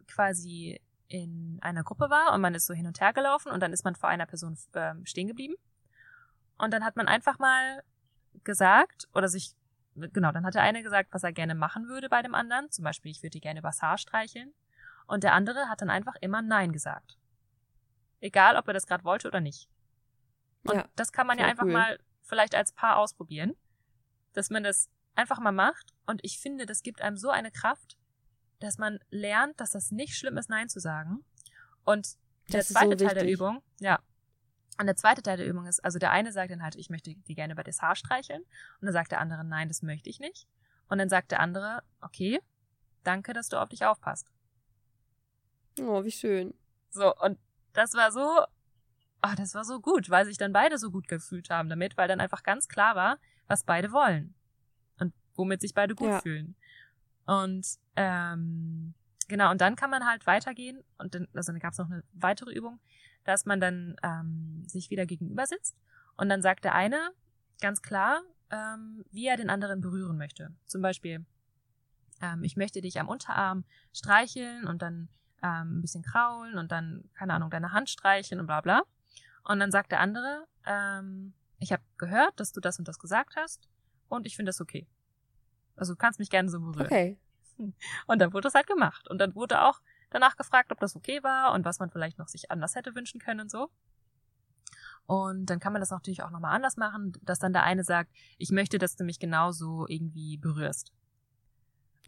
quasi 0.07 0.81
in 1.11 1.59
einer 1.61 1.83
Gruppe 1.83 2.09
war 2.09 2.33
und 2.33 2.41
man 2.41 2.55
ist 2.55 2.67
so 2.67 2.73
hin 2.73 2.87
und 2.87 3.01
her 3.01 3.13
gelaufen 3.13 3.51
und 3.51 3.61
dann 3.61 3.73
ist 3.73 3.85
man 3.85 3.97
vor 3.97 4.09
einer 4.09 4.27
Person 4.27 4.57
ähm, 4.75 5.05
stehen 5.05 5.27
geblieben. 5.27 5.55
Und 6.57 6.73
dann 6.73 6.85
hat 6.85 6.97
man 6.97 7.09
einfach 7.09 7.39
mal 7.39 7.83
gesagt 8.45 9.09
oder 9.13 9.29
sich, 9.29 9.57
genau, 9.97 10.31
dann 10.31 10.47
hat 10.47 10.55
der 10.55 10.63
eine 10.63 10.83
gesagt, 10.83 11.13
was 11.13 11.25
er 11.25 11.33
gerne 11.33 11.57
machen 11.57 11.89
würde 11.89 12.09
bei 12.09 12.23
dem 12.23 12.35
anderen. 12.35 12.71
Zum 12.71 12.85
Beispiel, 12.85 13.11
ich 13.11 13.23
würde 13.23 13.31
dir 13.31 13.41
gerne 13.41 13.59
übers 13.59 13.83
Haar 13.83 13.99
streicheln. 13.99 14.55
Und 15.07 15.25
der 15.25 15.35
andere 15.35 15.69
hat 15.69 15.81
dann 15.81 15.91
einfach 15.91 16.15
immer 16.21 16.43
Nein 16.43 16.71
gesagt. 16.71 17.19
Egal, 18.21 18.57
ob 18.57 18.69
er 18.69 18.75
das 18.75 18.87
gerade 18.87 19.03
wollte 19.03 19.27
oder 19.27 19.41
nicht. 19.41 19.69
Und 20.63 20.77
ja, 20.77 20.85
das 20.95 21.11
kann 21.11 21.27
man 21.27 21.39
ja 21.39 21.47
einfach 21.47 21.65
cool. 21.65 21.73
mal 21.73 21.99
vielleicht 22.23 22.55
als 22.55 22.73
Paar 22.73 22.99
ausprobieren, 22.99 23.57
dass 24.35 24.51
man 24.51 24.63
das 24.63 24.89
einfach 25.17 25.41
mal 25.41 25.51
macht. 25.51 25.93
Und 26.07 26.21
ich 26.23 26.39
finde, 26.39 26.67
das 26.67 26.83
gibt 26.85 27.03
einem 27.03 27.17
so 27.17 27.31
eine 27.31 27.51
Kraft, 27.51 27.97
dass 28.61 28.79
man 28.79 29.01
lernt, 29.11 29.61
dass 29.61 29.71
das 29.71 29.91
nicht 29.91 30.17
schlimm 30.17 30.37
ist, 30.37 30.49
Nein 30.49 30.69
zu 30.69 30.81
sagen. 30.81 31.25
Und 31.85 32.17
der 32.53 32.63
zweite 32.63 32.99
so 32.99 33.07
Teil 33.07 33.15
der 33.15 33.29
Übung, 33.29 33.63
ja. 33.81 34.01
Und 34.79 34.87
der 34.87 34.97
zweite 34.97 35.23
Teil 35.23 35.37
der 35.37 35.47
Übung 35.47 35.67
ist, 35.67 35.85
also 35.85 35.99
der 35.99 36.11
eine 36.11 36.33
sagt 36.33 36.51
dann 36.51 36.63
halt, 36.63 36.75
ich 36.77 36.89
möchte 36.89 37.15
die 37.15 37.35
gerne 37.35 37.53
über 37.53 37.65
das 37.65 37.83
Haar 37.83 37.97
streicheln. 37.97 38.43
Und 38.81 38.87
dann 38.87 38.93
sagt 38.93 39.13
der 39.13 39.21
andere, 39.21 39.45
nein, 39.45 39.69
das 39.69 39.83
möchte 39.83 40.09
ich 40.09 40.21
nicht. 40.21 40.47
Und 40.89 40.99
dann 40.99 41.09
sagt 41.09 41.33
der 41.33 41.41
andere, 41.41 41.83
okay, 42.01 42.41
danke, 43.05 43.33
dass 43.33 43.49
du 43.49 43.59
auf 43.61 43.69
dich 43.69 43.85
aufpasst. 43.85 44.31
Oh, 45.79 46.03
wie 46.05 46.11
schön. 46.11 46.55
So, 46.91 47.15
und 47.17 47.39
das 47.73 47.95
war 47.95 48.11
so, 48.11 48.45
oh, 49.23 49.35
das 49.37 49.55
war 49.55 49.65
so 49.65 49.81
gut, 49.81 50.11
weil 50.11 50.25
sich 50.25 50.39
dann 50.39 50.53
beide 50.53 50.79
so 50.79 50.91
gut 50.91 51.09
gefühlt 51.09 51.51
haben 51.51 51.69
damit, 51.69 51.97
weil 51.97 52.09
dann 52.09 52.21
einfach 52.21 52.43
ganz 52.43 52.69
klar 52.69 52.97
war, 52.97 53.19
was 53.47 53.65
beide 53.65 53.93
wollen 53.93 54.35
und 54.99 55.13
womit 55.35 55.61
sich 55.61 55.75
beide 55.75 55.95
gut 55.95 56.09
ja. 56.09 56.21
fühlen. 56.21 56.57
Und 57.27 57.67
ähm, 57.97 58.95
genau, 59.29 59.51
und 59.51 59.61
dann 59.61 59.77
kann 59.77 59.91
man 59.91 60.07
halt 60.07 60.27
weitergehen 60.27 60.83
und 60.99 61.15
dann, 61.15 61.29
also 61.35 61.53
dann 61.53 61.61
gab 61.61 61.73
es 61.73 61.79
noch 61.79 61.91
eine 61.91 62.03
weitere 62.13 62.53
Übung, 62.53 62.81
dass 63.25 63.47
man 63.47 63.61
dann 63.61 63.97
ähm, 64.03 64.65
sich 64.67 64.91
wieder 64.91 65.07
gegenüber 65.07 65.47
sitzt 65.47 65.77
und 66.17 66.29
dann 66.29 66.43
sagt 66.43 66.65
der 66.65 66.75
eine 66.75 67.11
ganz 67.61 67.83
klar, 67.83 68.23
ähm, 68.51 69.05
wie 69.11 69.27
er 69.27 69.37
den 69.37 69.51
anderen 69.51 69.81
berühren 69.81 70.17
möchte. 70.17 70.53
Zum 70.67 70.83
Beispiel, 70.83 71.25
ähm, 72.21 72.43
ich 72.43 72.57
möchte 72.57 72.81
dich 72.81 72.99
am 72.99 73.09
Unterarm 73.09 73.65
streicheln 73.93 74.67
und 74.67 74.83
dann 74.83 75.09
ähm, 75.43 75.79
ein 75.79 75.83
bisschen 75.83 76.03
kraulen 76.03 76.59
und 76.59 76.73
dann, 76.73 77.09
keine 77.15 77.35
Ahnung, 77.35 77.51
deine 77.51 77.73
Hand 77.73 77.91
streicheln 77.91 78.41
und 78.41 78.47
bla 78.47 78.61
bla. 78.61 78.83
Und 79.45 79.61
dann 79.61 79.71
sagt 79.71 79.93
der 79.93 80.01
andere, 80.01 80.47
ähm, 80.67 81.33
ich 81.59 81.73
habe 81.73 81.83
gehört, 81.99 82.39
dass 82.41 82.53
du 82.53 82.61
das 82.61 82.79
und 82.79 82.89
das 82.89 82.99
gesagt 82.99 83.37
hast 83.37 83.69
und 84.09 84.27
ich 84.27 84.37
finde 84.37 84.51
das 84.51 84.61
okay. 84.61 84.87
Also 85.81 85.95
du 85.95 85.99
kannst 85.99 86.19
mich 86.19 86.29
gerne 86.31 86.51
so 86.51 86.61
berühren. 86.61 86.87
Okay. 86.87 87.19
Und 88.07 88.21
dann 88.21 88.33
wurde 88.33 88.43
das 88.43 88.55
halt 88.55 88.67
gemacht. 88.67 89.09
Und 89.09 89.19
dann 89.19 89.35
wurde 89.35 89.63
auch 89.63 89.81
danach 90.11 90.37
gefragt, 90.37 90.73
ob 90.73 90.81
das 90.81 90.95
okay 90.95 91.23
war 91.23 91.53
und 91.53 91.65
was 91.65 91.79
man 91.79 91.91
vielleicht 91.91 92.19
noch 92.19 92.29
sich 92.29 92.51
anders 92.51 92.75
hätte 92.75 92.95
wünschen 92.95 93.21
können 93.21 93.41
und 93.41 93.51
so. 93.51 93.71
Und 95.07 95.47
dann 95.47 95.59
kann 95.59 95.73
man 95.73 95.81
das 95.81 95.91
natürlich 95.91 96.23
auch 96.23 96.31
nochmal 96.31 96.55
anders 96.55 96.77
machen, 96.77 97.13
dass 97.23 97.39
dann 97.39 97.53
der 97.53 97.65
eine 97.65 97.83
sagt, 97.83 98.13
ich 98.39 98.51
möchte, 98.51 98.79
dass 98.79 98.97
du 98.97 99.05
mich 99.05 99.19
genauso 99.19 99.87
irgendwie 99.89 100.37
berührst. 100.37 100.93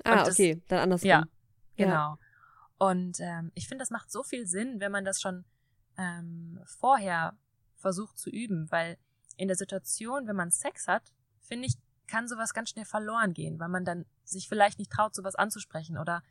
Ah, 0.05 0.25
das, 0.25 0.35
okay, 0.35 0.63
dann 0.69 0.81
andersrum. 0.81 1.09
Ja, 1.09 1.25
genau. 1.77 1.91
Ja. 1.91 2.19
Und 2.79 3.21
ähm, 3.21 3.53
ich 3.55 3.69
finde, 3.69 3.83
das 3.83 3.91
macht 3.91 4.11
so 4.11 4.23
viel 4.23 4.47
Sinn, 4.47 4.81
wenn 4.81 4.93
man 4.93 5.05
das 5.05 5.21
schon 5.21 5.45
ähm, 5.97 6.61
vorher 6.67 7.37
versucht 7.77 8.19
zu 8.19 8.31
üben, 8.31 8.71
weil 8.71 8.99
in 9.37 9.49
der 9.49 9.57
Situation, 9.57 10.27
wenn 10.27 10.37
man 10.37 10.51
Sex 10.51 10.89
hat, 10.89 11.13
finde 11.41 11.67
ich, 11.67 11.75
kann 12.07 12.29
sowas 12.29 12.55
ganz 12.55 12.71
schnell 12.71 12.85
verloren 12.85 13.35
gehen, 13.35 13.59
weil 13.59 13.69
man 13.69 13.85
dann 13.85 14.05
sich 14.25 14.49
vielleicht 14.49 14.79
nicht 14.79 14.91
traut, 14.91 15.15
sowas 15.15 15.35
anzusprechen 15.35 15.99
oder 15.99 16.23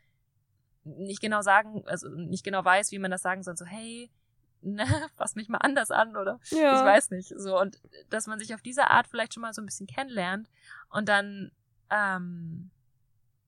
nicht 0.84 1.22
genau 1.22 1.42
sagen, 1.42 1.84
also 1.88 2.10
nicht 2.10 2.44
genau 2.44 2.64
weiß, 2.64 2.92
wie 2.92 3.00
man 3.00 3.12
das 3.12 3.22
sagen 3.22 3.44
soll, 3.44 3.56
so, 3.56 3.66
hey, 3.66 4.12
ne, 4.62 4.86
fass 5.16 5.36
mich 5.36 5.50
mal 5.50 5.58
anders 5.58 5.90
an 5.90 6.16
oder 6.16 6.40
ja. 6.50 6.80
ich 6.80 6.86
weiß 6.86 7.10
nicht. 7.12 7.34
So, 7.36 7.60
und 7.60 7.82
dass 8.10 8.28
man 8.28 8.40
sich 8.40 8.54
auf 8.54 8.62
diese 8.62 8.90
Art 8.90 9.08
vielleicht 9.08 9.34
schon 9.34 9.42
mal 9.42 9.54
so 9.54 9.62
ein 9.62 9.66
bisschen 9.66 9.88
kennenlernt 9.88 10.50
und 10.90 11.10
dann 11.10 11.52
ähm, 11.90 12.72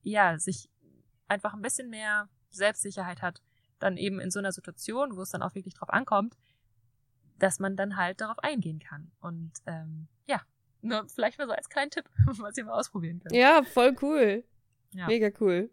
ja, 0.02 0.38
sich 0.38 0.68
einfach 1.28 1.54
ein 1.54 1.62
bisschen 1.62 1.88
mehr 1.88 2.28
Selbstsicherheit 2.50 3.22
hat, 3.22 3.42
dann 3.78 3.96
eben 3.96 4.20
in 4.20 4.30
so 4.30 4.38
einer 4.38 4.52
Situation, 4.52 5.16
wo 5.16 5.22
es 5.22 5.30
dann 5.30 5.42
auch 5.42 5.54
wirklich 5.54 5.74
drauf 5.74 5.90
ankommt, 5.90 6.36
dass 7.38 7.58
man 7.58 7.76
dann 7.76 7.96
halt 7.96 8.20
darauf 8.20 8.38
eingehen 8.38 8.78
kann. 8.78 9.10
Und 9.20 9.52
ähm, 9.66 10.08
ja, 10.26 10.42
nur 10.84 11.08
vielleicht 11.08 11.38
mal 11.38 11.46
so 11.46 11.52
als 11.52 11.68
kleinen 11.68 11.90
Tipp, 11.90 12.04
was 12.38 12.56
ihr 12.56 12.64
mal 12.64 12.78
ausprobieren 12.78 13.20
könnt. 13.20 13.34
Ja, 13.34 13.62
voll 13.62 13.96
cool. 14.02 14.44
Ja. 14.92 15.06
Mega 15.06 15.30
cool. 15.40 15.70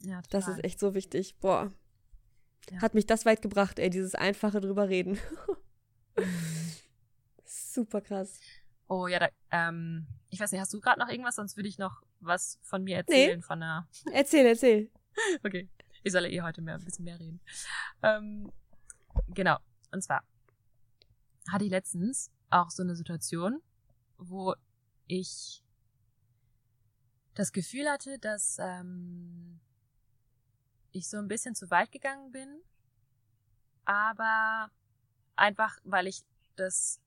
Ja, 0.00 0.22
total. 0.22 0.40
Das 0.40 0.48
ist 0.48 0.64
echt 0.64 0.80
so 0.80 0.94
wichtig. 0.94 1.36
Boah. 1.40 1.72
Ja. 2.70 2.82
Hat 2.82 2.94
mich 2.94 3.06
das 3.06 3.24
weit 3.24 3.42
gebracht, 3.42 3.78
ey, 3.78 3.90
dieses 3.90 4.14
einfache 4.14 4.60
drüber 4.60 4.88
reden. 4.88 5.18
Super 7.44 8.00
krass. 8.00 8.38
Oh 8.88 9.06
ja, 9.06 9.18
da, 9.18 9.28
ähm, 9.50 10.06
ich 10.30 10.40
weiß 10.40 10.52
nicht, 10.52 10.60
hast 10.60 10.72
du 10.74 10.80
gerade 10.80 11.00
noch 11.00 11.08
irgendwas? 11.08 11.36
Sonst 11.36 11.56
würde 11.56 11.68
ich 11.68 11.78
noch 11.78 12.02
was 12.20 12.58
von 12.62 12.82
mir 12.82 12.96
erzählen 12.96 13.38
nee. 13.38 13.42
von 13.42 13.60
der. 13.60 13.88
Erzähl, 14.12 14.46
erzähl. 14.46 14.90
okay. 15.44 15.68
Ich 16.02 16.12
soll 16.12 16.24
ja 16.24 16.28
eh 16.28 16.42
heute 16.42 16.62
mehr, 16.62 16.74
ein 16.74 16.84
bisschen 16.84 17.04
mehr 17.04 17.18
reden. 17.18 17.40
Ähm, 18.02 18.50
genau. 19.28 19.58
Und 19.92 20.02
zwar 20.02 20.24
hatte 21.50 21.64
ich 21.64 21.70
letztens 21.70 22.30
auch 22.50 22.70
so 22.70 22.82
eine 22.82 22.96
Situation, 22.96 23.60
wo 24.20 24.54
ich 25.06 25.62
das 27.34 27.52
Gefühl 27.52 27.88
hatte, 27.88 28.18
dass 28.18 28.58
ähm, 28.60 29.60
ich 30.92 31.08
so 31.08 31.16
ein 31.16 31.28
bisschen 31.28 31.54
zu 31.54 31.70
weit 31.70 31.90
gegangen 31.90 32.32
bin, 32.32 32.60
aber 33.84 34.70
einfach, 35.36 35.78
weil 35.84 36.06
ich 36.06 36.22
das 36.56 37.00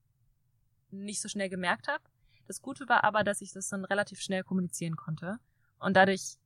nicht 0.89 1.21
so 1.21 1.29
schnell 1.29 1.49
gemerkt 1.49 1.87
habe. 1.87 2.03
Das 2.47 2.61
Gute 2.61 2.89
war 2.89 3.03
aber, 3.03 3.23
dass 3.23 3.41
ich 3.41 3.51
das 3.51 3.69
dann 3.69 3.85
relativ 3.85 4.19
schnell 4.19 4.43
kommunizieren 4.43 4.95
konnte 4.95 5.39
und 5.79 5.95
dadurch 5.95 6.37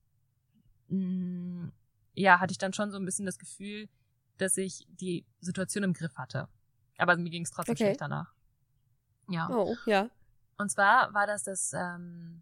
mh, 0.90 0.98
mm, 0.98 1.72
ja, 2.14 2.40
hatte 2.40 2.52
ich 2.52 2.58
dann 2.58 2.74
schon 2.74 2.92
so 2.92 2.98
ein 2.98 3.06
bisschen 3.06 3.26
das 3.26 3.38
Gefühl, 3.38 3.90
dass 4.38 4.58
ich 4.58 4.88
die 4.90 5.26
Situation 5.40 5.84
im 5.84 5.94
Griff 5.94 6.16
hatte. 6.18 6.48
Aber 6.98 7.16
mir 7.16 7.30
ging 7.30 7.44
es 7.44 7.52
trotzdem 7.52 7.74
okay. 7.74 7.86
schlecht 7.86 8.02
danach. 8.02 8.34
Ja. 9.30 9.50
Oh, 9.50 9.76
ja. 9.86 10.10
Und 10.58 10.70
zwar 10.72 11.14
war 11.14 11.28
das 11.28 11.44
das, 11.44 11.74
ähm, 11.74 12.42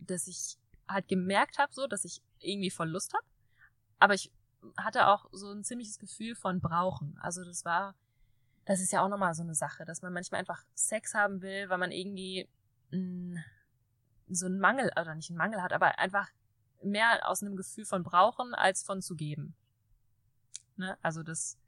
dass 0.00 0.26
ich 0.26 0.56
halt 0.88 1.08
gemerkt 1.08 1.58
habe, 1.58 1.72
so, 1.72 1.86
dass 1.86 2.04
ich 2.04 2.22
irgendwie 2.40 2.70
voll 2.70 2.88
Lust 2.88 3.14
habe. 3.14 3.24
Aber 3.98 4.14
ich 4.14 4.30
hatte 4.76 5.06
auch 5.08 5.28
so 5.32 5.50
ein 5.52 5.64
ziemliches 5.64 5.98
Gefühl 5.98 6.34
von 6.34 6.60
Brauchen. 6.60 7.16
Also 7.20 7.44
das 7.44 7.64
war, 7.64 7.94
das 8.64 8.80
ist 8.80 8.92
ja 8.92 9.04
auch 9.04 9.08
nochmal 9.08 9.34
so 9.34 9.42
eine 9.42 9.54
Sache, 9.54 9.84
dass 9.84 10.02
man 10.02 10.12
manchmal 10.12 10.40
einfach 10.40 10.64
Sex 10.74 11.14
haben 11.14 11.42
will, 11.42 11.68
weil 11.68 11.78
man 11.78 11.92
irgendwie 11.92 12.48
mh, 12.90 12.98
mm, 12.98 13.44
so 14.28 14.46
einen 14.46 14.58
Mangel, 14.58 14.90
oder 15.00 15.14
nicht 15.14 15.30
einen 15.30 15.38
Mangel 15.38 15.62
hat, 15.62 15.72
aber 15.72 15.98
einfach 15.98 16.28
mehr 16.82 17.28
aus 17.28 17.42
einem 17.42 17.56
Gefühl 17.56 17.84
von 17.84 18.02
brauchen 18.02 18.54
als 18.54 18.82
von 18.82 19.00
zu 19.02 19.14
geben. 19.14 19.54
Ne? 20.76 20.98
Also 21.02 21.22
das, 21.22 21.58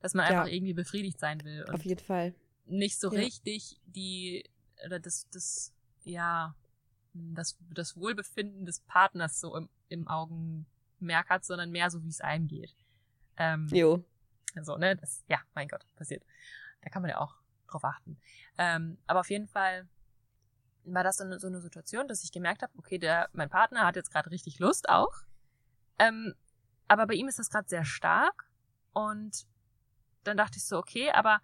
dass 0.00 0.14
man 0.14 0.26
einfach 0.26 0.46
ja. 0.46 0.52
irgendwie 0.52 0.74
befriedigt 0.74 1.18
sein 1.18 1.42
will. 1.44 1.64
Und 1.64 1.74
Auf 1.74 1.84
jeden 1.84 2.04
Fall. 2.04 2.34
Nicht 2.66 2.98
so 3.00 3.12
ja. 3.12 3.20
richtig 3.20 3.80
die, 3.86 4.44
oder 4.84 4.98
das, 4.98 5.28
das, 5.30 5.72
ja, 6.04 6.54
das, 7.12 7.56
das 7.70 7.96
Wohlbefinden 7.96 8.66
des 8.66 8.80
Partners 8.80 9.40
so 9.40 9.56
im, 9.56 9.68
im 9.88 10.08
Augenmerk 10.08 11.28
hat, 11.28 11.44
sondern 11.44 11.70
mehr 11.70 11.90
so, 11.90 12.02
wie 12.04 12.08
es 12.08 12.20
einem 12.20 12.46
geht. 12.48 12.74
Ähm, 13.36 13.68
jo. 13.68 14.04
So, 14.62 14.76
ne, 14.76 14.96
das, 14.96 15.24
ja, 15.28 15.40
mein 15.54 15.68
Gott, 15.68 15.86
passiert. 15.96 16.24
Da 16.82 16.90
kann 16.90 17.02
man 17.02 17.10
ja 17.10 17.18
auch 17.18 17.34
drauf 17.68 17.84
achten. 17.84 18.18
Ähm, 18.56 18.98
aber 19.06 19.20
auf 19.20 19.30
jeden 19.30 19.46
Fall 19.46 19.88
war 20.84 21.04
das 21.04 21.18
dann 21.18 21.38
so 21.38 21.46
eine 21.46 21.60
Situation, 21.60 22.08
dass 22.08 22.24
ich 22.24 22.32
gemerkt 22.32 22.62
habe, 22.62 22.72
okay, 22.78 22.98
der, 22.98 23.28
mein 23.32 23.50
Partner 23.50 23.86
hat 23.86 23.96
jetzt 23.96 24.10
gerade 24.10 24.30
richtig 24.30 24.58
Lust 24.58 24.88
auch. 24.88 25.12
Ähm, 25.98 26.34
aber 26.88 27.06
bei 27.06 27.14
ihm 27.14 27.28
ist 27.28 27.38
das 27.38 27.50
gerade 27.50 27.68
sehr 27.68 27.84
stark. 27.84 28.48
Und 28.92 29.46
dann 30.24 30.36
dachte 30.36 30.56
ich 30.56 30.64
so, 30.64 30.78
okay, 30.78 31.10
aber 31.10 31.40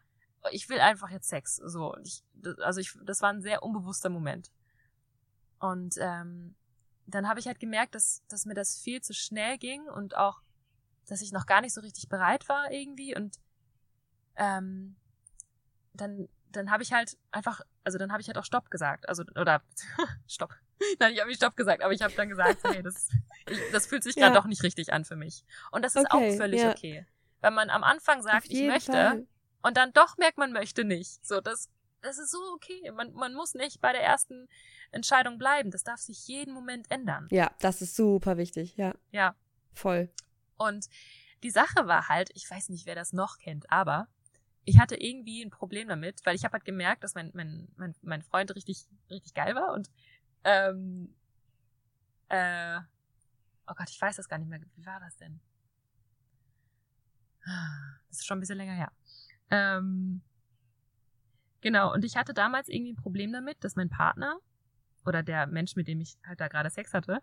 ich 0.50 0.68
will 0.68 0.80
einfach 0.80 1.10
jetzt 1.10 1.28
Sex. 1.28 1.56
So, 1.56 1.96
ich, 2.02 2.22
also 2.60 2.80
ich, 2.80 2.96
das 3.04 3.22
war 3.22 3.30
ein 3.30 3.42
sehr 3.42 3.62
unbewusster 3.62 4.10
Moment. 4.10 4.50
Und 5.58 5.96
ähm, 5.98 6.54
dann 7.06 7.28
habe 7.28 7.40
ich 7.40 7.46
halt 7.46 7.60
gemerkt, 7.60 7.94
dass, 7.94 8.22
dass 8.28 8.46
mir 8.46 8.54
das 8.54 8.78
viel 8.78 9.00
zu 9.02 9.14
schnell 9.14 9.58
ging 9.58 9.82
und 9.88 10.16
auch, 10.16 10.42
dass 11.06 11.20
ich 11.20 11.32
noch 11.32 11.46
gar 11.46 11.60
nicht 11.60 11.74
so 11.74 11.80
richtig 11.80 12.08
bereit 12.08 12.48
war 12.48 12.70
irgendwie. 12.70 13.16
Und 13.16 13.38
ähm, 14.36 14.96
dann 15.92 16.28
dann 16.56 16.70
habe 16.70 16.82
ich 16.82 16.92
halt 16.92 17.16
einfach, 17.30 17.60
also 17.82 17.98
dann 17.98 18.12
habe 18.12 18.20
ich 18.20 18.28
halt 18.28 18.38
auch 18.38 18.44
Stopp 18.44 18.70
gesagt. 18.70 19.08
Also, 19.08 19.24
oder 19.36 19.62
Stopp. 20.26 20.54
Nein, 20.98 21.12
ich 21.12 21.20
habe 21.20 21.28
nicht 21.28 21.38
Stopp 21.38 21.56
gesagt, 21.56 21.82
aber 21.82 21.92
ich 21.92 22.02
habe 22.02 22.14
dann 22.14 22.28
gesagt, 22.28 22.58
hey, 22.64 22.82
das, 22.82 23.10
ich, 23.48 23.58
das 23.72 23.86
fühlt 23.86 24.02
sich 24.02 24.14
gerade 24.16 24.34
ja. 24.34 24.40
doch 24.40 24.46
nicht 24.46 24.62
richtig 24.62 24.92
an 24.92 25.04
für 25.04 25.16
mich. 25.16 25.44
Und 25.70 25.84
das 25.84 25.96
ist 25.96 26.06
okay, 26.12 26.32
auch 26.32 26.36
völlig 26.36 26.60
ja. 26.60 26.70
okay. 26.70 27.06
Wenn 27.40 27.54
man 27.54 27.70
am 27.70 27.84
Anfang 27.84 28.22
sagt, 28.22 28.46
ich 28.48 28.62
möchte, 28.62 28.92
Fall. 28.92 29.26
Und 29.64 29.78
dann 29.78 29.92
doch 29.94 30.18
merkt, 30.18 30.36
man 30.36 30.52
möchte 30.52 30.84
nicht. 30.84 31.26
So, 31.26 31.40
das, 31.40 31.70
das 32.02 32.18
ist 32.18 32.30
so 32.30 32.38
okay. 32.54 32.92
Man, 32.92 33.14
man 33.14 33.34
muss 33.34 33.54
nicht 33.54 33.80
bei 33.80 33.92
der 33.92 34.02
ersten 34.02 34.46
Entscheidung 34.92 35.38
bleiben. 35.38 35.70
Das 35.70 35.82
darf 35.82 36.00
sich 36.00 36.28
jeden 36.28 36.52
Moment 36.52 36.90
ändern. 36.90 37.26
Ja, 37.30 37.50
das 37.60 37.80
ist 37.80 37.96
super 37.96 38.36
wichtig, 38.36 38.76
ja. 38.76 38.94
Ja. 39.10 39.34
Voll. 39.72 40.10
Und 40.58 40.86
die 41.42 41.50
Sache 41.50 41.86
war 41.86 42.08
halt, 42.08 42.30
ich 42.34 42.48
weiß 42.48 42.68
nicht, 42.68 42.84
wer 42.84 42.94
das 42.94 43.14
noch 43.14 43.38
kennt, 43.38 43.70
aber 43.72 44.06
ich 44.66 44.78
hatte 44.78 44.96
irgendwie 44.96 45.42
ein 45.42 45.50
Problem 45.50 45.88
damit, 45.88 46.24
weil 46.24 46.36
ich 46.36 46.44
habe 46.44 46.52
halt 46.52 46.66
gemerkt, 46.66 47.02
dass 47.02 47.14
mein, 47.14 47.30
mein, 47.34 47.68
mein, 47.76 47.94
mein 48.02 48.22
Freund 48.22 48.54
richtig, 48.54 48.86
richtig 49.10 49.32
geil 49.32 49.54
war 49.54 49.72
und 49.72 49.90
ähm, 50.44 51.14
äh, 52.28 52.80
oh 53.66 53.74
Gott, 53.74 53.88
ich 53.88 54.00
weiß 54.00 54.16
das 54.16 54.28
gar 54.28 54.38
nicht 54.38 54.48
mehr. 54.48 54.60
Wie 54.76 54.86
war 54.86 55.00
das 55.00 55.16
denn? 55.16 55.40
Das 58.08 58.18
ist 58.18 58.26
schon 58.26 58.38
ein 58.38 58.40
bisschen 58.40 58.58
länger 58.58 58.74
her. 58.74 58.92
Ähm, 59.54 60.22
genau, 61.60 61.92
und 61.92 62.04
ich 62.04 62.16
hatte 62.16 62.34
damals 62.34 62.68
irgendwie 62.68 62.92
ein 62.92 63.02
Problem 63.02 63.32
damit, 63.32 63.62
dass 63.62 63.76
mein 63.76 63.90
Partner 63.90 64.38
oder 65.06 65.22
der 65.22 65.46
Mensch, 65.46 65.76
mit 65.76 65.88
dem 65.88 66.00
ich 66.00 66.16
halt 66.26 66.40
da 66.40 66.48
gerade 66.48 66.70
Sex 66.70 66.94
hatte, 66.94 67.20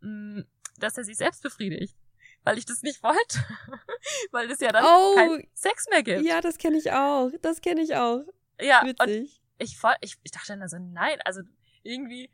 mh, 0.00 0.40
mm, 0.40 0.44
dass 0.78 0.98
er 0.98 1.04
sich 1.04 1.16
selbst 1.16 1.42
befriedigt 1.42 1.96
weil 2.44 2.58
ich 2.58 2.66
das 2.66 2.82
nicht 2.82 3.02
wollte. 3.02 3.44
weil 4.30 4.50
es 4.50 4.60
ja 4.60 4.70
dann 4.70 4.84
oh, 4.84 5.14
keinen 5.14 5.48
Sex 5.54 5.88
mehr 5.90 6.02
gibt. 6.02 6.24
Ja, 6.24 6.40
das 6.40 6.58
kenne 6.58 6.76
ich 6.76 6.92
auch. 6.92 7.30
Das 7.42 7.60
kenne 7.60 7.80
ich 7.80 7.96
auch. 7.96 8.22
Ja, 8.60 8.82
Witzig. 8.84 9.40
ich, 9.58 9.76
voll, 9.78 9.94
ich, 10.00 10.16
ich 10.22 10.30
dachte 10.30 10.56
dann 10.56 10.68
so, 10.68 10.78
nein, 10.78 11.18
also 11.24 11.40
irgendwie, 11.82 12.30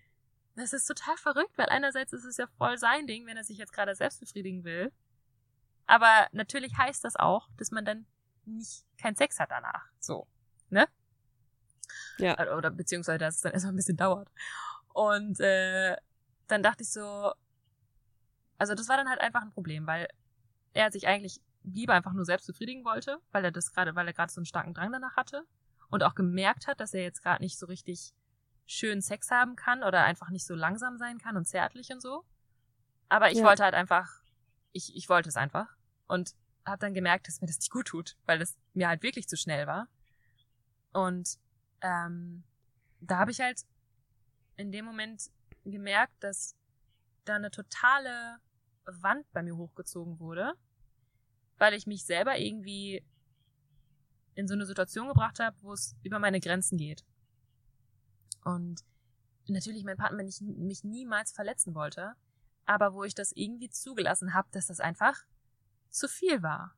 das 0.56 0.72
ist 0.72 0.86
total 0.86 1.16
verrückt, 1.16 1.56
weil 1.56 1.68
einerseits 1.68 2.12
ist 2.12 2.24
es 2.24 2.36
ja 2.36 2.46
voll 2.58 2.76
sein 2.76 3.06
Ding, 3.06 3.26
wenn 3.26 3.36
er 3.36 3.44
sich 3.44 3.58
jetzt 3.58 3.72
gerade 3.72 3.94
selbst 3.94 4.20
befriedigen 4.20 4.64
will. 4.64 4.92
Aber 5.86 6.28
natürlich 6.32 6.76
heißt 6.76 7.04
das 7.04 7.16
auch, 7.16 7.48
dass 7.56 7.70
man 7.70 7.84
dann 7.84 8.06
nicht 8.46 8.84
keinen 8.98 9.16
Sex 9.16 9.38
hat 9.38 9.50
danach. 9.50 9.86
So, 9.98 10.26
ne? 10.70 10.88
Ja. 12.18 12.54
Oder 12.56 12.70
beziehungsweise, 12.70 13.18
dass 13.18 13.36
es 13.36 13.40
dann 13.42 13.52
erstmal 13.54 13.72
ein 13.72 13.76
bisschen 13.76 13.96
dauert. 13.96 14.30
Und 14.92 15.40
äh, 15.40 15.96
dann 16.48 16.62
dachte 16.62 16.82
ich 16.82 16.90
so, 16.90 17.32
also 18.58 18.74
das 18.74 18.88
war 18.88 18.96
dann 18.96 19.08
halt 19.08 19.20
einfach 19.20 19.42
ein 19.42 19.52
Problem, 19.52 19.86
weil 19.86 20.08
er 20.74 20.92
sich 20.92 21.06
eigentlich 21.06 21.40
lieber 21.62 21.94
einfach 21.94 22.12
nur 22.12 22.24
selbst 22.24 22.46
befriedigen 22.46 22.84
wollte, 22.84 23.18
weil 23.32 23.44
er 23.44 23.50
das 23.50 23.72
gerade, 23.72 23.94
weil 23.94 24.06
er 24.06 24.12
gerade 24.12 24.32
so 24.32 24.40
einen 24.40 24.46
starken 24.46 24.74
Drang 24.74 24.92
danach 24.92 25.16
hatte 25.16 25.44
und 25.90 26.02
auch 26.02 26.14
gemerkt 26.14 26.66
hat, 26.66 26.80
dass 26.80 26.94
er 26.94 27.02
jetzt 27.02 27.22
gerade 27.22 27.42
nicht 27.42 27.58
so 27.58 27.66
richtig 27.66 28.14
schön 28.66 29.02
Sex 29.02 29.30
haben 29.30 29.56
kann 29.56 29.82
oder 29.82 30.04
einfach 30.04 30.30
nicht 30.30 30.46
so 30.46 30.54
langsam 30.54 30.96
sein 30.96 31.18
kann 31.18 31.36
und 31.36 31.46
zärtlich 31.46 31.90
und 31.90 32.00
so. 32.00 32.24
Aber 33.08 33.30
ich 33.30 33.38
ja. 33.38 33.44
wollte 33.44 33.64
halt 33.64 33.74
einfach, 33.74 34.08
ich, 34.72 34.94
ich 34.94 35.08
wollte 35.08 35.28
es 35.28 35.36
einfach 35.36 35.68
und 36.06 36.34
habe 36.66 36.78
dann 36.78 36.94
gemerkt, 36.94 37.26
dass 37.26 37.40
mir 37.40 37.46
das 37.46 37.58
nicht 37.58 37.70
gut 37.70 37.88
tut, 37.88 38.16
weil 38.26 38.40
es 38.40 38.56
mir 38.74 38.88
halt 38.88 39.02
wirklich 39.02 39.28
zu 39.28 39.36
schnell 39.36 39.66
war. 39.66 39.88
Und 40.92 41.38
ähm, 41.80 42.44
da 43.00 43.18
habe 43.18 43.30
ich 43.30 43.40
halt 43.40 43.62
in 44.56 44.72
dem 44.72 44.84
Moment 44.84 45.30
gemerkt, 45.64 46.12
dass 46.20 46.56
da 47.24 47.36
eine 47.36 47.50
totale 47.50 48.38
Wand 48.84 49.30
bei 49.32 49.42
mir 49.42 49.56
hochgezogen 49.56 50.18
wurde, 50.20 50.54
weil 51.58 51.74
ich 51.74 51.86
mich 51.86 52.04
selber 52.04 52.38
irgendwie 52.38 53.04
in 54.34 54.48
so 54.48 54.54
eine 54.54 54.66
Situation 54.66 55.08
gebracht 55.08 55.38
habe, 55.38 55.56
wo 55.62 55.72
es 55.72 55.96
über 56.02 56.18
meine 56.18 56.40
Grenzen 56.40 56.78
geht. 56.78 57.04
Und 58.44 58.82
natürlich 59.46 59.84
mein 59.84 59.96
Partner 59.96 60.22
mich, 60.22 60.40
mich 60.40 60.84
niemals 60.84 61.32
verletzen 61.32 61.74
wollte, 61.74 62.14
aber 62.66 62.94
wo 62.94 63.04
ich 63.04 63.14
das 63.14 63.32
irgendwie 63.32 63.68
zugelassen 63.68 64.34
habe, 64.34 64.48
dass 64.52 64.66
das 64.66 64.80
einfach 64.80 65.24
zu 65.90 66.08
viel 66.08 66.42
war. 66.42 66.74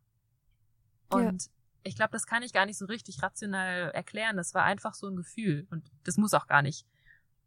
Und 1.09 1.45
ja. 1.45 1.51
ich 1.83 1.97
glaube, 1.97 2.13
das 2.13 2.27
kann 2.27 2.43
ich 2.43 2.53
gar 2.53 2.67
nicht 2.67 2.79
so 2.79 2.87
richtig 2.87 3.23
rational 3.23 3.91
erklären. 3.91 4.37
Das 4.37 4.55
war 4.55 4.65
einfach 4.65 4.95
so 4.95 5.09
ein 5.09 5.17
Gefühl 5.17 5.67
und 5.71 5.91
das 6.05 6.17
muss 6.17 6.35
auch 6.35 6.47
gar 6.47 6.63
nicht 6.63 6.87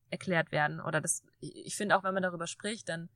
erklärt 0.09 0.51
werden. 0.51 0.80
Oder 0.80 1.01
das, 1.01 1.24
ich 1.39 1.76
finde 1.76 1.97
auch, 1.97 2.03
wenn 2.03 2.13
man 2.13 2.24
darüber 2.24 2.47
spricht, 2.47 2.89
dann, 2.89 3.09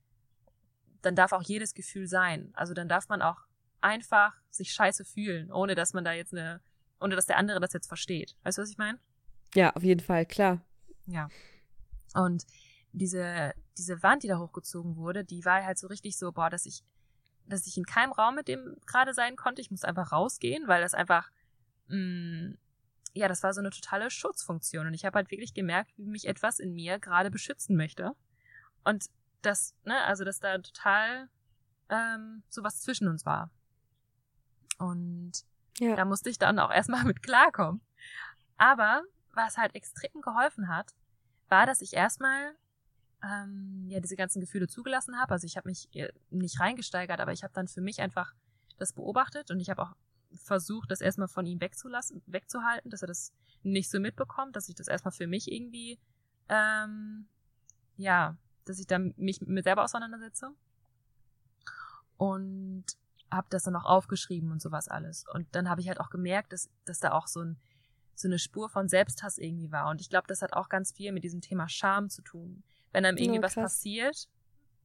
dann 1.01 1.15
darf 1.15 1.31
auch 1.31 1.43
jedes 1.43 1.73
Gefühl 1.73 2.07
sein. 2.07 2.51
Also 2.53 2.73
dann 2.73 2.89
darf 2.89 3.09
man 3.09 3.21
auch 3.21 3.37
einfach 3.81 4.33
sich 4.49 4.73
scheiße 4.73 5.05
fühlen, 5.05 5.51
ohne 5.51 5.75
dass 5.75 5.93
man 5.93 6.03
da 6.03 6.11
jetzt 6.11 6.33
eine, 6.33 6.61
ohne 6.99 7.15
dass 7.15 7.27
der 7.27 7.37
andere 7.37 7.59
das 7.59 7.73
jetzt 7.73 7.87
versteht. 7.87 8.35
Weißt 8.43 8.57
du, 8.57 8.61
was 8.61 8.69
ich 8.69 8.77
meine? 8.77 8.99
Ja, 9.55 9.71
auf 9.75 9.83
jeden 9.83 10.01
Fall, 10.01 10.25
klar. 10.25 10.61
Ja. 11.05 11.29
Und 12.13 12.45
diese, 12.91 13.53
diese 13.77 14.01
Wand, 14.03 14.23
die 14.23 14.27
da 14.27 14.39
hochgezogen 14.39 14.95
wurde, 14.95 15.23
die 15.23 15.45
war 15.45 15.63
halt 15.63 15.77
so 15.77 15.87
richtig 15.87 16.17
so, 16.17 16.31
boah, 16.31 16.49
dass 16.49 16.65
ich, 16.65 16.83
dass 17.49 17.67
ich 17.67 17.77
in 17.77 17.85
keinem 17.85 18.11
Raum 18.11 18.35
mit 18.35 18.47
dem 18.47 18.77
gerade 18.85 19.13
sein 19.13 19.35
konnte. 19.35 19.61
Ich 19.61 19.71
musste 19.71 19.87
einfach 19.87 20.11
rausgehen, 20.11 20.67
weil 20.67 20.81
das 20.81 20.93
einfach, 20.93 21.29
mh, 21.87 21.97
mm, 21.97 22.57
ja, 23.13 23.27
das 23.27 23.43
war 23.43 23.53
so 23.53 23.59
eine 23.59 23.71
totale 23.71 24.11
Schutzfunktion. 24.11 24.87
Und 24.87 24.93
ich 24.93 25.05
habe 25.05 25.15
halt 25.15 25.31
wirklich 25.31 25.53
gemerkt, 25.53 25.91
wie 25.97 26.05
mich 26.05 26.27
etwas 26.27 26.59
in 26.59 26.73
mir 26.73 26.99
gerade 26.99 27.31
beschützen 27.31 27.75
möchte. 27.75 28.15
Und 28.83 29.09
das, 29.41 29.75
ne, 29.83 30.03
also 30.03 30.23
dass 30.23 30.39
da 30.39 30.57
total 30.59 31.29
ähm, 31.89 32.43
sowas 32.49 32.81
zwischen 32.81 33.07
uns 33.07 33.25
war. 33.25 33.49
Und 34.77 35.31
ja. 35.79 35.95
da 35.95 36.05
musste 36.05 36.29
ich 36.29 36.37
dann 36.37 36.59
auch 36.59 36.71
erstmal 36.71 37.03
mit 37.05 37.23
klarkommen. 37.23 37.81
Aber 38.57 39.03
was 39.33 39.57
halt 39.57 39.75
extrem 39.75 40.21
geholfen 40.21 40.67
hat, 40.67 40.93
war, 41.49 41.65
dass 41.65 41.81
ich 41.81 41.93
erstmal 41.93 42.55
ähm, 43.23 43.85
ja 43.89 43.99
diese 43.99 44.15
ganzen 44.15 44.39
Gefühle 44.39 44.67
zugelassen 44.67 45.19
habe. 45.19 45.33
Also 45.33 45.45
ich 45.45 45.57
habe 45.57 45.69
mich 45.69 45.89
äh, 45.95 46.11
nicht 46.29 46.59
reingesteigert, 46.59 47.19
aber 47.19 47.31
ich 47.31 47.43
habe 47.43 47.53
dann 47.53 47.67
für 47.67 47.81
mich 47.81 48.01
einfach 48.01 48.33
das 48.77 48.93
beobachtet 48.93 49.51
und 49.51 49.59
ich 49.59 49.69
habe 49.69 49.81
auch 49.81 49.95
versucht, 50.33 50.91
das 50.91 51.01
erstmal 51.01 51.27
von 51.27 51.45
ihm 51.45 51.59
wegzulassen, 51.59 52.21
wegzuhalten, 52.27 52.91
dass 52.91 53.01
er 53.01 53.07
das 53.07 53.33
nicht 53.63 53.89
so 53.89 53.99
mitbekommt, 53.99 54.55
dass 54.55 54.69
ich 54.69 54.75
das 54.75 54.87
erstmal 54.87 55.11
für 55.11 55.27
mich 55.27 55.51
irgendwie, 55.51 55.99
ähm, 56.47 57.27
ja, 57.97 58.37
dass 58.65 58.79
ich 58.79 58.87
dann 58.87 59.13
mich 59.17 59.41
mit 59.41 59.49
mir 59.49 59.63
selber 59.63 59.83
auseinandersetze. 59.83 60.51
Und 62.17 62.85
habe 63.31 63.47
das 63.49 63.63
dann 63.63 63.75
auch 63.75 63.85
aufgeschrieben 63.85 64.51
und 64.51 64.61
sowas 64.61 64.87
alles. 64.87 65.25
Und 65.33 65.47
dann 65.55 65.69
habe 65.69 65.81
ich 65.81 65.87
halt 65.87 65.99
auch 65.99 66.09
gemerkt, 66.09 66.53
dass, 66.53 66.69
dass 66.85 66.99
da 66.99 67.11
auch 67.11 67.27
so, 67.27 67.41
ein, 67.41 67.57
so 68.15 68.27
eine 68.27 68.39
Spur 68.39 68.69
von 68.69 68.87
Selbsthass 68.87 69.37
irgendwie 69.37 69.71
war. 69.71 69.89
Und 69.89 70.01
ich 70.01 70.09
glaube, 70.09 70.27
das 70.27 70.41
hat 70.41 70.53
auch 70.53 70.69
ganz 70.69 70.91
viel 70.91 71.11
mit 71.11 71.23
diesem 71.23 71.41
Thema 71.41 71.69
Scham 71.69 72.09
zu 72.09 72.21
tun. 72.21 72.63
Wenn 72.91 73.05
einem 73.05 73.17
irgendwie 73.17 73.39
oh, 73.39 73.43
was 73.43 73.55
passiert, 73.55 74.27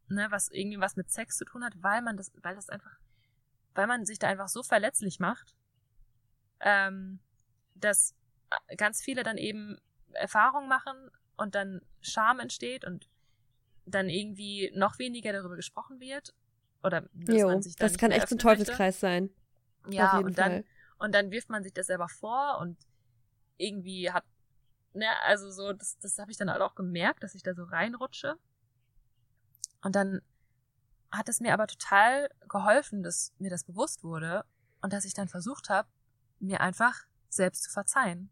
ne, 0.08 0.26
was 0.30 0.50
irgendwie 0.50 0.80
was 0.80 0.96
mit 0.96 1.10
Sex 1.10 1.36
zu 1.36 1.44
tun 1.44 1.64
hat, 1.64 1.72
weil 1.82 2.02
man 2.02 2.16
das, 2.16 2.32
weil 2.42 2.54
das 2.54 2.68
einfach 2.68 2.98
weil 3.74 3.86
man 3.86 4.06
sich 4.06 4.18
da 4.18 4.28
einfach 4.28 4.48
so 4.48 4.62
verletzlich 4.62 5.18
macht, 5.20 5.54
ähm, 6.60 7.18
dass 7.74 8.14
ganz 8.76 9.02
viele 9.02 9.22
dann 9.22 9.36
eben 9.36 9.78
Erfahrungen 10.12 10.68
machen 10.68 11.10
und 11.36 11.54
dann 11.54 11.80
Scham 12.00 12.38
entsteht 12.38 12.84
und 12.84 13.08
dann 13.84 14.08
irgendwie 14.08 14.70
noch 14.74 14.98
weniger 14.98 15.32
darüber 15.32 15.56
gesprochen 15.56 16.00
wird 16.00 16.34
oder 16.82 17.02
dass 17.12 17.36
jo, 17.36 17.48
man 17.48 17.62
sich 17.62 17.76
dann 17.76 17.88
das 17.88 17.98
kann 17.98 18.12
echt 18.12 18.30
ein 18.30 18.38
Teufelskreis 18.38 19.00
sein. 19.00 19.30
Ja, 19.88 20.18
und 20.18 20.38
dann 20.38 20.64
und 20.98 21.14
dann 21.14 21.30
wirft 21.30 21.50
man 21.50 21.62
sich 21.62 21.72
das 21.72 21.88
selber 21.88 22.08
vor 22.08 22.58
und 22.60 22.78
irgendwie 23.58 24.10
hat 24.10 24.24
ne, 24.94 25.08
also 25.24 25.50
so 25.50 25.72
das 25.72 25.98
das 25.98 26.18
habe 26.18 26.30
ich 26.30 26.36
dann 26.36 26.50
halt 26.50 26.62
auch 26.62 26.74
gemerkt, 26.74 27.22
dass 27.22 27.34
ich 27.34 27.42
da 27.42 27.54
so 27.54 27.64
reinrutsche. 27.64 28.36
Und 29.82 29.94
dann 29.94 30.22
hat 31.10 31.28
es 31.28 31.40
mir 31.40 31.52
aber 31.52 31.66
total 31.66 32.28
geholfen, 32.48 33.02
dass 33.02 33.32
mir 33.38 33.50
das 33.50 33.64
bewusst 33.64 34.02
wurde 34.02 34.44
und 34.82 34.92
dass 34.92 35.04
ich 35.04 35.14
dann 35.14 35.28
versucht 35.28 35.68
habe, 35.68 35.88
mir 36.40 36.60
einfach 36.60 37.04
selbst 37.28 37.64
zu 37.64 37.70
verzeihen 37.70 38.30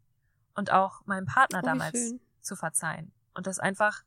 und 0.55 0.71
auch 0.71 1.05
meinem 1.05 1.25
Partner 1.25 1.61
oh, 1.63 1.65
damals 1.65 2.15
zu 2.41 2.55
verzeihen 2.55 3.13
und 3.33 3.47
das 3.47 3.59
einfach, 3.59 4.03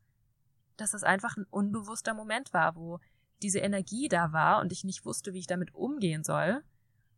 dass 0.77 0.91
das 0.91 1.05
einfach 1.05 1.37
ein 1.37 1.47
unbewusster 1.51 2.15
Moment 2.15 2.53
war, 2.53 2.77
wo 2.77 3.01
diese 3.43 3.59
Energie 3.59 4.09
da 4.09 4.33
war 4.33 4.61
und 4.61 4.73
ich 4.73 4.85
nicht 4.85 5.05
wusste, 5.05 5.33
wie 5.33 5.39
ich 5.39 5.47
damit 5.47 5.75
umgehen 5.75 6.25
soll 6.25 6.63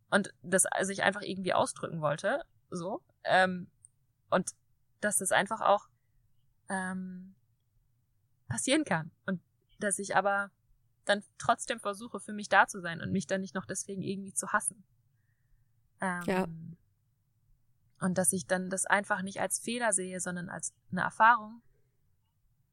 und 0.09 0.33
das 0.41 0.65
also 0.65 0.91
ich 0.91 1.03
einfach 1.03 1.21
irgendwie 1.21 1.53
ausdrücken 1.53 2.01
wollte, 2.01 2.45
so 2.69 3.01
ähm, 3.23 3.69
und 4.29 4.51
dass 5.01 5.17
das 5.17 5.31
einfach 5.31 5.61
auch 5.61 5.89
ähm, 6.69 7.35
passieren 8.47 8.83
kann 8.83 9.11
und 9.25 9.41
dass 9.79 9.99
ich 9.99 10.15
aber 10.15 10.51
dann 11.05 11.23
trotzdem 11.37 11.79
versuche, 11.79 12.19
für 12.19 12.33
mich 12.33 12.49
da 12.49 12.67
zu 12.67 12.81
sein 12.81 13.01
und 13.01 13.11
mich 13.11 13.27
dann 13.27 13.41
nicht 13.41 13.55
noch 13.55 13.65
deswegen 13.65 14.03
irgendwie 14.03 14.33
zu 14.33 14.51
hassen. 14.51 14.83
Ähm, 16.01 16.23
ja. 16.25 16.47
Und 17.99 18.17
dass 18.17 18.31
ich 18.31 18.45
dann 18.45 18.69
das 18.69 18.85
einfach 18.85 19.21
nicht 19.21 19.41
als 19.41 19.59
Fehler 19.59 19.91
sehe, 19.91 20.19
sondern 20.19 20.49
als 20.49 20.73
eine 20.91 21.01
Erfahrung 21.01 21.61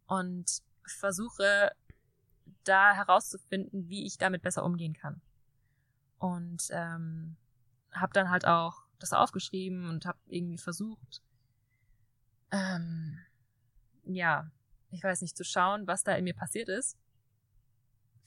und 0.07 0.63
versuche 0.85 1.73
da 2.65 2.93
herauszufinden, 2.95 3.89
wie 3.89 4.07
ich 4.07 4.19
damit 4.19 4.43
besser 4.43 4.65
umgehen 4.65 4.95
kann. 4.95 5.21
Und 6.19 6.69
ähm, 6.71 7.37
habe 7.93 8.13
dann 8.13 8.31
halt 8.31 8.47
auch 8.47 8.85
das 8.99 9.13
aufgeschrieben 9.13 9.89
und 9.89 10.07
habe 10.07 10.19
irgendwie 10.27 10.59
versucht, 10.59 11.23
ähm, 12.57 13.19
ja, 14.05 14.51
ich 14.91 15.03
weiß 15.03 15.21
nicht, 15.23 15.37
zu 15.37 15.45
schauen, 15.45 15.87
was 15.87 16.05
da 16.05 16.15
in 16.15 16.25
mir 16.25 16.35
passiert 16.35 16.69
ist 16.69 16.97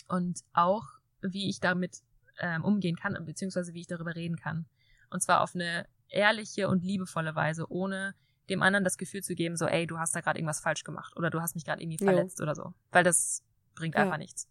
und 0.07 0.41
auch, 0.53 0.85
wie 1.21 1.49
ich 1.49 1.59
damit 1.59 2.01
ähm, 2.39 2.63
umgehen 2.63 2.95
kann, 2.95 3.17
beziehungsweise 3.25 3.73
wie 3.73 3.81
ich 3.81 3.87
darüber 3.87 4.15
reden 4.15 4.37
kann. 4.37 4.65
Und 5.09 5.21
zwar 5.21 5.41
auf 5.41 5.55
eine 5.55 5.87
ehrliche 6.09 6.67
und 6.69 6.83
liebevolle 6.83 7.35
Weise, 7.35 7.69
ohne 7.69 8.15
dem 8.49 8.63
anderen 8.63 8.83
das 8.83 8.97
Gefühl 8.97 9.21
zu 9.21 9.35
geben, 9.35 9.55
so, 9.55 9.65
ey, 9.65 9.85
du 9.85 9.99
hast 9.99 10.15
da 10.15 10.21
gerade 10.21 10.39
irgendwas 10.39 10.59
falsch 10.59 10.83
gemacht 10.83 11.15
oder 11.15 11.29
du 11.29 11.41
hast 11.41 11.55
mich 11.55 11.65
gerade 11.65 11.81
irgendwie 11.81 12.03
verletzt 12.03 12.39
jo. 12.39 12.43
oder 12.43 12.55
so. 12.55 12.73
Weil 12.91 13.03
das 13.03 13.43
bringt 13.75 13.95
ja. 13.95 14.01
einfach 14.03 14.17
nichts. 14.17 14.47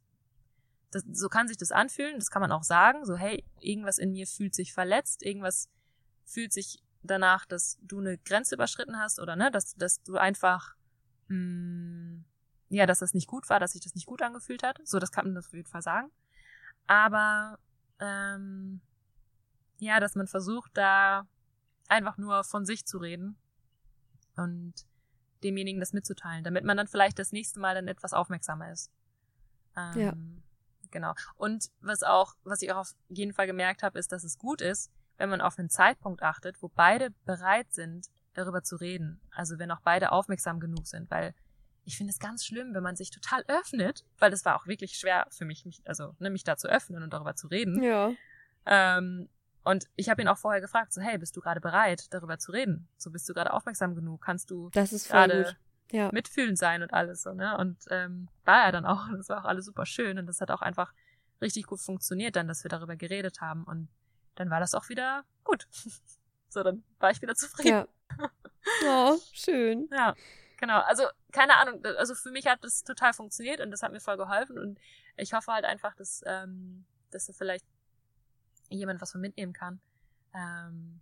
Das, 0.91 1.05
so 1.13 1.29
kann 1.29 1.49
sich 1.49 1.57
das 1.57 1.73
anfühlen, 1.73 2.19
das 2.19 2.31
kann 2.31 2.41
man 2.41 2.53
auch 2.53 2.63
sagen, 2.63 3.05
so, 3.05 3.17
hey, 3.17 3.45
irgendwas 3.61 3.99
in 3.99 4.13
mir 4.13 4.27
fühlt 4.27 4.55
sich 4.55 4.73
verletzt, 4.73 5.23
irgendwas 5.23 5.69
fühlt 6.25 6.53
sich 6.53 6.79
danach, 7.03 7.47
dass 7.47 7.79
du 7.83 8.01
eine 8.01 8.19
Grenze 8.19 8.55
überschritten 8.55 8.99
hast 8.99 9.21
oder 9.21 9.37
ne, 9.37 9.51
dass, 9.51 9.75
dass 9.77 10.03
du 10.03 10.17
einfach 10.17 10.75
mh, 11.29 11.37
mm, 11.37 12.25
ja, 12.71 12.87
dass 12.87 12.99
das 12.99 13.15
nicht 13.15 13.27
gut 13.27 13.49
war, 13.49 13.61
dass 13.61 13.73
sich 13.73 13.81
das 13.81 13.95
nicht 13.95 14.07
gut 14.07 14.23
angefühlt 14.23 14.63
hat. 14.63 14.81
So, 14.85 14.99
das 14.99 15.11
kann 15.11 15.27
man 15.27 15.39
auf 15.39 15.53
jeden 15.53 15.69
Fall 15.69 15.83
sagen. 15.83 16.11
Aber 16.87 17.59
ähm, 17.99 18.81
ja, 19.79 20.01
dass 20.01 20.15
man 20.15 20.27
versucht, 20.27 20.71
da 20.75 21.27
einfach 21.89 22.19
nur 22.19 22.45
von 22.45 22.67
sich 22.67 22.87
zu 22.87 22.99
reden 22.99 23.37
und 24.37 24.75
demjenigen 25.43 25.81
das 25.81 25.93
mitzuteilen, 25.93 26.45
damit 26.45 26.65
man 26.65 26.77
dann 26.77 26.89
vielleicht 26.89 27.19
das 27.19 27.33
nächste 27.33 27.61
Mal 27.61 27.75
dann 27.75 27.89
etwas 27.89 28.13
aufmerksamer 28.13 28.71
ist. 28.71 28.91
Ähm, 29.77 29.99
ja. 29.99 30.13
Genau. 30.91 31.15
Und 31.37 31.71
was 31.81 32.03
auch, 32.03 32.35
was 32.45 32.63
ich 32.63 32.73
auch 32.73 32.79
auf 32.79 32.95
jeden 33.09 33.33
Fall 33.33 33.47
gemerkt 33.47 33.83
habe, 33.83 33.99
ist, 33.99 34.13
dass 34.13 34.25
es 34.25 34.39
gut 34.39 34.61
ist, 34.61 34.91
wenn 35.19 35.29
man 35.29 35.41
auf 35.41 35.59
einen 35.59 35.69
Zeitpunkt 35.69 36.23
achtet, 36.23 36.63
wo 36.63 36.69
beide 36.69 37.11
bereit 37.27 37.73
sind, 37.73 38.07
darüber 38.35 38.63
zu 38.63 38.77
reden. 38.77 39.21
Also 39.31 39.59
wenn 39.59 39.71
auch 39.71 39.81
beide 39.81 40.13
aufmerksam 40.13 40.61
genug 40.61 40.87
sind, 40.87 41.11
weil 41.11 41.35
ich 41.85 41.97
finde 41.97 42.13
es 42.13 42.19
ganz 42.19 42.45
schlimm, 42.45 42.75
wenn 42.75 42.83
man 42.83 42.97
sich 42.97 43.11
total 43.11 43.45
öffnet, 43.49 44.05
weil 44.19 44.31
das 44.31 44.45
war 44.45 44.57
auch 44.57 44.67
wirklich 44.67 44.99
schwer 44.99 45.27
für 45.31 45.45
mich, 45.45 45.65
mich 45.65 45.83
also 45.87 46.15
ne, 46.19 46.31
mich 46.31 46.45
da 46.45 46.57
zu 46.57 46.69
öffnen 46.69 47.03
und 47.03 47.13
darüber 47.13 47.35
zu 47.35 47.49
reden. 47.49 47.83
Ja. 47.83 48.13
Ähm, 48.67 49.29
und 49.65 49.87
ich 49.97 50.09
habe 50.09 50.23
ihn 50.23 50.29
auch 50.29 50.39
vorher 50.39 50.61
gefragt, 50.61 50.93
so 50.93 51.01
hey, 51.01 51.19
bist 51.19 51.37
du 51.37 51.41
gerade 51.41 51.61
bereit, 51.61 52.13
darüber 52.13 52.39
zu 52.39 52.53
reden? 52.53 52.89
So 52.97 53.11
bist 53.11 53.29
du 53.29 53.35
gerade 53.35 53.53
aufmerksam 53.53 53.95
genug? 53.95 54.23
Kannst 54.23 54.51
du 54.51 54.71
gerade 54.71 55.57
ja. 55.91 56.11
mitfühlend 56.13 56.59
sein 56.59 56.83
und 56.83 56.93
alles 56.93 57.23
so, 57.23 57.33
ne? 57.33 57.57
Und 57.59 57.79
ähm, 57.91 58.29
war 58.45 58.65
er 58.65 58.73
dann 58.73 58.87
auch. 58.87 59.09
Das 59.17 59.29
war 59.29 59.41
auch 59.41 59.49
alles 59.49 59.67
super 59.67 59.87
schön 59.87 60.19
und 60.19 60.27
das 60.27 60.41
hat 60.41 60.51
auch 60.51 60.63
einfach 60.63 60.93
richtig 61.41 61.67
gut 61.67 61.81
funktioniert, 61.81 62.37
dann, 62.37 62.49
dass 62.49 62.65
wir 62.65 62.69
darüber 62.69 62.97
geredet 62.97 63.41
haben 63.41 63.65
und 63.65 63.89
dann 64.39 64.51
war 64.51 64.61
das 64.61 64.75
auch 64.75 64.89
wieder 64.89 65.25
gut. 65.45 65.67
so, 66.49 66.63
dann 66.63 66.85
war 66.99 67.11
ich 67.11 67.21
wieder 67.23 67.35
zufrieden. 67.35 67.69
Ja. 67.69 67.89
Oh, 68.85 69.17
schön. 69.33 69.89
Ja, 69.91 70.15
genau. 70.59 70.81
Also, 70.81 71.05
keine 71.33 71.57
Ahnung, 71.57 71.83
also 71.97 72.15
für 72.15 72.31
mich 72.31 72.47
hat 72.47 72.63
das 72.63 72.85
total 72.85 73.15
funktioniert 73.15 73.61
und 73.61 73.71
das 73.71 73.83
hat 73.83 73.93
mir 73.93 74.01
voll 74.01 74.19
geholfen 74.19 74.59
und 74.59 74.79
ich 75.17 75.33
hoffe 75.33 75.53
halt 75.53 75.65
einfach, 75.65 75.95
dass, 75.95 76.23
ähm, 76.27 76.85
dass 77.11 77.27
da 77.27 77.33
vielleicht 77.33 77.65
jemand 78.69 79.01
was 79.01 79.13
von 79.13 79.23
mitnehmen 79.23 79.55
kann. 79.55 79.81
Ähm, 80.35 81.01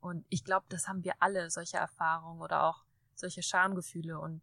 und 0.00 0.26
ich 0.28 0.44
glaube, 0.44 0.66
das 0.68 0.88
haben 0.88 1.04
wir 1.04 1.14
alle, 1.20 1.48
solche 1.48 1.78
Erfahrungen 1.78 2.42
oder 2.42 2.64
auch 2.64 2.84
solche 3.14 3.42
Schamgefühle 3.42 4.18
und 4.20 4.42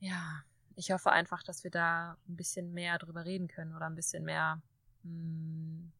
ja, 0.00 0.42
ich 0.76 0.90
hoffe 0.90 1.10
einfach, 1.10 1.42
dass 1.42 1.64
wir 1.64 1.70
da 1.70 2.16
ein 2.28 2.36
bisschen 2.36 2.72
mehr 2.72 2.98
drüber 2.98 3.24
reden 3.24 3.48
können 3.48 3.74
oder 3.74 3.86
ein 3.86 3.94
bisschen 3.94 4.24
mehr, 4.24 4.60
mh, 5.04 5.10
hm, 5.10 5.92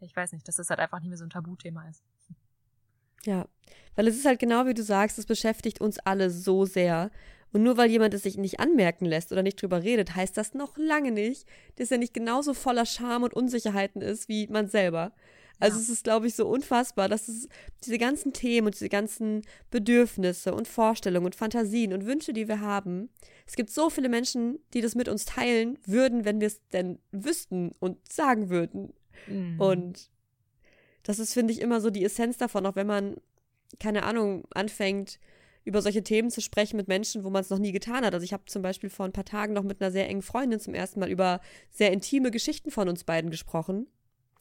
ich 0.00 0.14
weiß 0.14 0.32
nicht, 0.32 0.46
dass 0.48 0.56
das 0.56 0.70
halt 0.70 0.80
einfach 0.80 1.00
nicht 1.00 1.08
mehr 1.08 1.18
so 1.18 1.24
ein 1.24 1.30
Tabuthema 1.30 1.88
ist. 1.88 2.02
Ja, 3.24 3.46
weil 3.96 4.08
es 4.08 4.16
ist 4.16 4.26
halt 4.26 4.38
genau 4.38 4.66
wie 4.66 4.74
du 4.74 4.82
sagst, 4.82 5.18
es 5.18 5.26
beschäftigt 5.26 5.80
uns 5.80 5.98
alle 5.98 6.30
so 6.30 6.64
sehr. 6.64 7.10
Und 7.52 7.62
nur 7.62 7.76
weil 7.76 7.88
jemand 7.88 8.12
es 8.14 8.24
sich 8.24 8.36
nicht 8.36 8.58
anmerken 8.58 9.04
lässt 9.04 9.30
oder 9.30 9.42
nicht 9.42 9.62
drüber 9.62 9.82
redet, 9.82 10.16
heißt 10.16 10.36
das 10.36 10.54
noch 10.54 10.76
lange 10.76 11.12
nicht, 11.12 11.46
dass 11.76 11.90
er 11.90 11.98
nicht 11.98 12.12
genauso 12.12 12.52
voller 12.52 12.84
Scham 12.84 13.22
und 13.22 13.32
Unsicherheiten 13.32 14.02
ist 14.02 14.28
wie 14.28 14.48
man 14.48 14.68
selber. 14.68 15.12
Also 15.60 15.76
ja. 15.76 15.82
es 15.84 15.88
ist, 15.88 16.04
glaube 16.04 16.26
ich, 16.26 16.34
so 16.34 16.48
unfassbar, 16.48 17.08
dass 17.08 17.28
es 17.28 17.48
diese 17.84 17.98
ganzen 17.98 18.32
Themen 18.32 18.66
und 18.66 18.74
diese 18.74 18.88
ganzen 18.88 19.42
Bedürfnisse 19.70 20.52
und 20.52 20.66
Vorstellungen 20.66 21.26
und 21.26 21.36
Fantasien 21.36 21.92
und 21.92 22.06
Wünsche, 22.06 22.32
die 22.32 22.48
wir 22.48 22.60
haben, 22.60 23.08
es 23.46 23.54
gibt 23.54 23.70
so 23.70 23.88
viele 23.88 24.08
Menschen, 24.08 24.58
die 24.72 24.80
das 24.80 24.96
mit 24.96 25.08
uns 25.08 25.24
teilen 25.24 25.78
würden, 25.86 26.24
wenn 26.24 26.40
wir 26.40 26.48
es 26.48 26.60
denn 26.70 26.98
wüssten 27.12 27.70
und 27.78 28.12
sagen 28.12 28.50
würden. 28.50 28.92
Mhm. 29.26 29.60
Und 29.60 30.10
das 31.02 31.18
ist, 31.18 31.34
finde 31.34 31.52
ich, 31.52 31.60
immer 31.60 31.80
so 31.80 31.90
die 31.90 32.04
Essenz 32.04 32.38
davon, 32.38 32.66
auch 32.66 32.76
wenn 32.76 32.86
man, 32.86 33.16
keine 33.78 34.04
Ahnung, 34.04 34.44
anfängt, 34.50 35.18
über 35.64 35.80
solche 35.80 36.02
Themen 36.02 36.30
zu 36.30 36.40
sprechen 36.40 36.76
mit 36.76 36.88
Menschen, 36.88 37.24
wo 37.24 37.30
man 37.30 37.40
es 37.40 37.50
noch 37.50 37.58
nie 37.58 37.72
getan 37.72 38.04
hat. 38.04 38.14
Also 38.14 38.24
ich 38.24 38.32
habe 38.32 38.44
zum 38.46 38.62
Beispiel 38.62 38.90
vor 38.90 39.06
ein 39.06 39.12
paar 39.12 39.24
Tagen 39.24 39.54
noch 39.54 39.62
mit 39.62 39.80
einer 39.80 39.90
sehr 39.90 40.08
engen 40.08 40.22
Freundin 40.22 40.60
zum 40.60 40.74
ersten 40.74 41.00
Mal 41.00 41.10
über 41.10 41.40
sehr 41.70 41.90
intime 41.92 42.30
Geschichten 42.30 42.70
von 42.70 42.88
uns 42.88 43.04
beiden 43.04 43.30
gesprochen. 43.30 43.86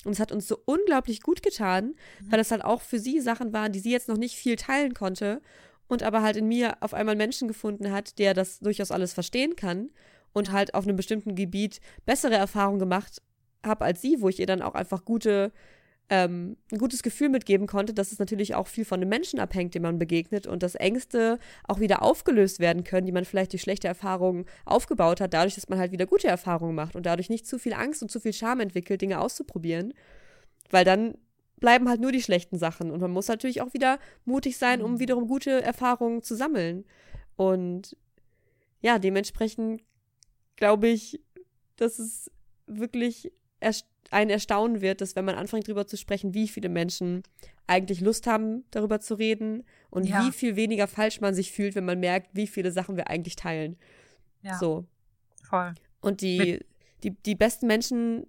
Und 0.04 0.12
es 0.12 0.20
hat 0.20 0.34
uns 0.34 0.48
so 0.48 0.58
unglaublich 0.66 1.22
gut 1.22 1.42
getan, 1.42 1.96
mhm. 2.20 2.32
weil 2.32 2.40
es 2.42 2.52
halt 2.52 2.64
auch 2.64 2.82
für 2.82 3.00
sie 3.00 3.22
Sachen 3.22 3.54
waren, 3.54 3.72
die 3.72 3.80
sie 3.80 3.92
jetzt 3.92 4.10
noch 4.10 4.18
nicht 4.18 4.36
viel 4.36 4.58
teilen 4.58 4.94
konnte 4.94 5.42
und 5.88 6.04
aber 6.04 6.22
halt 6.22 6.36
in 6.36 6.48
mir 6.48 6.78
auf 6.82 6.94
einmal 6.94 7.16
Menschen 7.16 7.48
gefunden 7.48 7.92
hat, 7.92 8.20
der 8.20 8.34
das 8.34 8.60
durchaus 8.60 8.92
alles 8.92 9.14
verstehen 9.14 9.56
kann 9.56 9.92
und 10.34 10.52
halt 10.52 10.74
auf 10.74 10.86
einem 10.86 10.98
bestimmten 10.98 11.36
Gebiet 11.36 11.80
bessere 12.06 12.36
Erfahrungen 12.36 12.80
gemacht 12.80 13.22
habe 13.66 13.86
als 13.86 14.02
sie, 14.02 14.22
wo 14.22 14.30
ich 14.30 14.40
ihr 14.40 14.46
dann 14.46 14.62
auch 14.62 14.76
einfach 14.76 15.06
gute 15.06 15.52
ähm, 16.10 16.58
ein 16.72 16.78
gutes 16.78 17.02
Gefühl 17.02 17.30
mitgeben 17.30 17.66
konnte, 17.66 17.94
dass 17.94 18.12
es 18.12 18.20
natürlich 18.20 18.56
auch 18.56 18.68
viel 18.68 18.86
von 18.86 19.00
dem 19.00 19.10
Menschen 19.10 19.40
abhängt, 19.40 19.74
dem 19.74 19.84
man 19.84 20.00
begegnet 20.00 20.48
und 20.48 20.62
dass 20.62 20.76
Ängste 20.76 21.40
auch 21.68 21.80
wieder 21.80 22.04
aufgelöst 22.04 22.60
werden 22.60 22.84
können, 22.84 23.06
die 23.06 23.12
man 23.12 23.26
vielleicht 23.26 23.54
durch 23.54 23.62
schlechte 23.62 23.88
Erfahrungen 23.88 24.46
aufgebaut 24.66 25.22
hat, 25.22 25.34
dadurch, 25.34 25.56
dass 25.56 25.70
man 25.70 25.80
halt 25.80 25.92
wieder 25.92 26.06
gute 26.06 26.28
Erfahrungen 26.28 26.76
macht 26.76 26.96
und 26.96 27.06
dadurch 27.06 27.30
nicht 27.30 27.48
zu 27.48 27.58
viel 27.58 27.74
Angst 27.74 28.02
und 28.02 28.10
zu 28.10 28.20
viel 28.20 28.34
Scham 28.34 28.60
entwickelt, 28.60 29.02
Dinge 29.02 29.20
auszuprobieren, 29.20 29.94
weil 30.70 30.84
dann 30.84 31.18
bleiben 31.60 31.88
halt 31.88 32.02
nur 32.02 32.12
die 32.12 32.22
schlechten 32.22 32.58
Sachen 32.58 32.92
und 32.92 33.00
man 33.00 33.12
muss 33.12 33.30
natürlich 33.30 33.62
auch 33.62 33.74
wieder 33.74 33.98
mutig 34.26 34.58
sein, 34.58 34.82
um 34.82 34.94
mhm. 34.94 35.00
wiederum 35.00 35.28
gute 35.28 35.64
Erfahrungen 35.64 36.22
zu 36.22 36.36
sammeln 36.36 36.84
und 37.38 37.96
ja, 38.82 39.00
dementsprechend 39.00 39.82
glaube 40.58 40.90
ich, 40.90 41.22
dass 41.78 42.00
es 42.00 42.30
wirklich 42.68 43.32
einen 44.12 44.30
erstaunen 44.30 44.82
wird, 44.82 45.02
dass 45.02 45.16
wenn 45.16 45.26
man 45.26 45.36
anfängt 45.36 45.68
darüber 45.68 45.88
zu 45.88 45.98
sprechen, 45.98 46.34
wie 46.34 46.48
viele 46.48 46.70
Menschen 46.70 47.24
eigentlich 47.68 48.02
Lust 48.02 48.28
haben, 48.28 48.66
darüber 48.72 49.00
zu 49.00 49.16
reden 49.16 49.64
und 49.90 50.06
ja. 50.06 50.26
wie 50.26 50.32
viel 50.32 50.56
weniger 50.56 50.88
falsch 50.88 51.22
man 51.22 51.34
sich 51.34 51.52
fühlt, 51.52 51.76
wenn 51.76 51.86
man 51.86 52.00
merkt, 52.00 52.30
wie 52.34 52.48
viele 52.48 52.72
Sachen 52.72 52.98
wir 52.98 53.10
eigentlich 53.10 53.36
teilen. 53.36 53.78
Ja. 54.42 54.58
So. 54.58 54.86
Voll. 55.44 55.74
Und 56.02 56.22
die, 56.22 56.60
die, 57.04 57.12
die 57.12 57.36
besten 57.36 57.68
Menschen 57.68 58.28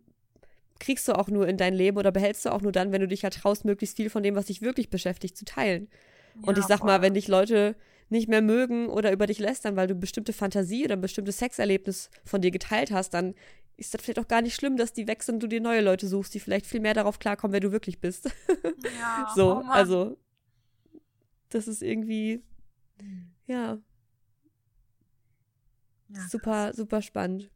kriegst 0.78 1.06
du 1.08 1.12
auch 1.12 1.28
nur 1.28 1.48
in 1.48 1.56
dein 1.56 1.74
Leben 1.74 1.98
oder 1.98 2.12
behältst 2.12 2.44
du 2.44 2.50
auch 2.50 2.60
nur 2.60 2.72
dann, 2.72 2.92
wenn 2.92 3.00
du 3.00 3.08
dich 3.08 3.24
halt 3.24 3.34
traust, 3.34 3.64
möglichst 3.64 3.96
viel 3.96 4.10
von 4.10 4.22
dem, 4.22 4.34
was 4.34 4.46
dich 4.46 4.62
wirklich 4.62 4.90
beschäftigt, 4.90 5.36
zu 5.36 5.44
teilen. 5.44 5.88
Ja, 6.36 6.48
und 6.48 6.58
ich 6.58 6.64
sag 6.64 6.78
voll. 6.78 6.88
mal, 6.88 7.02
wenn 7.02 7.14
dich 7.14 7.28
Leute 7.28 7.76
nicht 8.10 8.28
mehr 8.28 8.42
mögen 8.42 8.88
oder 8.88 9.12
über 9.12 9.26
dich 9.26 9.38
lästern, 9.38 9.76
weil 9.76 9.86
du 9.86 9.94
bestimmte 9.94 10.32
Fantasie 10.32 10.84
oder 10.84 10.94
ein 10.94 11.00
bestimmtes 11.00 11.38
Sexerlebnis 11.38 12.10
von 12.24 12.40
dir 12.40 12.50
geteilt 12.50 12.90
hast, 12.90 13.14
dann 13.14 13.34
ist 13.76 13.94
das 13.94 14.02
vielleicht 14.02 14.18
auch 14.18 14.28
gar 14.28 14.42
nicht 14.42 14.54
schlimm, 14.54 14.76
dass 14.76 14.92
die 14.92 15.08
weg 15.08 15.22
sind 15.22 15.36
und 15.36 15.42
du 15.44 15.48
dir 15.48 15.60
neue 15.60 15.80
Leute 15.80 16.06
suchst, 16.06 16.34
die 16.34 16.40
vielleicht 16.40 16.66
viel 16.66 16.80
mehr 16.80 16.94
darauf 16.94 17.18
klarkommen, 17.18 17.52
wer 17.52 17.60
du 17.60 17.72
wirklich 17.72 18.00
bist. 18.00 18.30
Ja, 18.98 19.30
so, 19.34 19.62
oh 19.64 19.68
also 19.68 20.16
das 21.50 21.68
ist 21.68 21.82
irgendwie 21.82 22.42
ja, 23.46 23.78
ja 26.08 26.20
super, 26.28 26.72
super 26.74 27.02
spannend. 27.02 27.50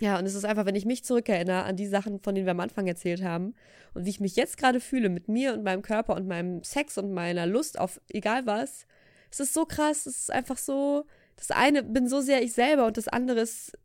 Ja, 0.00 0.18
und 0.18 0.26
es 0.26 0.34
ist 0.34 0.44
einfach, 0.44 0.66
wenn 0.66 0.74
ich 0.74 0.86
mich 0.86 1.04
zurückerinnere 1.04 1.62
an 1.62 1.76
die 1.76 1.86
Sachen, 1.86 2.18
von 2.20 2.34
denen 2.34 2.46
wir 2.46 2.50
am 2.50 2.60
Anfang 2.60 2.86
erzählt 2.88 3.22
haben 3.22 3.54
und 3.94 4.04
wie 4.04 4.10
ich 4.10 4.18
mich 4.18 4.34
jetzt 4.34 4.56
gerade 4.56 4.80
fühle 4.80 5.08
mit 5.08 5.28
mir 5.28 5.54
und 5.54 5.62
meinem 5.62 5.82
Körper 5.82 6.16
und 6.16 6.26
meinem 6.26 6.64
Sex 6.64 6.98
und 6.98 7.12
meiner 7.12 7.46
Lust 7.46 7.78
auf 7.78 8.00
egal 8.08 8.44
was, 8.44 8.86
es 9.30 9.40
ist 9.40 9.54
so 9.54 9.66
krass, 9.66 10.06
es 10.06 10.18
ist 10.18 10.30
einfach 10.32 10.58
so, 10.58 11.06
das 11.36 11.52
eine 11.52 11.84
bin 11.84 12.08
so 12.08 12.20
sehr 12.20 12.42
ich 12.42 12.52
selber 12.52 12.86
und 12.86 12.96
das 12.96 13.06
andere 13.06 13.40
ist 13.40 13.78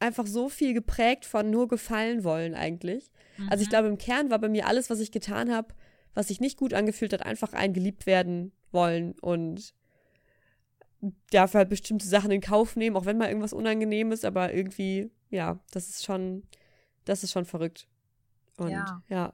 einfach 0.00 0.26
so 0.26 0.48
viel 0.48 0.74
geprägt 0.74 1.24
von 1.24 1.50
nur 1.50 1.68
gefallen 1.68 2.24
wollen 2.24 2.54
eigentlich. 2.54 3.10
Mhm. 3.36 3.48
Also 3.50 3.62
ich 3.62 3.68
mhm. 3.68 3.70
glaube, 3.70 3.88
im 3.88 3.98
Kern 3.98 4.30
war 4.30 4.38
bei 4.38 4.48
mir 4.48 4.66
alles, 4.66 4.90
was 4.90 5.00
ich 5.00 5.12
getan 5.12 5.52
habe, 5.52 5.74
was 6.14 6.28
sich 6.28 6.40
nicht 6.40 6.58
gut 6.58 6.74
angefühlt 6.74 7.12
hat, 7.12 7.24
einfach 7.24 7.52
ein 7.52 7.72
geliebt 7.72 8.06
werden 8.06 8.52
wollen 8.70 9.12
und 9.20 9.74
dafür 11.30 11.58
halt 11.58 11.68
bestimmte 11.68 12.08
Sachen 12.08 12.30
in 12.30 12.40
Kauf 12.40 12.76
nehmen, 12.76 12.96
auch 12.96 13.04
wenn 13.04 13.18
mal 13.18 13.28
irgendwas 13.28 13.52
unangenehm 13.52 14.12
ist, 14.12 14.24
aber 14.24 14.52
irgendwie, 14.52 15.10
ja, 15.30 15.58
das 15.70 15.88
ist 15.88 16.04
schon, 16.04 16.42
das 17.04 17.22
ist 17.22 17.32
schon 17.32 17.44
verrückt. 17.44 17.86
Und 18.56 18.70
ja. 18.70 19.02
ja. 19.08 19.32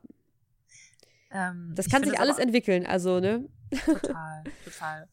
Ähm, 1.30 1.72
das 1.74 1.88
kann 1.88 2.04
sich 2.04 2.20
alles 2.20 2.38
entwickeln, 2.38 2.86
also, 2.86 3.18
ne? 3.20 3.48
Total, 3.84 4.44
total. 4.64 5.08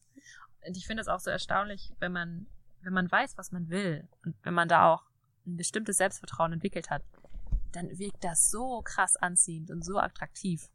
Und 0.66 0.76
ich 0.76 0.86
finde 0.86 1.00
es 1.00 1.08
auch 1.08 1.20
so 1.20 1.30
erstaunlich, 1.30 1.92
wenn 1.98 2.12
man, 2.12 2.46
wenn 2.82 2.92
man 2.92 3.10
weiß, 3.10 3.38
was 3.38 3.50
man 3.50 3.70
will 3.70 4.06
und 4.24 4.34
wenn 4.42 4.54
man 4.54 4.68
da 4.68 4.92
auch 4.92 5.02
ein 5.46 5.56
bestimmtes 5.56 5.96
Selbstvertrauen 5.96 6.52
entwickelt 6.52 6.90
hat, 6.90 7.02
dann 7.72 7.98
wirkt 7.98 8.22
das 8.22 8.50
so 8.50 8.82
krass 8.82 9.16
anziehend 9.16 9.70
und 9.70 9.84
so 9.84 9.98
attraktiv. 9.98 10.68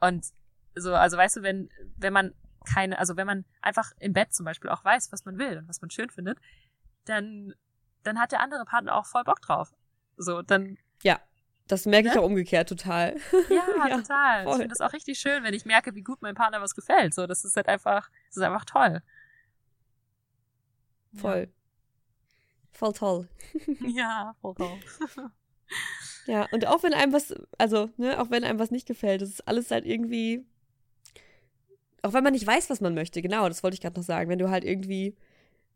Und 0.00 0.26
so, 0.74 0.94
also 0.94 1.16
weißt 1.16 1.36
du, 1.36 1.42
wenn, 1.42 1.70
wenn 1.96 2.12
man 2.12 2.34
keine, 2.64 2.98
also 2.98 3.16
wenn 3.16 3.26
man 3.26 3.44
einfach 3.60 3.92
im 3.98 4.12
Bett 4.12 4.32
zum 4.32 4.44
Beispiel 4.44 4.70
auch 4.70 4.84
weiß, 4.84 5.12
was 5.12 5.24
man 5.24 5.38
will 5.38 5.58
und 5.58 5.68
was 5.68 5.80
man 5.80 5.90
schön 5.90 6.10
findet, 6.10 6.38
dann, 7.04 7.54
dann 8.02 8.18
hat 8.18 8.32
der 8.32 8.40
andere 8.40 8.64
Partner 8.64 8.96
auch 8.96 9.06
voll 9.06 9.24
Bock 9.24 9.40
drauf. 9.40 9.74
So, 10.16 10.42
dann. 10.42 10.78
Ja, 11.02 11.20
das 11.68 11.86
merke 11.86 12.08
ich 12.08 12.14
ne? 12.14 12.20
auch 12.20 12.26
umgekehrt 12.26 12.68
total. 12.68 13.16
Ja, 13.50 13.64
ja 13.88 13.96
total. 13.96 14.44
Voll. 14.44 14.52
Ich 14.52 14.58
finde 14.58 14.74
das 14.76 14.80
auch 14.80 14.92
richtig 14.92 15.18
schön, 15.18 15.44
wenn 15.44 15.54
ich 15.54 15.64
merke, 15.64 15.94
wie 15.94 16.02
gut 16.02 16.22
meinem 16.22 16.34
Partner 16.34 16.60
was 16.60 16.74
gefällt. 16.74 17.14
So, 17.14 17.26
das 17.26 17.44
ist 17.44 17.56
halt 17.56 17.68
einfach, 17.68 18.10
das 18.28 18.38
ist 18.38 18.42
einfach 18.42 18.64
toll. 18.64 19.02
Voll. 21.14 21.48
Ja. 21.48 21.63
Voll 22.74 22.92
toll. 22.92 23.28
ja, 23.86 24.34
voll 24.40 24.54
toll. 24.54 24.78
ja, 26.26 26.48
und 26.52 26.66
auch 26.66 26.82
wenn 26.82 26.92
einem 26.92 27.12
was, 27.12 27.32
also, 27.56 27.88
ne, 27.96 28.20
auch 28.20 28.30
wenn 28.30 28.44
einem 28.44 28.58
was 28.58 28.72
nicht 28.72 28.86
gefällt, 28.86 29.22
das 29.22 29.30
ist 29.30 29.48
alles 29.48 29.70
halt 29.70 29.86
irgendwie, 29.86 30.44
auch 32.02 32.12
wenn 32.12 32.24
man 32.24 32.32
nicht 32.32 32.46
weiß, 32.46 32.68
was 32.70 32.80
man 32.80 32.94
möchte, 32.94 33.22
genau, 33.22 33.48
das 33.48 33.62
wollte 33.62 33.74
ich 33.74 33.80
gerade 33.80 33.98
noch 33.98 34.04
sagen, 34.04 34.28
wenn 34.28 34.40
du 34.40 34.50
halt 34.50 34.64
irgendwie 34.64 35.14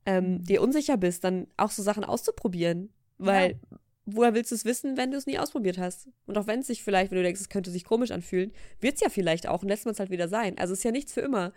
ähm, 0.07 0.33
mhm. 0.33 0.45
dir 0.45 0.61
unsicher 0.61 0.97
bist, 0.97 1.23
dann 1.23 1.47
auch 1.57 1.71
so 1.71 1.83
Sachen 1.85 2.05
auszuprobieren, 2.05 2.91
weil 3.17 3.53
ja. 3.53 3.79
woher 4.07 4.35
willst 4.35 4.51
du 4.51 4.57
es 4.57 4.65
wissen, 4.65 4.97
wenn 4.97 5.13
du 5.13 5.19
es 5.19 5.27
nie 5.27 5.39
ausprobiert 5.39 5.79
hast? 5.79 6.09
Und 6.27 6.37
auch 6.37 6.49
wenn 6.49 6.61
es 6.61 6.67
sich 6.67 6.83
vielleicht, 6.83 7.13
wenn 7.13 7.19
du 7.19 7.25
denkst, 7.25 7.41
es 7.41 7.49
könnte 7.49 7.71
sich 7.71 7.85
komisch 7.85 8.11
anfühlen, 8.11 8.53
wird 8.81 8.97
es 8.97 9.01
ja 9.01 9.09
vielleicht 9.09 9.47
auch 9.47 9.63
und 9.63 9.69
lässt 9.69 9.85
man 9.85 9.93
es 9.93 10.01
halt 10.01 10.11
wieder 10.11 10.29
sein. 10.29 10.59
Also 10.59 10.73
es 10.73 10.81
ist 10.81 10.85
ja 10.85 10.91
nichts 10.91 11.13
für 11.13 11.21
immer. 11.21 11.53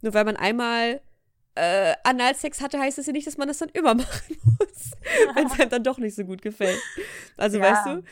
Nur 0.00 0.14
weil 0.14 0.24
man 0.24 0.36
einmal 0.36 1.02
äh, 1.56 1.94
Analsex 2.04 2.60
hatte, 2.60 2.78
heißt 2.78 2.98
es 2.98 3.06
ja 3.06 3.12
nicht, 3.12 3.26
dass 3.26 3.38
man 3.38 3.48
das 3.48 3.58
dann 3.58 3.70
immer 3.70 3.94
machen 3.96 4.36
muss, 4.44 4.92
wenn 5.34 5.46
es 5.46 5.52
einem 5.60 5.70
dann 5.70 5.84
doch 5.84 5.98
nicht 5.98 6.14
so 6.14 6.24
gut 6.24 6.42
gefällt. 6.42 6.80
Also, 7.36 7.58
ja. 7.58 7.64
weißt 7.64 7.86
du? 7.86 8.02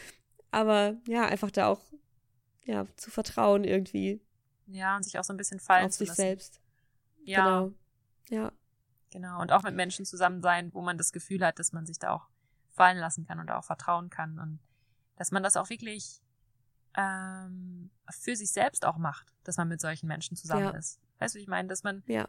Aber 0.50 0.96
ja, 1.06 1.26
einfach 1.26 1.50
da 1.50 1.68
auch 1.68 1.80
ja, 2.64 2.86
zu 2.96 3.10
vertrauen 3.10 3.64
irgendwie. 3.64 4.20
Ja, 4.66 4.96
und 4.96 5.02
sich 5.02 5.18
auch 5.18 5.24
so 5.24 5.32
ein 5.32 5.36
bisschen 5.36 5.60
fallen 5.60 5.86
Auf 5.86 5.92
zu 5.92 5.98
sich 5.98 6.08
lassen. 6.08 6.20
selbst. 6.20 6.60
Ja. 7.24 7.44
Genau. 7.44 7.74
Ja. 8.30 8.52
Genau. 9.10 9.40
Und 9.40 9.52
auch 9.52 9.62
mit 9.62 9.74
Menschen 9.74 10.04
zusammen 10.04 10.42
sein, 10.42 10.72
wo 10.72 10.82
man 10.82 10.98
das 10.98 11.12
Gefühl 11.12 11.44
hat, 11.44 11.58
dass 11.58 11.72
man 11.72 11.86
sich 11.86 11.98
da 11.98 12.12
auch 12.12 12.28
fallen 12.70 12.98
lassen 12.98 13.26
kann 13.26 13.38
und 13.38 13.50
auch 13.50 13.64
vertrauen 13.64 14.10
kann. 14.10 14.38
Und 14.38 14.58
dass 15.16 15.30
man 15.30 15.42
das 15.42 15.56
auch 15.56 15.70
wirklich 15.70 16.20
ähm, 16.96 17.90
für 18.10 18.34
sich 18.34 18.50
selbst 18.50 18.84
auch 18.84 18.96
macht, 18.96 19.32
dass 19.44 19.56
man 19.56 19.68
mit 19.68 19.80
solchen 19.80 20.06
Menschen 20.06 20.36
zusammen 20.36 20.64
ja. 20.64 20.70
ist. 20.70 21.00
Weißt 21.18 21.34
du, 21.34 21.38
ich 21.38 21.46
meine, 21.46 21.68
dass 21.68 21.82
man 21.82 22.02
ja. 22.06 22.28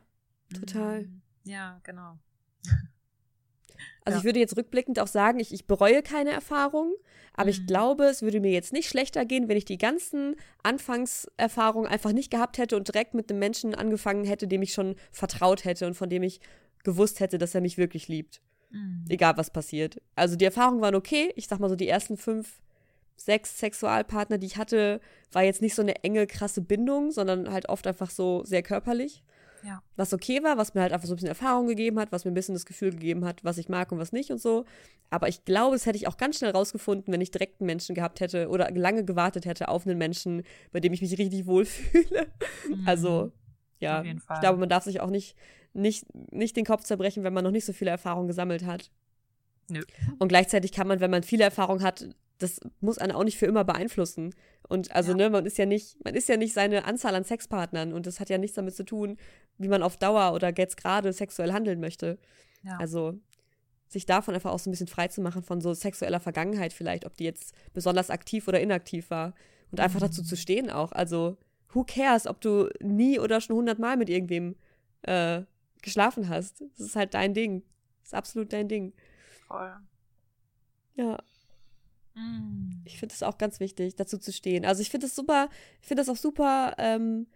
Total. 0.60 1.02
Mhm. 1.04 1.22
Ja, 1.44 1.80
genau. 1.84 2.18
Also 4.06 4.18
Ja. 4.18 4.20
ich 4.20 4.26
würde 4.26 4.40
jetzt 4.40 4.56
rückblickend 4.56 5.00
auch 5.00 5.08
sagen, 5.08 5.40
ich, 5.40 5.52
ich 5.52 5.66
bereue 5.66 6.04
keine 6.04 6.30
Erfahrung, 6.30 6.94
aber 7.34 7.50
ich 7.50 7.62
Mhm. 7.62 7.66
glaube, 7.66 8.04
es 8.06 8.22
würde 8.22 8.40
mir 8.40 8.52
jetzt 8.52 8.72
nicht 8.72 8.88
schlechter 8.88 9.26
gehen, 9.26 9.48
wenn 9.50 9.58
ich 9.58 9.66
die 9.66 9.80
ganzen 9.80 10.36
Anfangserfahrungen 10.62 11.90
einfach 11.90 12.12
nicht 12.14 12.30
gehabt 12.30 12.60
hätte 12.60 12.78
und 12.78 12.88
direkt 12.88 13.16
mit 13.16 13.30
einem 13.30 13.40
Menschen 13.40 13.74
angefangen 13.74 14.24
hätte, 14.24 14.48
dem 14.48 14.62
ich 14.62 14.74
schon 14.74 14.96
vertraut 15.12 15.66
hätte 15.66 15.88
und 15.88 15.96
von 15.96 16.10
dem 16.10 16.22
ich 16.22 16.40
gewusst 16.84 17.20
hätte, 17.20 17.40
dass 17.40 17.56
er 17.56 17.62
mich 17.62 17.78
wirklich 17.80 18.08
liebt. 18.08 18.42
Mhm. 18.70 19.06
Egal 19.10 19.38
was 19.38 19.50
passiert. 19.50 20.00
Also 20.16 20.36
die 20.36 20.46
Erfahrungen 20.46 20.82
waren 20.82 20.96
okay. 20.96 21.34
Ich 21.36 21.48
sag 21.48 21.60
mal 21.60 21.70
so, 21.70 21.76
die 21.76 21.88
ersten 21.88 22.16
fünf, 22.16 22.62
sechs 23.18 23.58
Sexualpartner, 23.58 24.38
die 24.38 24.46
ich 24.48 24.58
hatte, 24.58 25.02
war 25.32 25.44
jetzt 25.44 25.64
nicht 25.64 25.74
so 25.74 25.82
eine 25.82 26.04
enge, 26.04 26.28
krasse 26.28 26.62
Bindung, 26.62 27.10
sondern 27.12 27.52
halt 27.52 27.70
oft 27.70 27.88
einfach 27.88 28.12
so 28.12 28.44
sehr 28.46 28.62
körperlich. 28.62 29.24
Ja. 29.66 29.82
Was 29.96 30.14
okay 30.14 30.44
war, 30.44 30.58
was 30.58 30.74
mir 30.74 30.82
halt 30.82 30.94
einfach 30.94 31.08
so 31.08 31.14
ein 31.14 31.16
bisschen 31.16 31.30
Erfahrung 31.30 31.68
gegeben 31.68 32.00
hat, 32.00 32.12
was 32.12 32.24
mir 32.24 32.32
ein 32.32 32.36
bisschen 32.36 32.54
das 32.56 32.66
Gefühl 32.66 32.92
gegeben 32.92 33.26
hat, 33.26 33.44
was 33.44 33.58
ich 33.58 33.68
mag 33.68 33.92
und 33.92 33.98
was 33.98 34.12
nicht 34.12 34.32
und 34.32 34.40
so. 34.40 34.66
Aber 35.10 35.28
ich 35.28 35.44
glaube, 35.44 35.76
das 35.76 35.86
hätte 35.86 35.98
ich 35.98 36.08
auch 36.08 36.18
ganz 36.18 36.38
schnell 36.38 36.52
rausgefunden, 36.52 37.12
wenn 37.12 37.22
ich 37.22 37.32
direkt 37.32 37.60
einen 37.60 37.68
Menschen 37.68 37.96
gehabt 37.96 38.20
hätte 38.20 38.50
oder 38.50 38.70
lange 38.72 39.04
gewartet 39.04 39.46
hätte 39.46 39.68
auf 39.70 39.88
einen 39.88 39.98
Menschen, 39.98 40.44
bei 40.72 40.80
dem 40.80 40.94
ich 40.94 41.02
mich 41.02 41.18
richtig 41.18 41.48
wohlfühle. 41.48 42.28
Mhm. 42.70 42.84
Also, 42.86 43.32
ja, 43.80 44.04
ich 44.04 44.40
glaube, 44.40 44.60
man 44.60 44.70
darf 44.70 44.84
sich 44.84 45.02
auch 45.02 45.10
nicht, 45.10 45.36
nicht, 45.74 46.06
nicht 46.32 46.56
den 46.56 46.66
Kopf 46.66 46.84
zerbrechen, 46.84 47.24
wenn 47.24 47.34
man 47.34 47.44
noch 47.44 47.52
nicht 47.52 47.66
so 47.66 47.74
viele 47.74 47.92
Erfahrungen 47.92 48.28
gesammelt 48.28 48.66
hat. 48.66 48.92
Nö. 49.70 49.82
Und 50.20 50.28
gleichzeitig 50.28 50.72
kann 50.72 50.88
man, 50.88 51.00
wenn 51.00 51.12
man 51.12 51.24
viele 51.24 51.44
Erfahrung 51.44 51.82
hat, 51.82 52.08
das 52.38 52.60
muss 52.82 52.98
einen 52.98 53.14
auch 53.14 53.24
nicht 53.24 53.38
für 53.38 53.46
immer 53.46 53.64
beeinflussen. 53.64 54.34
Und 54.68 54.92
also, 54.96 55.12
Ja. 55.12 55.18
ne, 55.18 55.30
man 55.30 55.46
ist 55.46 55.58
ja 55.58 55.66
nicht, 55.66 56.04
man 56.04 56.16
ist 56.16 56.28
ja 56.30 56.38
nicht 56.38 56.54
seine 56.54 56.86
Anzahl 56.86 57.16
an 57.16 57.24
Sexpartnern 57.24 57.94
und 57.94 58.08
das 58.08 58.20
hat 58.20 58.30
ja 58.30 58.38
nichts 58.38 58.56
damit 58.56 58.76
zu 58.76 58.84
tun, 58.84 59.18
wie 59.58 59.68
man 59.68 59.84
auf 59.84 59.98
Dauer 59.98 60.34
oder 60.34 60.54
jetzt 60.58 60.78
gerade 60.78 61.14
sexuell 61.14 61.54
handeln 61.54 61.80
möchte. 61.80 62.18
Ja. 62.64 62.78
Also 62.78 63.14
sich 63.88 64.06
davon 64.06 64.34
einfach 64.34 64.52
auch 64.52 64.60
so 64.60 64.70
ein 64.70 64.72
bisschen 64.72 64.88
frei 64.88 65.08
zu 65.08 65.22
machen 65.22 65.44
von 65.44 65.62
so 65.62 65.74
sexueller 65.74 66.20
Vergangenheit 66.20 66.74
vielleicht, 66.74 67.06
ob 67.06 67.16
die 67.16 67.24
jetzt 67.24 67.54
besonders 67.74 68.10
aktiv 68.10 68.48
oder 68.48 68.60
inaktiv 68.60 69.10
war. 69.12 69.34
Und 69.72 69.80
einfach 69.80 70.00
dazu 70.00 70.22
Mhm. 70.22 70.26
zu 70.26 70.36
stehen 70.38 70.70
auch. 70.70 70.92
Also, 70.92 71.38
who 71.74 71.84
cares, 71.84 72.28
ob 72.28 72.42
du 72.42 72.70
nie 72.82 73.20
oder 73.20 73.42
schon 73.42 73.56
hundertmal 73.56 73.96
mit 73.98 74.10
irgendwem 74.10 74.56
äh, 75.04 75.44
geschlafen 75.84 76.30
hast. 76.30 76.62
Das 76.62 76.80
ist 76.88 76.96
halt 76.96 77.14
dein 77.14 77.34
Ding. 77.36 77.62
Das 78.00 78.08
ist 78.10 78.14
absolut 78.16 78.52
dein 78.54 78.68
Ding. 78.68 78.94
Voll. 79.48 79.76
Ja, 80.96 81.18
Mhm. 82.16 82.82
ich 82.86 82.98
finde 82.98 83.14
es 83.14 83.24
auch 83.24 83.38
ganz 83.38 83.60
wichtig, 83.60 83.96
dazu 83.96 84.18
zu 84.18 84.32
stehen. 84.32 84.66
Also 84.66 84.82
ich 84.82 84.90
finde 84.90 85.08
es 85.08 85.16
super, 85.16 85.50
ich 85.82 85.88
finde 85.88 86.02
das 86.02 86.10
auch 86.10 86.20
super 86.20 86.76
ähm, 86.78 87.28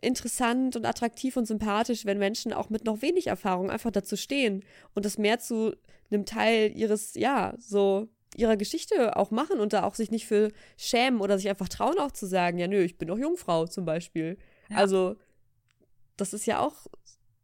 interessant 0.00 0.76
und 0.76 0.84
attraktiv 0.84 1.36
und 1.36 1.46
sympathisch, 1.46 2.06
wenn 2.06 2.18
Menschen 2.18 2.52
auch 2.52 2.70
mit 2.70 2.84
noch 2.84 3.02
wenig 3.02 3.28
Erfahrung 3.28 3.70
einfach 3.70 3.90
dazu 3.90 4.16
stehen 4.16 4.64
und 4.94 5.04
das 5.04 5.18
mehr 5.18 5.38
zu 5.38 5.76
einem 6.10 6.24
Teil 6.24 6.76
ihres, 6.76 7.14
ja, 7.14 7.54
so 7.58 8.08
ihrer 8.36 8.56
Geschichte 8.56 9.16
auch 9.16 9.30
machen 9.30 9.60
und 9.60 9.72
da 9.72 9.84
auch 9.84 9.94
sich 9.94 10.10
nicht 10.10 10.26
für 10.26 10.50
schämen 10.76 11.20
oder 11.20 11.36
sich 11.36 11.48
einfach 11.48 11.68
trauen 11.68 11.98
auch 11.98 12.12
zu 12.12 12.26
sagen, 12.26 12.58
ja, 12.58 12.68
nö, 12.68 12.82
ich 12.82 12.96
bin 12.96 13.08
doch 13.08 13.18
Jungfrau 13.18 13.66
zum 13.66 13.84
Beispiel. 13.84 14.38
Ja. 14.68 14.76
Also 14.76 15.16
das 16.16 16.32
ist 16.32 16.46
ja 16.46 16.60
auch 16.60 16.86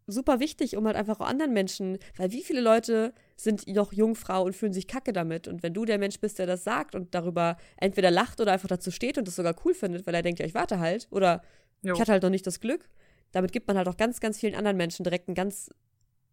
super 0.06 0.40
wichtig, 0.40 0.76
um 0.76 0.86
halt 0.86 0.96
einfach 0.96 1.20
auch 1.20 1.26
anderen 1.26 1.52
Menschen, 1.52 1.98
weil 2.16 2.30
wie 2.32 2.42
viele 2.42 2.60
Leute 2.60 3.12
sind 3.36 3.66
noch 3.66 3.92
Jungfrau 3.92 4.44
und 4.44 4.54
fühlen 4.54 4.72
sich 4.72 4.86
kacke 4.86 5.12
damit. 5.12 5.48
Und 5.48 5.62
wenn 5.62 5.74
du 5.74 5.84
der 5.84 5.98
Mensch 5.98 6.20
bist, 6.20 6.38
der 6.38 6.46
das 6.46 6.64
sagt 6.64 6.94
und 6.94 7.14
darüber 7.14 7.56
entweder 7.76 8.10
lacht 8.10 8.40
oder 8.40 8.52
einfach 8.52 8.68
dazu 8.68 8.90
steht 8.90 9.18
und 9.18 9.26
das 9.26 9.36
sogar 9.36 9.56
cool 9.64 9.74
findet, 9.74 10.06
weil 10.06 10.14
er 10.14 10.22
denkt, 10.22 10.40
ja, 10.40 10.46
ich 10.46 10.54
warte 10.54 10.78
halt 10.78 11.08
oder 11.10 11.42
Jo. 11.82 11.94
ich 11.94 12.00
hatte 12.00 12.12
halt 12.12 12.22
noch 12.22 12.30
nicht 12.30 12.46
das 12.46 12.60
Glück, 12.60 12.88
damit 13.32 13.52
gibt 13.52 13.68
man 13.68 13.76
halt 13.76 13.88
auch 13.88 13.96
ganz, 13.96 14.20
ganz 14.20 14.38
vielen 14.38 14.54
anderen 14.54 14.76
Menschen 14.76 15.04
direkt 15.04 15.28
ein 15.28 15.34
ganz 15.34 15.70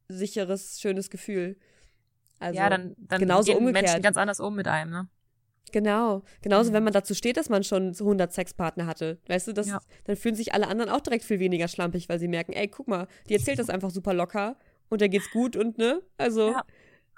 sicheres, 0.07 0.79
schönes 0.79 1.09
Gefühl. 1.09 1.57
Also, 2.39 2.57
ja, 2.57 2.69
dann, 2.69 2.95
dann 2.97 3.19
genauso 3.19 3.51
gehen 3.51 3.57
umgekehrt. 3.57 3.85
Menschen 3.85 4.01
ganz 4.01 4.17
anders 4.17 4.39
um 4.39 4.55
mit 4.55 4.67
einem, 4.67 4.91
ne? 4.91 5.07
Genau. 5.71 6.23
Genauso, 6.41 6.69
Mhm. 6.69 6.73
wenn 6.75 6.83
man 6.83 6.93
dazu 6.93 7.15
steht, 7.15 7.37
dass 7.37 7.49
man 7.49 7.63
schon 7.63 7.93
so 7.93 8.05
100 8.05 8.31
Sexpartner 8.31 8.85
hatte. 8.85 9.17
Weißt 9.27 9.47
du, 9.47 9.53
das, 9.53 9.67
Ja. 9.67 9.79
dann 10.05 10.15
fühlen 10.15 10.35
sich 10.35 10.53
alle 10.53 10.67
anderen 10.67 10.91
auch 10.91 11.01
direkt 11.01 11.23
viel 11.25 11.39
weniger 11.39 11.67
schlampig, 11.67 12.09
weil 12.09 12.19
sie 12.19 12.27
merken, 12.27 12.53
ey, 12.53 12.67
guck 12.67 12.87
mal, 12.87 13.07
die 13.29 13.33
erzählt 13.33 13.57
das 13.59 13.69
einfach 13.69 13.89
super 13.89 14.13
locker 14.13 14.55
und 14.89 15.01
der 15.01 15.09
geht's 15.09 15.31
gut 15.31 15.55
und 15.55 15.77
ne? 15.77 16.01
Also, 16.17 16.51
Ja, 16.51 16.63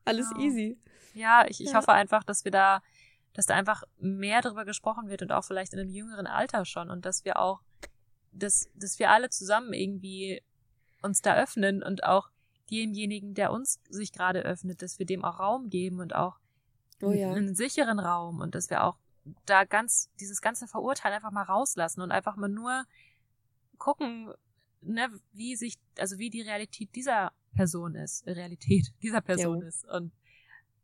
alles 0.05 0.29
genau. 0.29 0.41
easy. 0.45 0.77
Ja, 1.13 1.45
ich, 1.49 1.59
ich 1.61 1.71
Ja. 1.71 1.77
hoffe 1.77 1.91
einfach, 1.91 2.23
dass 2.23 2.45
wir 2.45 2.51
da, 2.51 2.81
dass 3.33 3.45
da 3.47 3.55
einfach 3.55 3.83
mehr 3.99 4.41
darüber 4.41 4.63
gesprochen 4.63 5.09
wird 5.09 5.21
und 5.21 5.31
auch 5.33 5.43
vielleicht 5.43 5.73
in 5.73 5.79
einem 5.79 5.89
jüngeren 5.89 6.27
Alter 6.27 6.63
schon 6.65 6.89
und 6.89 7.05
dass 7.05 7.25
wir 7.25 7.39
auch, 7.39 7.61
dass, 8.31 8.69
dass 8.75 8.99
wir 8.99 9.09
alle 9.11 9.29
zusammen 9.29 9.73
irgendwie 9.73 10.41
uns 11.01 11.21
da 11.21 11.35
öffnen 11.35 11.83
und 11.83 12.03
auch 12.05 12.29
demjenigen, 12.71 13.33
der 13.33 13.51
uns 13.51 13.79
sich 13.89 14.11
gerade 14.13 14.41
öffnet, 14.41 14.81
dass 14.81 14.97
wir 14.99 15.05
dem 15.05 15.23
auch 15.25 15.39
Raum 15.39 15.69
geben 15.69 15.99
und 15.99 16.15
auch 16.15 16.39
Oh 17.01 17.11
ja. 17.11 17.31
einen 17.31 17.55
sicheren 17.55 17.99
Raum 17.99 18.39
und 18.39 18.55
dass 18.55 18.69
wir 18.69 18.83
auch 18.83 18.97
da 19.45 19.63
ganz, 19.63 20.11
dieses 20.19 20.41
ganze 20.41 20.67
Verurteilen 20.67 21.15
einfach 21.15 21.31
mal 21.31 21.43
rauslassen 21.43 22.01
und 22.01 22.11
einfach 22.11 22.35
mal 22.35 22.49
nur 22.49 22.85
gucken, 23.77 24.33
ne, 24.81 25.09
wie 25.33 25.55
sich, 25.55 25.77
also 25.97 26.17
wie 26.17 26.29
die 26.29 26.41
Realität 26.41 26.95
dieser 26.95 27.31
Person 27.55 27.95
ist, 27.95 28.25
Realität 28.27 28.93
dieser 29.01 29.21
Person 29.21 29.61
Jo. 29.61 29.67
ist 29.67 29.85
und 29.85 30.13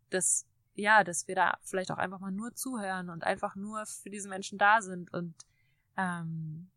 das, 0.09 0.45
ja, 0.75 1.03
dass 1.03 1.27
wir 1.27 1.35
da 1.35 1.57
vielleicht 1.61 1.91
auch 1.91 1.97
einfach 1.97 2.19
mal 2.19 2.31
nur 2.31 2.53
zuhören 2.55 3.09
und 3.09 3.23
einfach 3.23 3.55
nur 3.55 3.85
für 3.85 4.09
diese 4.09 4.27
Menschen 4.27 4.57
da 4.57 4.81
sind 4.81 5.13
und 5.13 5.35
ähm, 5.97 6.69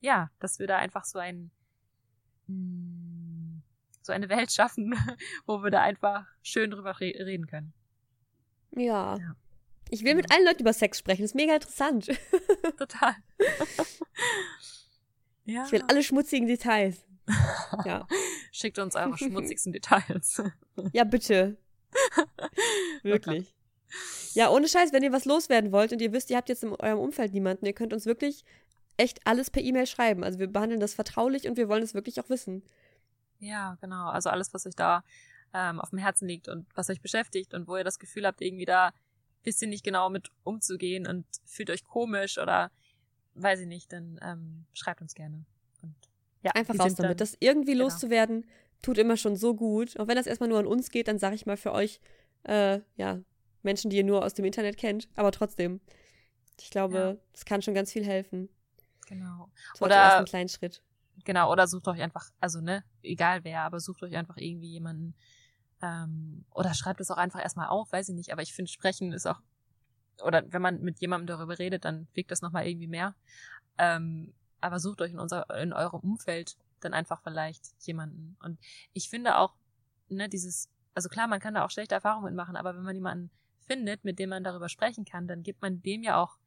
ja, 0.00 0.30
dass 0.38 0.58
wir 0.58 0.66
da 0.66 0.76
einfach 0.76 1.04
so 1.04 1.18
ein 1.18 1.50
mh, 2.46 3.62
so 4.02 4.12
eine 4.12 4.28
Welt 4.28 4.52
schaffen, 4.52 4.94
wo 5.46 5.62
wir 5.62 5.70
da 5.70 5.82
einfach 5.82 6.26
schön 6.42 6.70
drüber 6.70 7.00
re 7.00 7.12
reden 7.18 7.46
können. 7.46 7.72
Ja. 8.72 9.16
Ja. 9.16 9.36
Ich 9.90 10.04
will 10.04 10.14
mit 10.14 10.30
allen 10.32 10.44
Leuten 10.44 10.60
über 10.60 10.72
Sex 10.72 10.98
sprechen. 10.98 11.22
Das 11.22 11.30
ist 11.30 11.34
mega 11.34 11.54
interessant. 11.54 12.06
Total. 12.78 13.14
ja. 15.44 15.64
Ich 15.64 15.72
will 15.72 15.82
alle 15.88 16.02
schmutzigen 16.02 16.46
Details. 16.46 17.04
Ja. 17.84 18.06
Schickt 18.52 18.78
uns 18.78 18.96
eure 18.96 19.16
schmutzigsten 19.18 19.70
Details. 19.70 20.42
Ja, 20.92 21.04
bitte. 21.04 21.58
Wirklich. 23.02 23.54
Ja, 24.32 24.50
ohne 24.50 24.66
Scheiß, 24.66 24.94
wenn 24.94 25.02
ihr 25.02 25.12
was 25.12 25.26
loswerden 25.26 25.70
wollt 25.70 25.92
und 25.92 26.00
ihr 26.00 26.12
wisst, 26.12 26.30
ihr 26.30 26.38
habt 26.38 26.48
jetzt 26.48 26.64
in 26.64 26.74
eurem 26.74 26.98
Umfeld 26.98 27.34
niemanden, 27.34 27.66
ihr 27.66 27.74
könnt 27.74 27.92
uns 27.92 28.06
wirklich 28.06 28.44
echt 28.96 29.26
alles 29.26 29.50
per 29.50 29.62
E-Mail 29.62 29.86
schreiben. 29.86 30.24
Also 30.24 30.38
wir 30.38 30.46
behandeln 30.46 30.80
das 30.80 30.94
vertraulich 30.94 31.48
und 31.48 31.56
wir 31.56 31.68
wollen 31.68 31.82
es 31.82 31.92
wirklich 31.92 32.18
auch 32.20 32.30
wissen. 32.30 32.62
Ja, 33.40 33.76
genau. 33.80 34.08
Also 34.08 34.30
alles, 34.30 34.52
was 34.54 34.66
euch 34.66 34.74
da 34.74 35.04
ähm, 35.54 35.80
auf 35.80 35.90
dem 35.90 35.98
Herzen 35.98 36.28
liegt 36.28 36.48
und 36.48 36.66
was 36.74 36.90
euch 36.90 37.00
beschäftigt 37.00 37.54
und 37.54 37.68
wo 37.68 37.76
ihr 37.76 37.84
das 37.84 37.98
Gefühl 37.98 38.26
habt, 38.26 38.40
irgendwie 38.40 38.64
da 38.64 38.92
wisst 39.44 39.62
ihr 39.62 39.68
nicht 39.68 39.84
genau 39.84 40.10
mit 40.10 40.30
umzugehen 40.44 41.06
und 41.06 41.24
fühlt 41.44 41.70
euch 41.70 41.84
komisch 41.84 42.38
oder 42.38 42.70
weiß 43.34 43.60
ich 43.60 43.66
nicht, 43.66 43.92
dann 43.92 44.18
ähm, 44.22 44.66
schreibt 44.72 45.00
uns 45.00 45.14
gerne. 45.14 45.44
Und 45.82 45.94
ja, 46.42 46.52
Einfach 46.52 46.78
raus 46.78 46.94
damit. 46.94 47.20
Das 47.20 47.36
irgendwie 47.40 47.72
genau. 47.72 47.84
loszuwerden, 47.84 48.46
tut 48.82 48.98
immer 48.98 49.16
schon 49.16 49.36
so 49.36 49.54
gut. 49.54 49.98
Auch 49.98 50.08
wenn 50.08 50.16
das 50.16 50.26
erstmal 50.26 50.48
nur 50.48 50.58
an 50.58 50.66
uns 50.66 50.90
geht, 50.90 51.08
dann 51.08 51.18
sage 51.18 51.34
ich 51.34 51.46
mal 51.46 51.56
für 51.56 51.72
euch, 51.72 52.00
äh, 52.44 52.80
ja, 52.96 53.20
Menschen, 53.62 53.90
die 53.90 53.96
ihr 53.96 54.04
nur 54.04 54.24
aus 54.24 54.34
dem 54.34 54.44
Internet 54.44 54.76
kennt. 54.76 55.08
Aber 55.14 55.32
trotzdem, 55.32 55.80
ich 56.60 56.70
glaube, 56.70 57.20
es 57.32 57.44
kann 57.44 57.62
schon 57.62 57.74
ganz 57.74 57.92
viel 57.92 58.04
helfen. 58.04 58.48
Genau. 59.06 59.48
So 59.74 59.84
Oder- 59.84 59.96
ersten 59.96 60.24
kleinen 60.26 60.48
Schritt. 60.48 60.82
Genau, 61.24 61.50
oder 61.50 61.66
sucht 61.66 61.88
euch 61.88 62.00
einfach, 62.00 62.30
also 62.40 62.60
ne, 62.60 62.84
egal 63.02 63.42
wer, 63.42 63.62
aber 63.62 63.80
sucht 63.80 64.02
euch 64.04 64.16
einfach 64.16 64.36
irgendwie 64.36 64.68
jemanden, 64.68 65.16
ähm, 65.82 66.44
oder 66.52 66.74
schreibt 66.74 67.00
es 67.00 67.10
auch 67.10 67.16
einfach 67.16 67.40
erstmal 67.40 67.68
auf, 67.68 67.92
weiß 67.92 68.08
ich 68.08 68.14
nicht, 68.14 68.32
aber 68.32 68.42
ich 68.42 68.54
finde, 68.54 68.70
sprechen 68.70 69.12
ist 69.12 69.26
auch, 69.26 69.40
oder 70.22 70.42
wenn 70.52 70.62
man 70.62 70.80
mit 70.80 71.00
jemandem 71.00 71.26
darüber 71.26 71.58
redet, 71.58 71.84
dann 71.84 72.08
wirkt 72.14 72.30
das 72.30 72.42
nochmal 72.42 72.66
irgendwie 72.66 72.88
mehr. 72.88 73.14
Ähm, 73.78 74.34
aber 74.60 74.80
sucht 74.80 75.00
euch 75.00 75.12
in 75.12 75.20
unser, 75.20 75.48
in 75.60 75.72
eurem 75.72 76.00
Umfeld 76.00 76.56
dann 76.80 76.94
einfach 76.94 77.22
vielleicht 77.22 77.64
jemanden. 77.80 78.36
Und 78.42 78.58
ich 78.92 79.08
finde 79.08 79.36
auch, 79.36 79.54
ne, 80.08 80.28
dieses, 80.28 80.68
also 80.94 81.08
klar, 81.08 81.28
man 81.28 81.40
kann 81.40 81.54
da 81.54 81.64
auch 81.64 81.70
schlechte 81.70 81.94
Erfahrungen 81.94 82.26
mitmachen, 82.26 82.56
aber 82.56 82.74
wenn 82.74 82.82
man 82.82 82.94
jemanden 82.94 83.30
findet, 83.60 84.04
mit 84.04 84.18
dem 84.18 84.30
man 84.30 84.42
darüber 84.42 84.68
sprechen 84.68 85.04
kann, 85.04 85.28
dann 85.28 85.42
gibt 85.42 85.62
man 85.62 85.82
dem 85.82 86.02
ja 86.02 86.20
auch 86.20 86.38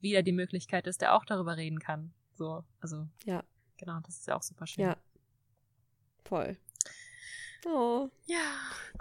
wieder 0.00 0.22
die 0.22 0.32
Möglichkeit, 0.32 0.86
dass 0.86 0.98
der 0.98 1.14
auch 1.14 1.24
darüber 1.24 1.56
reden 1.56 1.80
kann. 1.80 2.12
So, 2.34 2.64
also. 2.80 3.08
Ja. 3.24 3.42
Genau, 3.78 3.98
das 4.00 4.18
ist 4.18 4.26
ja 4.26 4.36
auch 4.36 4.42
super 4.42 4.66
schön. 4.66 4.84
Ja. 4.84 4.96
Voll. 6.24 6.56
Oh. 7.66 8.08
Ja, 8.26 8.38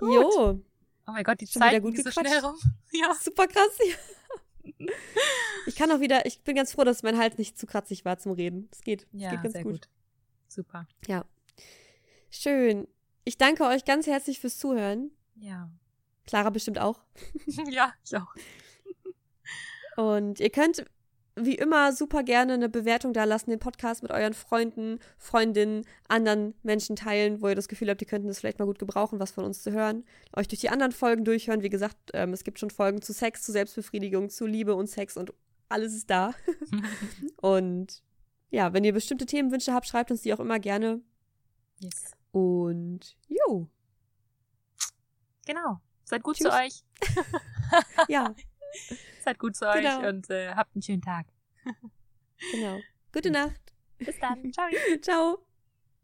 Jo. 0.02 0.60
Oh 1.08 1.12
mein 1.12 1.24
Gott, 1.24 1.40
die 1.40 1.46
Schon 1.48 1.62
wieder 1.62 1.72
Zeit 1.72 1.82
gut 1.84 1.96
geht 1.96 2.06
so 2.06 2.12
schnell 2.12 2.40
rum. 2.40 2.56
Ja. 2.92 3.14
Super 3.16 3.48
krass. 3.48 3.78
Ich 5.68 5.76
kann 5.76 5.92
auch 5.92 6.00
wieder, 6.00 6.26
ich 6.26 6.42
bin 6.42 6.56
ganz 6.56 6.72
froh, 6.74 6.84
dass 6.84 7.04
mein 7.04 7.18
Hals 7.18 7.38
nicht 7.38 7.58
zu 7.58 7.66
kratzig 7.68 8.04
war 8.04 8.18
zum 8.18 8.32
Reden. 8.34 8.68
Es 8.72 8.82
geht. 8.82 9.04
Es 9.14 9.22
Ja, 9.22 9.30
geht 9.32 9.44
ganz 9.44 9.54
sehr 9.54 9.64
gut. 9.64 9.74
gut. 9.74 9.90
Super. 10.48 10.88
Schön. 12.32 12.88
Ich 13.24 13.38
danke 13.38 13.64
euch 13.66 13.86
ganz 13.86 14.08
herzlich 14.08 14.40
fürs 14.40 14.58
Zuhören. 14.58 15.12
Ja. 15.36 15.70
Clara 16.26 16.50
bestimmt 16.50 16.80
auch. 16.80 17.00
ja, 17.70 17.94
ich 18.04 18.16
auch. 18.18 18.34
Und 19.98 20.40
ihr 20.40 20.50
könnt 20.50 20.86
wie 21.36 21.56
immer 21.56 21.92
super 21.92 22.24
gerne 22.24 22.54
eine 22.54 22.70
Bewertung 22.70 23.14
da 23.14 23.26
lassen, 23.26 23.50
den 23.50 23.60
Podcast 23.60 24.04
mit 24.04 24.12
euren 24.12 24.34
Freunden, 24.34 25.00
Freundinnen, 25.18 25.86
anderen 26.08 26.56
Menschen 26.64 26.96
teilen, 26.96 27.42
wo 27.42 27.50
ihr 27.50 27.56
das 27.56 27.68
Gefühl 27.68 27.90
habt, 27.90 28.02
die 28.02 28.06
könnten 28.06 28.28
das 28.28 28.40
vielleicht 28.40 28.60
mal 28.60 28.66
gut 28.66 28.80
gebrauchen, 28.80 29.20
was 29.20 29.32
von 29.32 29.44
uns 29.44 29.62
zu 29.62 29.72
hören. 29.72 30.06
Euch 30.36 30.48
durch 30.48 30.62
die 30.62 30.70
anderen 30.70 30.92
Folgen 30.92 31.26
durchhören. 31.26 31.62
Wie 31.62 31.70
gesagt, 31.70 31.98
ähm, 32.14 32.34
es 32.34 32.44
gibt 32.44 32.60
schon 32.60 32.70
Folgen 32.70 33.02
zu 33.02 33.14
Sex, 33.14 33.44
zu 33.44 33.52
Selbstbefriedigung, 33.52 34.30
zu 34.30 34.46
Liebe 34.46 34.76
und 34.76 34.88
Sex 34.88 35.18
und 35.18 35.34
alles 35.68 35.94
ist 35.94 36.10
da. 36.10 36.34
und 37.42 38.02
ja, 38.50 38.72
wenn 38.74 38.84
ihr 38.84 38.94
bestimmte 38.94 39.26
Themenwünsche 39.26 39.74
habt, 39.74 39.88
schreibt 39.88 40.12
uns 40.12 40.22
die 40.22 40.34
auch 40.34 40.40
immer 40.40 40.60
gerne. 40.60 41.02
Yes. 41.80 42.12
Und 42.32 43.18
jo. 43.28 43.68
Genau. 45.46 45.82
Seid 46.06 46.24
gut 46.24 46.38
Tschüss. 46.38 46.48
zu 46.48 46.54
euch. 46.54 46.84
ja. 48.08 48.34
Seid 49.24 49.40
gut 49.40 49.56
zu 49.56 49.66
genau. 49.72 50.00
euch 50.00 50.08
und 50.08 50.30
äh, 50.30 50.54
habt 50.54 50.76
einen 50.76 50.82
schönen 50.82 51.02
Tag. 51.02 51.26
genau. 52.52 52.80
Gute 53.12 53.32
Nacht. 53.32 53.74
Bis 53.98 54.20
dann. 54.20 54.52
Ciao. 54.54 54.70
Ciao. 55.02 55.45